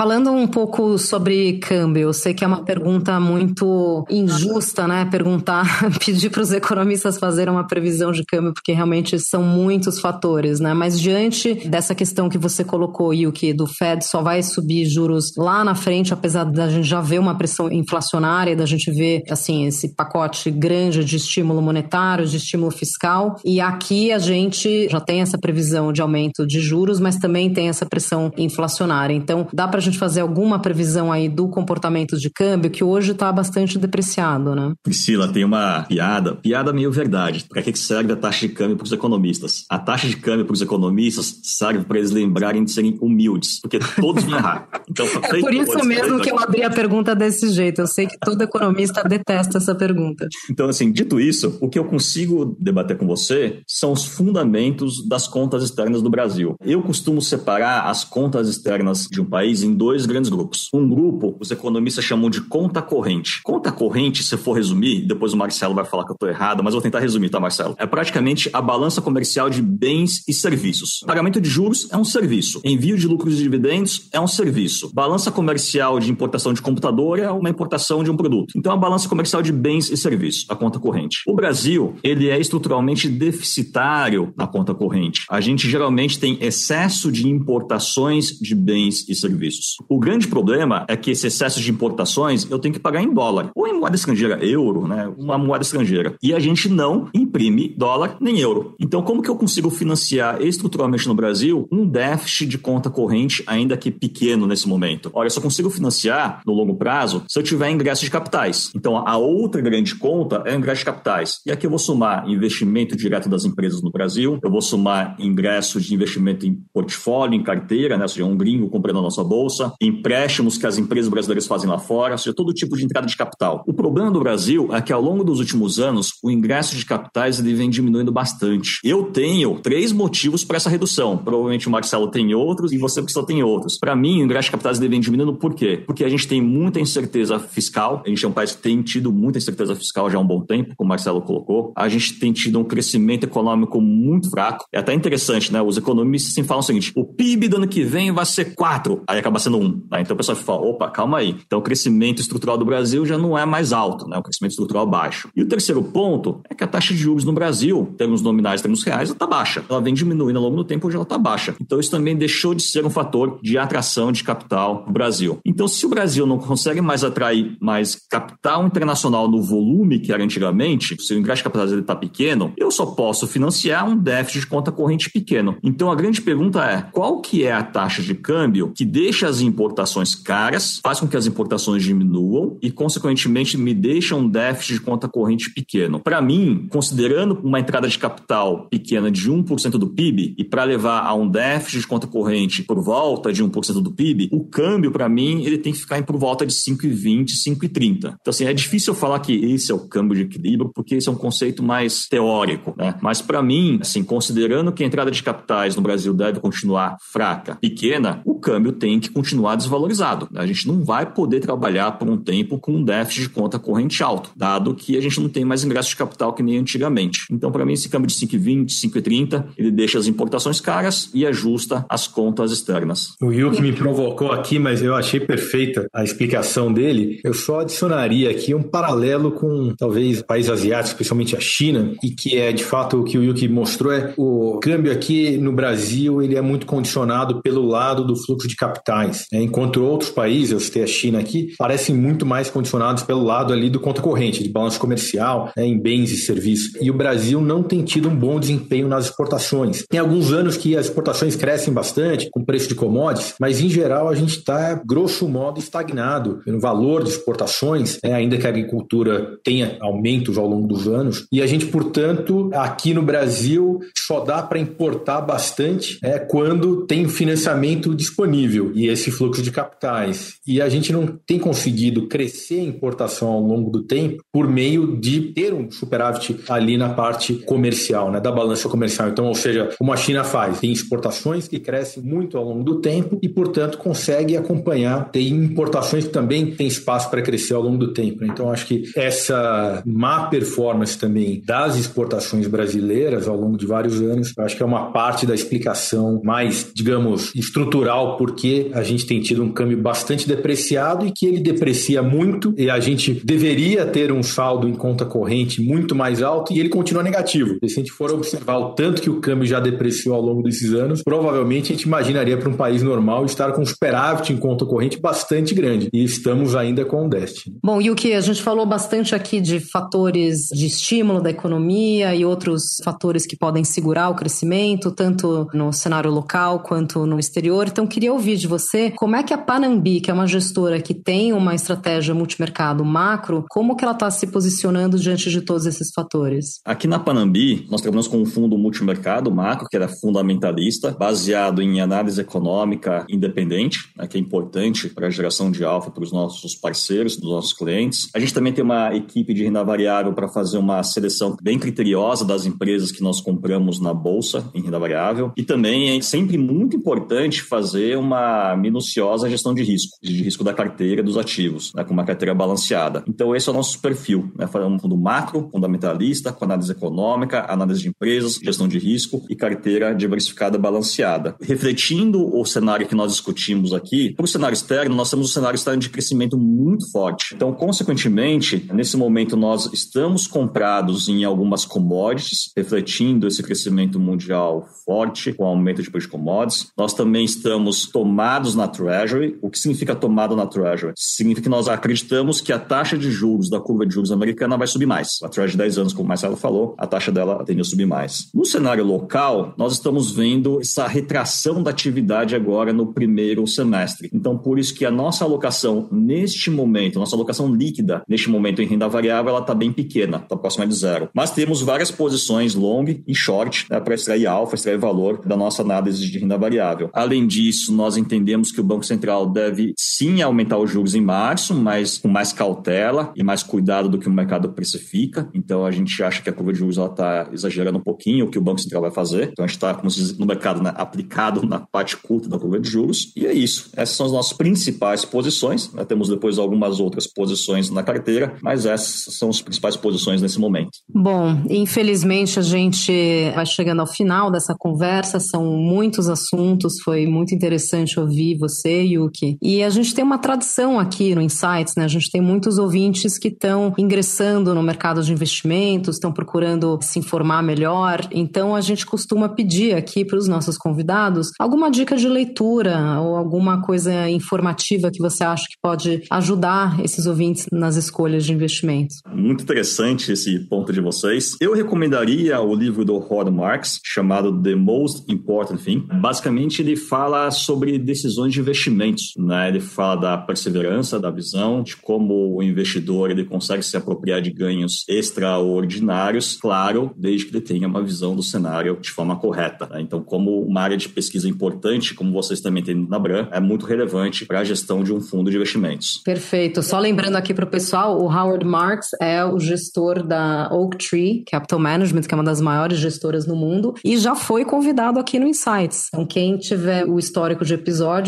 Falando 0.00 0.32
um 0.32 0.46
pouco 0.46 0.96
sobre 0.96 1.58
câmbio, 1.58 2.04
eu 2.04 2.12
sei 2.14 2.32
que 2.32 2.42
é 2.42 2.46
uma 2.46 2.64
pergunta 2.64 3.20
muito 3.20 4.06
injusta, 4.08 4.88
né? 4.88 5.04
Perguntar, 5.04 5.66
pedir 6.02 6.30
para 6.30 6.40
os 6.40 6.50
economistas 6.50 7.18
fazerem 7.18 7.52
uma 7.52 7.66
previsão 7.66 8.10
de 8.10 8.24
câmbio, 8.24 8.54
porque 8.54 8.72
realmente 8.72 9.18
são 9.20 9.42
muitos 9.42 10.00
fatores, 10.00 10.58
né? 10.58 10.72
Mas 10.72 10.98
diante 10.98 11.68
dessa 11.68 11.94
questão 11.94 12.30
que 12.30 12.38
você 12.38 12.64
colocou, 12.64 13.12
Yuki, 13.12 13.52
do 13.52 13.66
Fed 13.66 14.02
só 14.06 14.22
vai 14.22 14.42
subir 14.42 14.86
juros 14.86 15.34
lá 15.36 15.62
na 15.62 15.74
frente, 15.74 16.14
apesar 16.14 16.44
da 16.44 16.70
gente 16.70 16.88
já 16.88 17.02
ver 17.02 17.18
uma 17.18 17.36
pressão 17.36 17.70
inflacionária, 17.70 18.56
da 18.56 18.64
gente 18.64 18.90
ver, 18.90 19.24
assim, 19.28 19.66
esse 19.66 19.94
pacote 19.94 20.50
grande 20.50 21.04
de 21.04 21.16
estímulo 21.16 21.60
monetário, 21.60 22.24
de 22.24 22.38
estímulo 22.38 22.70
fiscal, 22.70 23.36
e 23.44 23.60
aqui 23.60 24.12
a 24.12 24.18
gente 24.18 24.88
já 24.88 24.98
tem 24.98 25.20
essa 25.20 25.36
previsão 25.36 25.92
de 25.92 26.00
aumento 26.00 26.46
de 26.46 26.58
juros, 26.58 26.98
mas 26.98 27.18
também 27.18 27.52
tem 27.52 27.68
essa 27.68 27.84
pressão 27.84 28.32
inflacionária. 28.38 29.12
Então, 29.12 29.46
dá 29.52 29.68
para 29.68 29.89
gente 29.90 29.98
fazer 29.98 30.20
alguma 30.20 30.58
previsão 30.58 31.12
aí 31.12 31.28
do 31.28 31.48
comportamento 31.48 32.16
de 32.16 32.30
câmbio, 32.30 32.70
que 32.70 32.82
hoje 32.82 33.12
está 33.12 33.30
bastante 33.32 33.78
depreciado, 33.78 34.54
né? 34.54 34.72
Priscila, 34.82 35.28
tem 35.28 35.44
uma 35.44 35.82
piada, 35.82 36.36
piada 36.36 36.72
meio 36.72 36.90
verdade. 36.90 37.44
Para 37.48 37.62
que 37.62 37.76
serve 37.78 38.12
a 38.12 38.16
taxa 38.16 38.46
de 38.46 38.54
câmbio 38.54 38.76
para 38.76 38.84
os 38.84 38.92
economistas? 38.92 39.64
A 39.68 39.78
taxa 39.78 40.08
de 40.08 40.16
câmbio 40.16 40.44
para 40.44 40.54
os 40.54 40.62
economistas 40.62 41.40
serve 41.42 41.84
para 41.84 41.98
eles 41.98 42.10
lembrarem 42.10 42.64
de 42.64 42.70
serem 42.70 42.96
humildes, 43.00 43.60
porque 43.60 43.78
todos 44.00 44.24
vão 44.24 44.36
errar. 44.36 44.68
Então, 44.88 45.06
é 45.24 45.40
por 45.40 45.52
isso 45.52 45.84
mesmo 45.84 46.20
que 46.20 46.30
eu 46.30 46.38
abri 46.38 46.62
a 46.62 46.70
pergunta 46.70 47.14
desse 47.14 47.50
jeito. 47.50 47.80
Eu 47.80 47.86
sei 47.86 48.06
que 48.06 48.18
todo 48.18 48.40
economista 48.42 49.02
detesta 49.02 49.58
essa 49.58 49.74
pergunta. 49.74 50.28
Então, 50.50 50.68
assim, 50.68 50.92
dito 50.92 51.20
isso, 51.20 51.58
o 51.60 51.68
que 51.68 51.78
eu 51.78 51.84
consigo 51.84 52.56
debater 52.58 52.96
com 52.96 53.06
você 53.06 53.60
são 53.66 53.92
os 53.92 54.04
fundamentos 54.04 55.06
das 55.06 55.26
contas 55.26 55.62
externas 55.62 56.02
do 56.02 56.10
Brasil. 56.10 56.54
Eu 56.64 56.82
costumo 56.82 57.20
separar 57.20 57.88
as 57.88 58.04
contas 58.04 58.48
externas 58.48 59.06
de 59.10 59.20
um 59.20 59.24
país 59.24 59.62
em 59.62 59.74
dois 59.80 60.04
grandes 60.04 60.28
grupos. 60.28 60.68
Um 60.74 60.86
grupo, 60.86 61.34
os 61.40 61.50
economistas 61.50 62.04
chamam 62.04 62.28
de 62.28 62.42
conta 62.42 62.82
corrente. 62.82 63.40
Conta 63.42 63.72
corrente, 63.72 64.22
se 64.22 64.36
for 64.36 64.52
resumir, 64.52 65.06
depois 65.06 65.32
o 65.32 65.38
Marcelo 65.38 65.74
vai 65.74 65.86
falar 65.86 66.04
que 66.04 66.10
eu 66.10 66.14
estou 66.14 66.28
errado, 66.28 66.62
mas 66.62 66.74
vou 66.74 66.82
tentar 66.82 67.00
resumir, 67.00 67.30
tá, 67.30 67.40
Marcelo? 67.40 67.74
É 67.78 67.86
praticamente 67.86 68.50
a 68.52 68.60
balança 68.60 69.00
comercial 69.00 69.48
de 69.48 69.62
bens 69.62 70.22
e 70.28 70.34
serviços. 70.34 71.00
Pagamento 71.06 71.40
de 71.40 71.48
juros 71.48 71.88
é 71.90 71.96
um 71.96 72.04
serviço. 72.04 72.60
Envio 72.62 72.98
de 72.98 73.08
lucros 73.08 73.40
e 73.40 73.42
dividendos 73.42 74.06
é 74.12 74.20
um 74.20 74.26
serviço. 74.26 74.90
Balança 74.92 75.30
comercial 75.30 75.98
de 75.98 76.10
importação 76.10 76.52
de 76.52 76.60
computador 76.60 77.18
é 77.18 77.30
uma 77.30 77.48
importação 77.48 78.04
de 78.04 78.10
um 78.10 78.16
produto. 78.18 78.52
Então, 78.58 78.74
a 78.74 78.76
balança 78.76 79.08
comercial 79.08 79.40
de 79.40 79.50
bens 79.50 79.90
e 79.90 79.96
serviços, 79.96 80.44
a 80.50 80.54
conta 80.54 80.78
corrente. 80.78 81.22
O 81.26 81.34
Brasil, 81.34 81.94
ele 82.04 82.28
é 82.28 82.38
estruturalmente 82.38 83.08
deficitário 83.08 84.34
na 84.36 84.46
conta 84.46 84.74
corrente. 84.74 85.24
A 85.30 85.40
gente 85.40 85.70
geralmente 85.70 86.18
tem 86.18 86.36
excesso 86.42 87.10
de 87.10 87.26
importações 87.26 88.38
de 88.38 88.54
bens 88.54 89.08
e 89.08 89.14
serviços. 89.14 89.69
O 89.88 89.98
grande 89.98 90.28
problema 90.28 90.84
é 90.88 90.96
que 90.96 91.10
esse 91.10 91.26
excesso 91.26 91.60
de 91.60 91.70
importações 91.70 92.48
eu 92.50 92.58
tenho 92.58 92.74
que 92.74 92.80
pagar 92.80 93.02
em 93.02 93.12
dólar 93.12 93.50
ou 93.54 93.66
em 93.66 93.78
moeda 93.78 93.96
estrangeira, 93.96 94.44
euro, 94.44 94.86
né? 94.86 95.12
Uma 95.16 95.38
moeda 95.38 95.62
estrangeira. 95.62 96.14
E 96.22 96.34
a 96.34 96.38
gente 96.38 96.68
não 96.68 97.08
imprime 97.14 97.74
dólar 97.76 98.16
nem 98.20 98.38
euro. 98.40 98.74
Então, 98.78 99.02
como 99.02 99.22
que 99.22 99.30
eu 99.30 99.36
consigo 99.36 99.70
financiar 99.70 100.40
estruturalmente 100.42 101.08
no 101.08 101.14
Brasil 101.14 101.68
um 101.70 101.86
déficit 101.86 102.46
de 102.46 102.58
conta 102.58 102.90
corrente, 102.90 103.42
ainda 103.46 103.76
que 103.76 103.90
pequeno 103.90 104.46
nesse 104.46 104.68
momento? 104.68 105.10
Olha, 105.12 105.26
eu 105.26 105.30
só 105.30 105.40
consigo 105.40 105.70
financiar 105.70 106.42
no 106.46 106.52
longo 106.52 106.74
prazo 106.74 107.24
se 107.28 107.38
eu 107.38 107.42
tiver 107.42 107.70
ingresso 107.70 108.04
de 108.04 108.10
capitais. 108.10 108.70
Então, 108.74 108.96
a 108.96 109.16
outra 109.16 109.60
grande 109.60 109.94
conta 109.94 110.42
é 110.46 110.54
o 110.54 110.58
ingresso 110.58 110.80
de 110.80 110.86
capitais. 110.86 111.40
E 111.46 111.50
aqui 111.50 111.66
eu 111.66 111.70
vou 111.70 111.78
somar 111.78 112.28
investimento 112.28 112.96
direto 112.96 113.28
das 113.28 113.44
empresas 113.44 113.82
no 113.82 113.90
Brasil, 113.90 114.38
eu 114.42 114.50
vou 114.50 114.62
somar 114.62 115.16
ingresso 115.18 115.80
de 115.80 115.94
investimento 115.94 116.46
em 116.46 116.62
portfólio, 116.72 117.34
em 117.34 117.42
carteira, 117.42 117.96
né? 117.96 118.02
ou 118.04 118.08
seja, 118.08 118.24
um 118.24 118.36
gringo 118.36 118.68
comprando 118.68 118.98
a 118.98 119.02
nossa 119.02 119.24
bolsa 119.24 119.59
bolsa, 119.60 119.74
empréstimos 119.80 120.56
que 120.56 120.66
as 120.66 120.78
empresas 120.78 121.10
brasileiras 121.10 121.46
fazem 121.46 121.68
lá 121.68 121.78
fora, 121.78 122.12
ou 122.12 122.18
seja, 122.18 122.34
todo 122.34 122.52
tipo 122.54 122.76
de 122.76 122.84
entrada 122.84 123.06
de 123.06 123.16
capital. 123.16 123.62
O 123.66 123.74
problema 123.74 124.10
do 124.10 124.20
Brasil 124.20 124.68
é 124.72 124.80
que 124.80 124.92
ao 124.92 125.02
longo 125.02 125.22
dos 125.22 125.38
últimos 125.38 125.78
anos, 125.78 126.12
o 126.22 126.30
ingresso 126.30 126.76
de 126.76 126.84
capitais 126.84 127.38
ele 127.38 127.54
vem 127.54 127.68
diminuindo 127.68 128.10
bastante. 128.10 128.80
Eu 128.82 129.04
tenho 129.04 129.58
três 129.60 129.92
motivos 129.92 130.44
para 130.44 130.56
essa 130.56 130.70
redução. 130.70 131.18
Provavelmente 131.18 131.68
o 131.68 131.70
Marcelo 131.70 132.08
tem 132.08 132.34
outros 132.34 132.72
e 132.72 132.78
você 132.78 133.04
só 133.08 133.22
tem 133.22 133.42
outros. 133.42 133.78
Para 133.78 133.94
mim, 133.94 134.20
o 134.20 134.24
ingresso 134.24 134.46
de 134.46 134.52
capitais 134.52 134.78
ele 134.78 134.88
vem 134.88 135.00
diminuindo 135.00 135.34
por 135.34 135.54
quê? 135.54 135.82
Porque 135.86 136.04
a 136.04 136.08
gente 136.08 136.26
tem 136.26 136.40
muita 136.40 136.80
incerteza 136.80 137.38
fiscal. 137.38 138.02
A 138.04 138.08
gente 138.08 138.24
é 138.24 138.28
um 138.28 138.32
país 138.32 138.52
que 138.52 138.62
tem 138.62 138.80
tido 138.82 139.12
muita 139.12 139.38
incerteza 139.38 139.74
fiscal 139.74 140.10
já 140.10 140.18
há 140.18 140.20
um 140.20 140.26
bom 140.26 140.40
tempo, 140.40 140.74
como 140.76 140.86
o 140.86 140.88
Marcelo 140.88 141.20
colocou. 141.20 141.72
A 141.76 141.88
gente 141.88 142.18
tem 142.18 142.32
tido 142.32 142.58
um 142.58 142.64
crescimento 142.64 143.24
econômico 143.24 143.80
muito 143.80 144.30
fraco. 144.30 144.64
É 144.72 144.78
até 144.78 144.94
interessante, 144.94 145.52
né? 145.52 145.60
Os 145.60 145.76
economistas 145.76 146.32
sempre 146.32 146.48
falam 146.48 146.60
o 146.60 146.64
seguinte: 146.64 146.92
o 146.94 147.04
PIB 147.04 147.48
do 147.48 147.56
ano 147.56 147.68
que 147.68 147.82
vem 147.82 148.12
vai 148.12 148.24
ser 148.24 148.54
4, 148.54 149.02
aí 149.06 149.18
acaba 149.18 149.38
sendo 149.38 149.49
1. 149.58 149.80
Tá? 149.88 150.00
Então 150.00 150.14
o 150.14 150.16
pessoal 150.16 150.36
fala: 150.36 150.60
opa, 150.62 150.88
calma 150.88 151.18
aí. 151.18 151.36
Então 151.46 151.58
o 151.58 151.62
crescimento 151.62 152.20
estrutural 152.20 152.56
do 152.56 152.64
Brasil 152.64 153.04
já 153.06 153.18
não 153.18 153.36
é 153.36 153.44
mais 153.44 153.72
alto, 153.72 154.08
né? 154.08 154.18
O 154.18 154.22
crescimento 154.22 154.52
estrutural 154.52 154.86
baixo. 154.86 155.28
E 155.34 155.42
o 155.42 155.48
terceiro 155.48 155.82
ponto 155.82 156.40
é 156.48 156.54
que 156.54 156.64
a 156.64 156.66
taxa 156.66 156.94
de 156.94 157.00
juros 157.00 157.24
no 157.24 157.32
Brasil, 157.32 157.94
termos 157.96 158.22
nominais, 158.22 158.60
termos 158.60 158.82
reais, 158.82 159.08
ela 159.08 159.16
está 159.16 159.26
baixa. 159.26 159.64
Ela 159.68 159.80
vem 159.80 159.94
diminuindo 159.94 160.38
ao 160.38 160.44
longo 160.44 160.56
do 160.56 160.64
tempo, 160.64 160.86
hoje 160.86 160.96
ela 160.96 161.04
está 161.04 161.18
baixa. 161.18 161.54
Então 161.60 161.78
isso 161.78 161.90
também 161.90 162.16
deixou 162.16 162.54
de 162.54 162.62
ser 162.62 162.84
um 162.84 162.90
fator 162.90 163.38
de 163.42 163.58
atração 163.58 164.12
de 164.12 164.24
capital 164.24 164.84
no 164.86 164.92
Brasil. 164.92 165.38
Então 165.44 165.68
se 165.68 165.84
o 165.86 165.88
Brasil 165.88 166.26
não 166.26 166.38
consegue 166.38 166.80
mais 166.80 167.04
atrair 167.04 167.56
mais 167.60 167.96
capital 168.08 168.66
internacional 168.66 169.28
no 169.28 169.42
volume 169.42 170.00
que 170.00 170.12
era 170.12 170.22
antigamente, 170.22 170.96
se 171.00 171.14
o 171.14 171.18
ingresso 171.18 171.38
de 171.38 171.44
capitais 171.44 171.72
está 171.72 171.94
pequeno, 171.94 172.52
eu 172.56 172.70
só 172.70 172.86
posso 172.86 173.26
financiar 173.26 173.88
um 173.88 173.96
déficit 173.96 174.40
de 174.40 174.46
conta 174.46 174.72
corrente 174.72 175.10
pequeno. 175.10 175.56
Então 175.62 175.90
a 175.90 175.94
grande 175.94 176.20
pergunta 176.20 176.64
é, 176.64 176.82
qual 176.92 177.20
que 177.20 177.44
é 177.44 177.52
a 177.52 177.62
taxa 177.62 178.02
de 178.02 178.14
câmbio 178.14 178.72
que 178.74 178.84
deixa 178.84 179.28
as 179.28 179.39
importações 179.40 180.14
caras, 180.14 180.80
faz 180.82 181.00
com 181.00 181.08
que 181.08 181.16
as 181.16 181.26
importações 181.26 181.82
diminuam 181.82 182.58
e, 182.62 182.70
consequentemente, 182.70 183.56
me 183.56 183.74
deixa 183.74 184.14
um 184.14 184.28
déficit 184.28 184.74
de 184.74 184.80
conta 184.80 185.08
corrente 185.08 185.52
pequeno? 185.52 186.00
Para 186.00 186.20
mim, 186.20 186.66
considerando 186.70 187.40
uma 187.42 187.60
entrada 187.60 187.88
de 187.88 187.98
capital 187.98 188.68
pequena 188.68 189.10
de 189.10 189.30
1% 189.30 189.70
do 189.72 189.88
PIB 189.88 190.34
e 190.36 190.44
para 190.44 190.64
levar 190.64 191.00
a 191.00 191.14
um 191.14 191.28
déficit 191.28 191.80
de 191.80 191.86
conta 191.86 192.06
corrente 192.06 192.62
por 192.62 192.80
volta 192.82 193.32
de 193.32 193.44
1% 193.44 193.82
do 193.82 193.92
PIB, 193.92 194.28
o 194.32 194.44
câmbio, 194.44 194.90
para 194.90 195.08
mim, 195.08 195.44
ele 195.44 195.58
tem 195.58 195.72
que 195.72 195.78
ficar 195.78 195.98
em 195.98 196.02
por 196.02 196.16
volta 196.16 196.44
de 196.44 196.52
5,20, 196.52 197.26
5,30. 197.46 197.96
Então, 197.98 198.16
assim, 198.26 198.44
é 198.44 198.52
difícil 198.52 198.94
falar 198.94 199.20
que 199.20 199.32
esse 199.32 199.70
é 199.70 199.74
o 199.74 199.88
câmbio 199.88 200.16
de 200.16 200.22
equilíbrio, 200.22 200.70
porque 200.74 200.96
esse 200.96 201.08
é 201.08 201.12
um 201.12 201.16
conceito 201.16 201.62
mais 201.62 202.06
teórico, 202.08 202.74
né? 202.76 202.96
Mas 203.00 203.22
para 203.22 203.42
mim, 203.42 203.78
assim, 203.80 204.02
considerando 204.02 204.72
que 204.72 204.82
a 204.82 204.86
entrada 204.86 205.10
de 205.10 205.22
capitais 205.22 205.76
no 205.76 205.82
Brasil 205.82 206.12
deve 206.12 206.40
continuar 206.40 206.96
fraca, 207.12 207.56
pequena, 207.56 208.22
o 208.24 208.38
câmbio 208.38 208.72
tem 208.72 208.98
que 208.98 209.10
continuar 209.20 209.56
desvalorizado. 209.56 210.28
A 210.34 210.46
gente 210.46 210.66
não 210.66 210.82
vai 210.82 211.04
poder 211.04 211.40
trabalhar 211.40 211.92
por 211.92 212.08
um 212.08 212.16
tempo 212.16 212.58
com 212.58 212.72
um 212.72 212.82
déficit 212.82 213.22
de 213.22 213.28
conta 213.28 213.58
corrente 213.58 214.02
alto, 214.02 214.30
dado 214.34 214.74
que 214.74 214.96
a 214.96 215.00
gente 215.00 215.20
não 215.20 215.28
tem 215.28 215.44
mais 215.44 215.62
ingresso 215.62 215.90
de 215.90 215.96
capital 215.96 216.32
que 216.32 216.42
nem 216.42 216.56
antigamente. 216.56 217.26
Então, 217.30 217.52
para 217.52 217.66
mim, 217.66 217.74
esse 217.74 217.88
câmbio 217.88 218.06
de 218.06 218.14
5,20, 218.14 218.68
5,30, 218.68 219.44
ele 219.58 219.70
deixa 219.70 219.98
as 219.98 220.06
importações 220.06 220.60
caras 220.60 221.10
e 221.12 221.26
ajusta 221.26 221.84
as 221.88 222.06
contas 222.06 222.50
externas. 222.50 223.14
O 223.20 223.30
Yuki 223.30 223.60
me 223.60 223.72
provocou 223.72 224.32
aqui, 224.32 224.58
mas 224.58 224.82
eu 224.82 224.94
achei 224.94 225.20
perfeita 225.20 225.86
a 225.92 226.02
explicação 226.02 226.72
dele. 226.72 227.20
Eu 227.22 227.34
só 227.34 227.60
adicionaria 227.60 228.30
aqui 228.30 228.54
um 228.54 228.62
paralelo 228.62 229.32
com 229.32 229.74
talvez 229.76 230.22
países 230.22 230.50
asiáticos, 230.50 230.92
especialmente 230.92 231.36
a 231.36 231.40
China, 231.40 231.92
e 232.02 232.10
que 232.10 232.38
é 232.38 232.52
de 232.52 232.64
fato 232.64 233.00
o 233.00 233.04
que 233.04 233.18
o 233.18 233.22
Yuki 233.22 233.48
mostrou 233.48 233.92
é 233.92 234.14
o 234.16 234.58
câmbio 234.60 234.92
aqui 234.92 235.36
no 235.36 235.52
Brasil 235.52 236.22
ele 236.22 236.36
é 236.36 236.40
muito 236.40 236.66
condicionado 236.66 237.42
pelo 237.42 237.66
lado 237.66 238.04
do 238.04 238.16
fluxo 238.16 238.48
de 238.48 238.56
capitais, 238.56 239.09
né? 239.32 239.42
enquanto 239.42 239.82
outros 239.82 240.10
países, 240.10 240.52
eu 240.52 240.60
citei 240.60 240.82
a 240.82 240.86
China 240.86 241.18
aqui, 241.18 241.54
parecem 241.58 241.94
muito 241.94 242.24
mais 242.26 242.50
condicionados 242.50 243.02
pelo 243.02 243.22
lado 243.22 243.52
ali 243.52 243.70
do 243.70 243.80
conta 243.80 244.02
corrente, 244.02 244.42
de 244.42 244.48
balanço 244.48 244.78
comercial, 244.78 245.52
né? 245.56 245.66
em 245.66 245.78
bens 245.78 246.10
e 246.12 246.16
serviços. 246.16 246.72
E 246.80 246.90
o 246.90 246.94
Brasil 246.94 247.40
não 247.40 247.62
tem 247.62 247.82
tido 247.82 248.08
um 248.08 248.16
bom 248.16 248.38
desempenho 248.38 248.88
nas 248.88 249.06
exportações. 249.06 249.84
Tem 249.88 250.00
alguns 250.00 250.32
anos 250.32 250.56
que 250.56 250.76
as 250.76 250.86
exportações 250.86 251.36
crescem 251.36 251.72
bastante 251.72 252.28
com 252.30 252.44
preço 252.44 252.68
de 252.68 252.74
commodities, 252.74 253.34
mas 253.40 253.60
em 253.60 253.68
geral 253.68 254.08
a 254.08 254.14
gente 254.14 254.38
está 254.38 254.80
grosso 254.84 255.28
modo 255.28 255.58
estagnado 255.58 256.40
no 256.46 256.60
valor 256.60 257.02
de 257.02 257.10
exportações, 257.10 257.98
né? 258.02 258.12
ainda 258.12 258.36
que 258.36 258.46
a 258.46 258.50
agricultura 258.50 259.38
tenha 259.44 259.76
aumentos 259.80 260.36
ao 260.36 260.46
longo 260.46 260.66
dos 260.66 260.86
anos. 260.86 261.26
E 261.32 261.40
a 261.40 261.46
gente, 261.46 261.66
portanto, 261.66 262.50
aqui 262.52 262.92
no 262.92 263.02
Brasil 263.02 263.80
só 263.96 264.20
dá 264.20 264.42
para 264.42 264.58
importar 264.58 265.20
bastante 265.20 265.98
é, 266.02 266.18
quando 266.18 266.86
tem 266.86 267.08
financiamento 267.08 267.94
disponível 267.94 268.72
e 268.74 268.88
esse 268.88 268.99
fluxo 269.08 269.40
de 269.40 269.52
capitais. 269.52 270.34
E 270.44 270.60
a 270.60 270.68
gente 270.68 270.92
não 270.92 271.06
tem 271.06 271.38
conseguido 271.38 272.08
crescer 272.08 272.58
a 272.58 272.64
importação 272.64 273.28
ao 273.28 273.40
longo 273.40 273.70
do 273.70 273.84
tempo 273.84 274.24
por 274.32 274.48
meio 274.48 274.96
de 274.96 275.32
ter 275.32 275.54
um 275.54 275.70
superávit 275.70 276.40
ali 276.48 276.76
na 276.76 276.88
parte 276.88 277.34
comercial, 277.34 278.10
né, 278.10 278.18
da 278.18 278.32
balança 278.32 278.68
comercial. 278.68 279.08
Então, 279.08 279.26
ou 279.26 279.34
seja, 279.34 279.70
como 279.78 279.92
a 279.92 279.96
China 279.96 280.24
faz, 280.24 280.58
tem 280.58 280.72
exportações 280.72 281.46
que 281.46 281.60
crescem 281.60 282.02
muito 282.02 282.36
ao 282.36 282.44
longo 282.44 282.64
do 282.64 282.80
tempo 282.80 283.18
e, 283.22 283.28
portanto, 283.28 283.78
consegue 283.78 284.36
acompanhar. 284.36 285.10
Tem 285.10 285.28
importações 285.28 286.06
que 286.06 286.10
também 286.10 286.50
tem 286.50 286.66
espaço 286.66 287.08
para 287.10 287.22
crescer 287.22 287.54
ao 287.54 287.62
longo 287.62 287.78
do 287.78 287.92
tempo. 287.92 288.24
Então, 288.24 288.50
acho 288.50 288.66
que 288.66 288.82
essa 288.96 289.82
má 289.86 290.26
performance 290.26 290.98
também 290.98 291.42
das 291.44 291.76
exportações 291.76 292.46
brasileiras 292.48 293.28
ao 293.28 293.36
longo 293.36 293.56
de 293.56 293.66
vários 293.66 294.00
anos, 294.00 294.32
acho 294.38 294.56
que 294.56 294.62
é 294.62 294.66
uma 294.66 294.90
parte 294.90 295.26
da 295.26 295.34
explicação 295.34 296.20
mais, 296.24 296.70
digamos, 296.74 297.34
estrutural 297.34 298.16
porque 298.16 298.70
a 298.72 298.82
gente 298.90 299.06
tem 299.06 299.20
tido 299.20 299.42
um 299.42 299.52
câmbio 299.52 299.80
bastante 299.80 300.28
depreciado 300.28 301.06
e 301.06 301.12
que 301.12 301.26
ele 301.26 301.40
deprecia 301.40 302.02
muito 302.02 302.54
e 302.56 302.70
a 302.70 302.80
gente 302.80 303.20
deveria 303.24 303.86
ter 303.86 304.12
um 304.12 304.22
saldo 304.22 304.68
em 304.68 304.74
conta 304.74 305.04
corrente 305.04 305.62
muito 305.62 305.94
mais 305.94 306.22
alto 306.22 306.52
e 306.52 306.60
ele 306.60 306.68
continua 306.68 307.02
negativo. 307.02 307.58
E 307.62 307.68
se 307.68 307.80
a 307.80 307.82
gente 307.82 307.92
for 307.92 308.12
observar 308.12 308.58
o 308.58 308.70
tanto 308.74 309.02
que 309.02 309.10
o 309.10 309.20
câmbio 309.20 309.46
já 309.46 309.60
depreciou 309.60 310.14
ao 310.14 310.22
longo 310.22 310.42
desses 310.42 310.72
anos, 310.72 311.02
provavelmente 311.02 311.72
a 311.72 311.76
gente 311.76 311.84
imaginaria 311.84 312.36
para 312.36 312.48
um 312.48 312.54
país 312.54 312.82
normal 312.82 313.24
estar 313.24 313.52
com 313.52 313.62
um 313.62 313.66
superávit 313.66 314.32
em 314.32 314.36
conta 314.36 314.64
corrente 314.64 315.00
bastante 315.00 315.54
grande 315.54 315.88
e 315.92 316.04
estamos 316.04 316.54
ainda 316.54 316.84
com 316.84 317.04
um 317.04 317.08
déficit. 317.08 317.52
Bom, 317.62 317.80
e 317.80 317.90
o 317.90 317.94
que 317.94 318.12
a 318.12 318.20
gente 318.20 318.42
falou 318.42 318.66
bastante 318.66 319.14
aqui 319.14 319.40
de 319.40 319.60
fatores 319.60 320.48
de 320.52 320.66
estímulo 320.66 321.20
da 321.20 321.30
economia 321.30 322.14
e 322.14 322.24
outros 322.24 322.80
fatores 322.84 323.26
que 323.26 323.36
podem 323.36 323.64
segurar 323.64 324.08
o 324.08 324.14
crescimento, 324.14 324.90
tanto 324.90 325.48
no 325.52 325.72
cenário 325.72 326.10
local 326.10 326.60
quanto 326.60 327.06
no 327.06 327.18
exterior. 327.18 327.66
Então, 327.68 327.86
queria 327.86 328.12
ouvir 328.12 328.36
de 328.36 328.46
você 328.46 328.79
como 328.88 329.16
é 329.16 329.22
que 329.22 329.34
a 329.34 329.38
Panambi, 329.38 330.00
que 330.00 330.10
é 330.10 330.14
uma 330.14 330.26
gestora 330.26 330.80
que 330.80 330.94
tem 330.94 331.32
uma 331.32 331.54
estratégia 331.54 332.14
multimercado 332.14 332.84
macro, 332.84 333.44
como 333.50 333.76
que 333.76 333.84
ela 333.84 333.94
está 333.94 334.10
se 334.10 334.28
posicionando 334.28 334.98
diante 334.98 335.28
de 335.28 335.40
todos 335.40 335.66
esses 335.66 335.92
fatores? 335.92 336.60
Aqui 336.64 336.86
na 336.86 336.98
Panambi, 336.98 337.66
nós 337.68 337.80
trabalhamos 337.80 338.06
com 338.06 338.18
um 338.18 338.26
fundo 338.26 338.56
multimercado 338.56 339.30
macro, 339.30 339.66
que 339.68 339.76
era 339.76 339.88
fundamentalista, 339.88 340.96
baseado 340.98 341.60
em 341.60 341.80
análise 341.80 342.20
econômica 342.20 343.04
independente, 343.08 343.90
né, 343.96 344.06
que 344.06 344.16
é 344.16 344.20
importante 344.20 344.88
para 344.88 345.08
a 345.08 345.10
geração 345.10 345.50
de 345.50 345.64
alfa 345.64 345.90
para 345.90 346.04
os 346.04 346.12
nossos 346.12 346.54
parceiros, 346.54 347.16
dos 347.16 347.30
nossos 347.30 347.52
clientes. 347.52 348.08
A 348.14 348.20
gente 348.20 348.32
também 348.32 348.52
tem 348.52 348.64
uma 348.64 348.94
equipe 348.94 349.34
de 349.34 349.42
renda 349.42 349.64
variável 349.64 350.12
para 350.12 350.28
fazer 350.28 350.58
uma 350.58 350.82
seleção 350.82 351.36
bem 351.42 351.58
criteriosa 351.58 352.24
das 352.24 352.46
empresas 352.46 352.92
que 352.92 353.02
nós 353.02 353.20
compramos 353.20 353.80
na 353.80 353.92
bolsa 353.92 354.48
em 354.54 354.62
renda 354.62 354.78
variável. 354.78 355.32
E 355.36 355.42
também 355.42 355.96
é 355.96 356.02
sempre 356.02 356.38
muito 356.38 356.76
importante 356.76 357.42
fazer 357.42 357.98
uma 357.98 358.54
minuciosa 358.70 359.28
gestão 359.28 359.52
de 359.52 359.62
risco, 359.62 359.98
de 360.02 360.22
risco 360.22 360.44
da 360.44 360.54
carteira 360.54 361.02
dos 361.02 361.16
ativos, 361.16 361.72
né, 361.74 361.84
com 361.84 361.92
uma 361.92 362.04
carteira 362.04 362.34
balanceada. 362.34 363.04
Então, 363.06 363.34
esse 363.34 363.48
é 363.48 363.52
o 363.52 363.54
nosso 363.54 363.80
perfil, 363.80 364.32
né, 364.36 364.46
um 364.46 364.78
fundo 364.78 364.96
macro, 364.96 365.48
fundamentalista, 365.52 366.32
com 366.32 366.44
análise 366.44 366.72
econômica, 366.72 367.46
análise 367.48 367.80
de 367.82 367.88
empresas, 367.88 368.38
gestão 368.42 368.68
de 368.68 368.78
risco 368.78 369.24
e 369.28 369.36
carteira 369.36 369.94
diversificada 369.94 370.56
balanceada. 370.56 371.36
Refletindo 371.40 372.34
o 372.34 372.44
cenário 372.44 372.86
que 372.86 372.94
nós 372.94 373.12
discutimos 373.12 373.72
aqui, 373.72 374.14
para 374.14 374.24
o 374.24 374.28
cenário 374.28 374.54
externo, 374.54 374.94
nós 374.94 375.10
temos 375.10 375.26
um 375.26 375.32
cenário 375.32 375.56
externo 375.56 375.80
de 375.80 375.90
crescimento 375.90 376.38
muito 376.38 376.90
forte. 376.90 377.34
Então, 377.34 377.52
consequentemente, 377.52 378.68
nesse 378.72 378.96
momento, 378.96 379.36
nós 379.36 379.70
estamos 379.72 380.26
comprados 380.26 381.08
em 381.08 381.24
algumas 381.24 381.64
commodities, 381.64 382.50
refletindo 382.56 383.26
esse 383.26 383.42
crescimento 383.42 383.98
mundial 383.98 384.66
forte, 384.84 385.32
com 385.32 385.44
aumento 385.44 385.82
de 385.82 385.90
preço 385.90 386.06
de 386.06 386.12
commodities. 386.12 386.70
Nós 386.76 386.94
também 386.94 387.24
estamos 387.24 387.86
tomados 387.86 388.54
na 388.60 388.68
Treasury. 388.68 389.38
O 389.42 389.50
que 389.50 389.58
significa 389.58 389.94
tomado 389.94 390.36
na 390.36 390.46
Treasury? 390.46 390.92
Significa 390.96 391.44
que 391.44 391.48
nós 391.48 391.68
acreditamos 391.68 392.40
que 392.40 392.52
a 392.52 392.58
taxa 392.58 392.96
de 392.96 393.10
juros 393.10 393.48
da 393.48 393.58
curva 393.58 393.86
de 393.86 393.94
juros 393.94 394.12
americana 394.12 394.56
vai 394.56 394.66
subir 394.66 394.86
mais. 394.86 395.08
A 395.22 395.28
Treasury 395.28 395.52
de 395.52 395.58
10 395.58 395.78
anos, 395.78 395.92
como 395.92 396.04
o 396.04 396.08
Marcelo 396.08 396.36
falou, 396.36 396.74
a 396.78 396.86
taxa 396.86 397.10
dela 397.10 397.44
tende 397.44 397.60
a 397.60 397.64
subir 397.64 397.86
mais. 397.86 398.28
No 398.34 398.44
cenário 398.44 398.84
local, 398.84 399.54
nós 399.56 399.72
estamos 399.72 400.12
vendo 400.12 400.60
essa 400.60 400.86
retração 400.86 401.62
da 401.62 401.70
atividade 401.70 402.36
agora 402.36 402.72
no 402.72 402.92
primeiro 402.92 403.46
semestre. 403.46 404.10
Então, 404.12 404.36
por 404.36 404.58
isso 404.58 404.74
que 404.74 404.84
a 404.84 404.90
nossa 404.90 405.24
alocação 405.24 405.88
neste 405.90 406.50
momento, 406.50 406.98
nossa 406.98 407.16
alocação 407.16 407.52
líquida 407.54 408.02
neste 408.08 408.28
momento 408.28 408.60
em 408.62 408.66
renda 408.66 408.88
variável, 408.88 409.30
ela 409.30 409.40
está 409.40 409.54
bem 409.54 409.72
pequena, 409.72 410.18
está 410.18 410.36
próxima 410.36 410.66
de 410.66 410.74
zero. 410.74 411.08
Mas 411.14 411.30
temos 411.30 411.62
várias 411.62 411.90
posições 411.90 412.54
long 412.54 412.84
e 413.06 413.14
short 413.14 413.66
né, 413.70 413.80
para 413.80 413.94
extrair 413.94 414.26
alfa, 414.26 414.54
extrair 414.54 414.78
valor 414.78 415.20
da 415.24 415.36
nossa 415.36 415.62
análise 415.62 416.06
de 416.06 416.18
renda 416.18 416.36
variável. 416.36 416.90
Além 416.92 417.26
disso, 417.26 417.72
nós 417.72 417.96
entendemos 417.96 418.49
que 418.52 418.60
o 418.60 418.64
Banco 418.64 418.84
Central 418.84 419.26
deve 419.26 419.72
sim 419.78 420.22
aumentar 420.22 420.58
os 420.58 420.70
juros 420.70 420.94
em 420.94 421.00
março, 421.00 421.54
mas 421.54 421.98
com 421.98 422.08
mais 422.08 422.32
cautela 422.32 423.12
e 423.16 423.22
mais 423.22 423.42
cuidado 423.42 423.88
do 423.88 423.98
que 423.98 424.08
o 424.08 424.12
mercado 424.12 424.52
precifica. 424.52 425.28
Então, 425.34 425.64
a 425.64 425.70
gente 425.70 426.02
acha 426.02 426.22
que 426.22 426.30
a 426.30 426.32
curva 426.32 426.52
de 426.52 426.58
juros 426.58 426.78
está 426.78 427.28
exagerando 427.32 427.78
um 427.78 427.82
pouquinho 427.82 428.26
o 428.26 428.30
que 428.30 428.38
o 428.38 428.42
Banco 428.42 428.60
Central 428.60 428.82
vai 428.82 428.90
fazer. 428.90 429.30
Então 429.32 429.44
a 429.44 429.48
gente 429.48 429.56
está, 429.56 429.74
como 429.74 429.90
se 429.90 429.98
diz 429.98 430.18
no 430.18 430.26
mercado, 430.26 430.62
né, 430.62 430.72
aplicado 430.76 431.46
na 431.46 431.60
parte 431.60 431.96
curta 431.96 432.28
da 432.28 432.38
curva 432.38 432.58
de 432.58 432.68
juros. 432.68 433.12
E 433.16 433.26
é 433.26 433.32
isso. 433.32 433.70
Essas 433.74 433.96
são 433.96 434.06
as 434.06 434.12
nossas 434.12 434.32
principais 434.32 435.04
posições. 435.04 435.70
Temos 435.88 436.08
depois 436.08 436.38
algumas 436.38 436.80
outras 436.80 437.06
posições 437.06 437.70
na 437.70 437.82
carteira, 437.82 438.36
mas 438.42 438.66
essas 438.66 439.14
são 439.16 439.28
as 439.28 439.40
principais 439.40 439.76
posições 439.76 440.22
nesse 440.22 440.38
momento. 440.38 440.70
Bom, 440.88 441.42
infelizmente 441.48 442.38
a 442.38 442.42
gente 442.42 442.92
vai 443.34 443.46
chegando 443.46 443.80
ao 443.80 443.86
final 443.86 444.30
dessa 444.30 444.54
conversa. 444.58 445.18
São 445.20 445.44
muitos 445.44 446.08
assuntos. 446.08 446.80
Foi 446.84 447.06
muito 447.06 447.34
interessante 447.34 447.98
ouvir 447.98 448.29
você, 448.36 448.82
Yuki. 448.82 449.36
E 449.42 449.62
a 449.62 449.70
gente 449.70 449.94
tem 449.94 450.04
uma 450.04 450.18
tradição 450.18 450.78
aqui 450.78 451.14
no 451.14 451.20
Insights, 451.20 451.74
né? 451.76 451.84
A 451.84 451.88
gente 451.88 452.10
tem 452.10 452.20
muitos 452.20 452.58
ouvintes 452.58 453.18
que 453.18 453.28
estão 453.28 453.72
ingressando 453.78 454.54
no 454.54 454.62
mercado 454.62 455.02
de 455.02 455.12
investimentos, 455.12 455.96
estão 455.96 456.12
procurando 456.12 456.78
se 456.82 456.98
informar 456.98 457.42
melhor. 457.42 458.06
Então 458.10 458.54
a 458.54 458.60
gente 458.60 458.86
costuma 458.86 459.28
pedir 459.28 459.74
aqui 459.74 460.04
para 460.04 460.18
os 460.18 460.28
nossos 460.28 460.56
convidados 460.56 461.30
alguma 461.38 461.70
dica 461.70 461.96
de 461.96 462.08
leitura 462.08 463.00
ou 463.00 463.16
alguma 463.16 463.62
coisa 463.62 464.08
informativa 464.08 464.90
que 464.90 465.00
você 465.00 465.24
acha 465.24 465.44
que 465.48 465.56
pode 465.62 466.02
ajudar 466.10 466.80
esses 466.84 467.06
ouvintes 467.06 467.46
nas 467.52 467.76
escolhas 467.76 468.24
de 468.24 468.32
investimentos. 468.32 468.96
Muito 469.12 469.42
interessante 469.42 470.12
esse 470.12 470.38
ponto 470.48 470.72
de 470.72 470.80
vocês. 470.80 471.36
Eu 471.40 471.54
recomendaria 471.54 472.40
o 472.40 472.54
livro 472.54 472.84
do 472.84 472.94
Howard 472.96 473.30
Marks 473.30 473.80
chamado 473.84 474.42
The 474.42 474.54
Most 474.54 475.04
Important 475.08 475.60
Thing. 475.62 475.86
Basicamente 476.00 476.62
ele 476.62 476.76
fala 476.76 477.30
sobre 477.30 477.78
decisões 477.78 478.19
de 478.28 478.40
investimentos, 478.40 479.12
né? 479.16 479.48
Ele 479.48 479.60
fala 479.60 479.96
da 480.00 480.18
perseverança, 480.18 480.98
da 480.98 481.10
visão, 481.10 481.62
de 481.62 481.76
como 481.76 482.36
o 482.36 482.42
investidor 482.42 483.10
ele 483.10 483.24
consegue 483.24 483.62
se 483.62 483.76
apropriar 483.76 484.20
de 484.20 484.30
ganhos 484.30 484.84
extraordinários, 484.88 486.36
claro, 486.40 486.92
desde 486.96 487.26
que 487.26 487.36
ele 487.36 487.44
tenha 487.44 487.68
uma 487.68 487.82
visão 487.82 488.14
do 488.14 488.22
cenário 488.22 488.78
de 488.80 488.90
forma 488.90 489.16
correta. 489.16 489.66
Né? 489.70 489.80
Então, 489.80 490.02
como 490.02 490.42
uma 490.42 490.60
área 490.60 490.76
de 490.76 490.88
pesquisa 490.88 491.28
importante, 491.28 491.94
como 491.94 492.12
vocês 492.12 492.40
também 492.40 492.62
têm 492.62 492.74
na 492.74 492.98
Bran, 492.98 493.28
é 493.30 493.40
muito 493.40 493.66
relevante 493.66 494.24
para 494.26 494.40
a 494.40 494.44
gestão 494.44 494.82
de 494.82 494.92
um 494.92 495.00
fundo 495.00 495.30
de 495.30 495.36
investimentos. 495.36 496.00
Perfeito. 496.04 496.62
Só 496.62 496.78
lembrando 496.78 497.16
aqui 497.16 497.34
para 497.34 497.44
o 497.44 497.48
pessoal, 497.48 498.00
o 498.00 498.06
Howard 498.06 498.44
Marks 498.44 498.90
é 499.00 499.24
o 499.24 499.38
gestor 499.38 500.02
da 500.02 500.48
Oak 500.52 500.76
Tree 500.76 501.24
Capital 501.30 501.58
Management, 501.58 502.02
que 502.02 502.14
é 502.14 502.16
uma 502.16 502.24
das 502.24 502.40
maiores 502.40 502.78
gestoras 502.78 503.26
no 503.26 503.36
mundo, 503.36 503.74
e 503.84 503.96
já 503.96 504.14
foi 504.14 504.44
convidado 504.44 504.98
aqui 504.98 505.18
no 505.18 505.26
Insights. 505.26 505.88
Então, 505.88 506.06
quem 506.06 506.36
tiver 506.36 506.84
o 506.86 506.98
histórico 506.98 507.44
de 507.44 507.54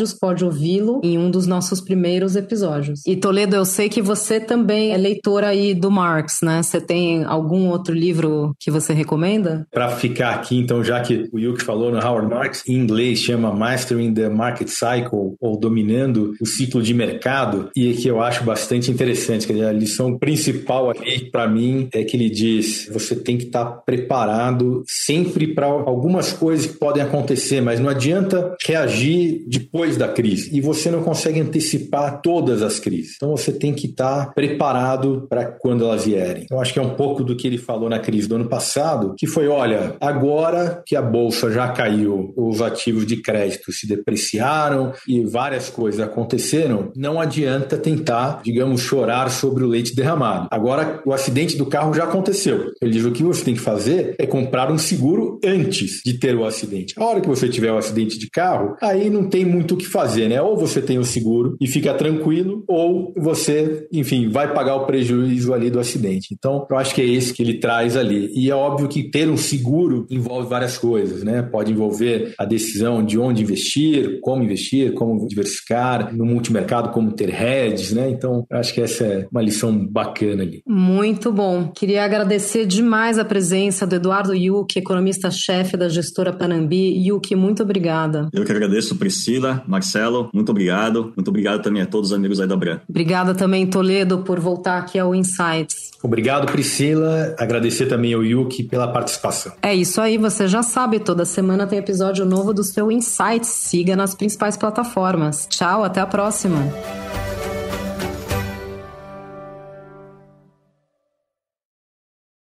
episódios 0.02 0.12
pode 0.12 0.44
ouvi-lo 0.44 1.00
em 1.02 1.16
um 1.16 1.30
dos 1.30 1.46
nossos 1.46 1.80
primeiros 1.80 2.36
episódios. 2.36 3.02
E 3.06 3.16
Toledo, 3.16 3.54
eu 3.56 3.64
sei 3.64 3.88
que 3.88 4.02
você 4.02 4.40
também 4.40 4.92
é 4.92 4.96
leitor 4.96 5.44
aí 5.44 5.74
do 5.74 5.90
Marx, 5.90 6.38
né? 6.42 6.62
Você 6.62 6.80
tem 6.80 7.24
algum 7.24 7.68
outro 7.68 7.94
livro 7.94 8.54
que 8.58 8.70
você 8.70 8.92
recomenda? 8.92 9.66
Para 9.70 9.90
ficar 9.90 10.34
aqui, 10.34 10.58
então, 10.58 10.82
já 10.82 11.00
que 11.00 11.28
o 11.32 11.38
Yuki 11.38 11.62
falou 11.62 11.90
no 11.90 11.98
Howard 11.98 12.28
Marx, 12.28 12.62
em 12.66 12.74
inglês 12.74 13.20
chama 13.20 13.52
Mastering 13.52 14.12
the 14.12 14.28
Market 14.28 14.68
Cycle, 14.68 15.36
ou 15.40 15.58
Dominando 15.58 16.34
o 16.40 16.46
Ciclo 16.46 16.82
de 16.82 16.92
Mercado, 16.92 17.70
e 17.76 17.92
que 17.94 18.08
eu 18.08 18.20
acho 18.20 18.44
bastante 18.44 18.90
interessante. 18.90 19.46
Quer 19.46 19.52
dizer, 19.54 19.66
a 19.66 19.72
lição 19.72 20.18
principal 20.18 20.90
aqui, 20.90 21.30
para 21.30 21.46
mim, 21.46 21.88
é 21.92 22.02
que 22.02 22.16
ele 22.16 22.28
diz: 22.28 22.88
você 22.92 23.14
tem 23.14 23.38
que 23.38 23.44
estar 23.44 23.64
tá 23.64 23.70
preparado 23.70 24.82
sempre 24.86 25.54
para 25.54 25.66
algumas 25.66 26.32
coisas 26.32 26.66
que 26.66 26.78
podem 26.78 27.02
acontecer, 27.02 27.60
mas 27.60 27.78
não 27.78 27.88
adianta 27.88 28.56
reagir 28.64 29.44
depois 29.46 29.91
da 29.96 30.08
crise. 30.08 30.50
E 30.52 30.60
você 30.60 30.90
não 30.90 31.02
consegue 31.02 31.40
antecipar 31.40 32.20
todas 32.20 32.62
as 32.62 32.78
crises. 32.78 33.14
Então 33.16 33.30
você 33.30 33.52
tem 33.52 33.72
que 33.72 33.86
estar 33.86 34.32
preparado 34.34 35.26
para 35.28 35.44
quando 35.44 35.84
elas 35.84 36.04
vierem. 36.04 36.46
Eu 36.50 36.60
acho 36.60 36.72
que 36.72 36.78
é 36.78 36.82
um 36.82 36.94
pouco 36.94 37.24
do 37.24 37.36
que 37.36 37.46
ele 37.46 37.58
falou 37.58 37.88
na 37.88 37.98
crise 37.98 38.28
do 38.28 38.36
ano 38.36 38.48
passado, 38.48 39.14
que 39.16 39.26
foi, 39.26 39.48
olha, 39.48 39.96
agora 40.00 40.82
que 40.86 40.96
a 40.96 41.02
bolsa 41.02 41.50
já 41.50 41.68
caiu, 41.68 42.32
os 42.36 42.60
ativos 42.60 43.06
de 43.06 43.16
crédito 43.16 43.72
se 43.72 43.86
depreciaram 43.86 44.92
e 45.06 45.24
várias 45.24 45.68
coisas 45.68 46.00
aconteceram, 46.00 46.90
não 46.96 47.20
adianta 47.20 47.76
tentar, 47.76 48.40
digamos, 48.44 48.80
chorar 48.80 49.30
sobre 49.30 49.64
o 49.64 49.68
leite 49.68 49.94
derramado. 49.94 50.48
Agora 50.50 51.00
o 51.04 51.12
acidente 51.12 51.56
do 51.56 51.66
carro 51.66 51.94
já 51.94 52.04
aconteceu. 52.04 52.72
Ele 52.80 52.92
diz 52.92 53.04
o 53.04 53.12
que 53.12 53.22
você 53.22 53.44
tem 53.44 53.54
que 53.54 53.60
fazer 53.60 54.14
é 54.18 54.26
comprar 54.26 54.70
um 54.70 54.78
seguro 54.78 55.40
antes 55.44 56.00
de 56.04 56.14
ter 56.14 56.34
o 56.36 56.44
acidente. 56.44 56.94
A 56.96 57.04
hora 57.04 57.20
que 57.20 57.28
você 57.28 57.48
tiver 57.48 57.72
o 57.72 57.78
acidente 57.78 58.18
de 58.18 58.28
carro, 58.30 58.76
aí 58.80 59.10
não 59.10 59.28
tem 59.28 59.44
muito 59.44 59.74
o 59.74 59.76
que 59.82 59.88
fazer, 59.88 60.28
né? 60.28 60.40
Ou 60.40 60.56
você 60.56 60.80
tem 60.80 60.98
o 60.98 61.04
seguro 61.04 61.56
e 61.60 61.66
fica 61.66 61.94
tranquilo, 61.94 62.64
ou 62.68 63.12
você, 63.16 63.86
enfim, 63.92 64.28
vai 64.28 64.52
pagar 64.52 64.76
o 64.76 64.86
prejuízo 64.86 65.52
ali 65.52 65.70
do 65.70 65.78
acidente. 65.78 66.28
Então, 66.32 66.66
eu 66.70 66.76
acho 66.76 66.94
que 66.94 67.00
é 67.00 67.06
esse 67.06 67.32
que 67.32 67.42
ele 67.42 67.58
traz 67.58 67.96
ali. 67.96 68.30
E 68.34 68.50
é 68.50 68.54
óbvio 68.54 68.88
que 68.88 69.10
ter 69.10 69.28
um 69.28 69.36
seguro 69.36 70.06
envolve 70.10 70.48
várias 70.48 70.78
coisas, 70.78 71.22
né? 71.22 71.42
Pode 71.42 71.72
envolver 71.72 72.34
a 72.38 72.44
decisão 72.44 73.04
de 73.04 73.18
onde 73.18 73.42
investir, 73.42 74.20
como 74.20 74.42
investir, 74.42 74.92
como 74.94 75.26
diversificar, 75.26 76.14
no 76.14 76.24
multimercado, 76.24 76.90
como 76.90 77.12
ter 77.12 77.30
hedges, 77.30 77.92
né? 77.92 78.10
Então, 78.10 78.46
eu 78.50 78.58
acho 78.58 78.74
que 78.74 78.80
essa 78.80 79.04
é 79.04 79.26
uma 79.30 79.42
lição 79.42 79.86
bacana 79.86 80.42
ali. 80.42 80.62
Muito 80.66 81.32
bom. 81.32 81.70
Queria 81.74 82.04
agradecer 82.04 82.66
demais 82.66 83.18
a 83.18 83.24
presença 83.24 83.86
do 83.86 83.96
Eduardo 83.96 84.34
Yuki, 84.34 84.78
economista-chefe 84.78 85.76
da 85.76 85.88
gestora 85.88 86.32
Panambi. 86.32 87.06
Yuki, 87.06 87.34
muito 87.34 87.62
obrigada. 87.62 88.28
Eu 88.32 88.44
que 88.44 88.52
agradeço, 88.52 88.96
Priscila, 88.96 89.62
Marcelo, 89.72 90.28
muito 90.32 90.50
obrigado. 90.50 91.12
Muito 91.16 91.28
obrigado 91.28 91.62
também 91.62 91.82
a 91.82 91.86
todos 91.86 92.10
os 92.10 92.16
amigos 92.16 92.38
aí 92.38 92.46
da 92.46 92.54
Bran. 92.54 92.80
Obrigada 92.88 93.34
também, 93.34 93.66
Toledo, 93.66 94.18
por 94.18 94.38
voltar 94.38 94.78
aqui 94.78 94.98
ao 94.98 95.14
Insights. 95.14 95.92
Obrigado, 96.02 96.46
Priscila. 96.46 97.34
Agradecer 97.38 97.86
também 97.86 98.12
ao 98.12 98.22
Yuki 98.22 98.62
pela 98.62 98.86
participação. 98.88 99.52
É 99.62 99.74
isso 99.74 100.00
aí, 100.00 100.18
você 100.18 100.46
já 100.46 100.62
sabe, 100.62 101.00
toda 101.00 101.24
semana 101.24 101.66
tem 101.66 101.78
episódio 101.78 102.24
novo 102.26 102.52
do 102.52 102.62
seu 102.62 102.92
Insights. 102.92 103.48
Siga 103.48 103.96
nas 103.96 104.14
principais 104.14 104.56
plataformas. 104.56 105.46
Tchau, 105.48 105.82
até 105.82 106.00
a 106.00 106.06
próxima. 106.06 106.58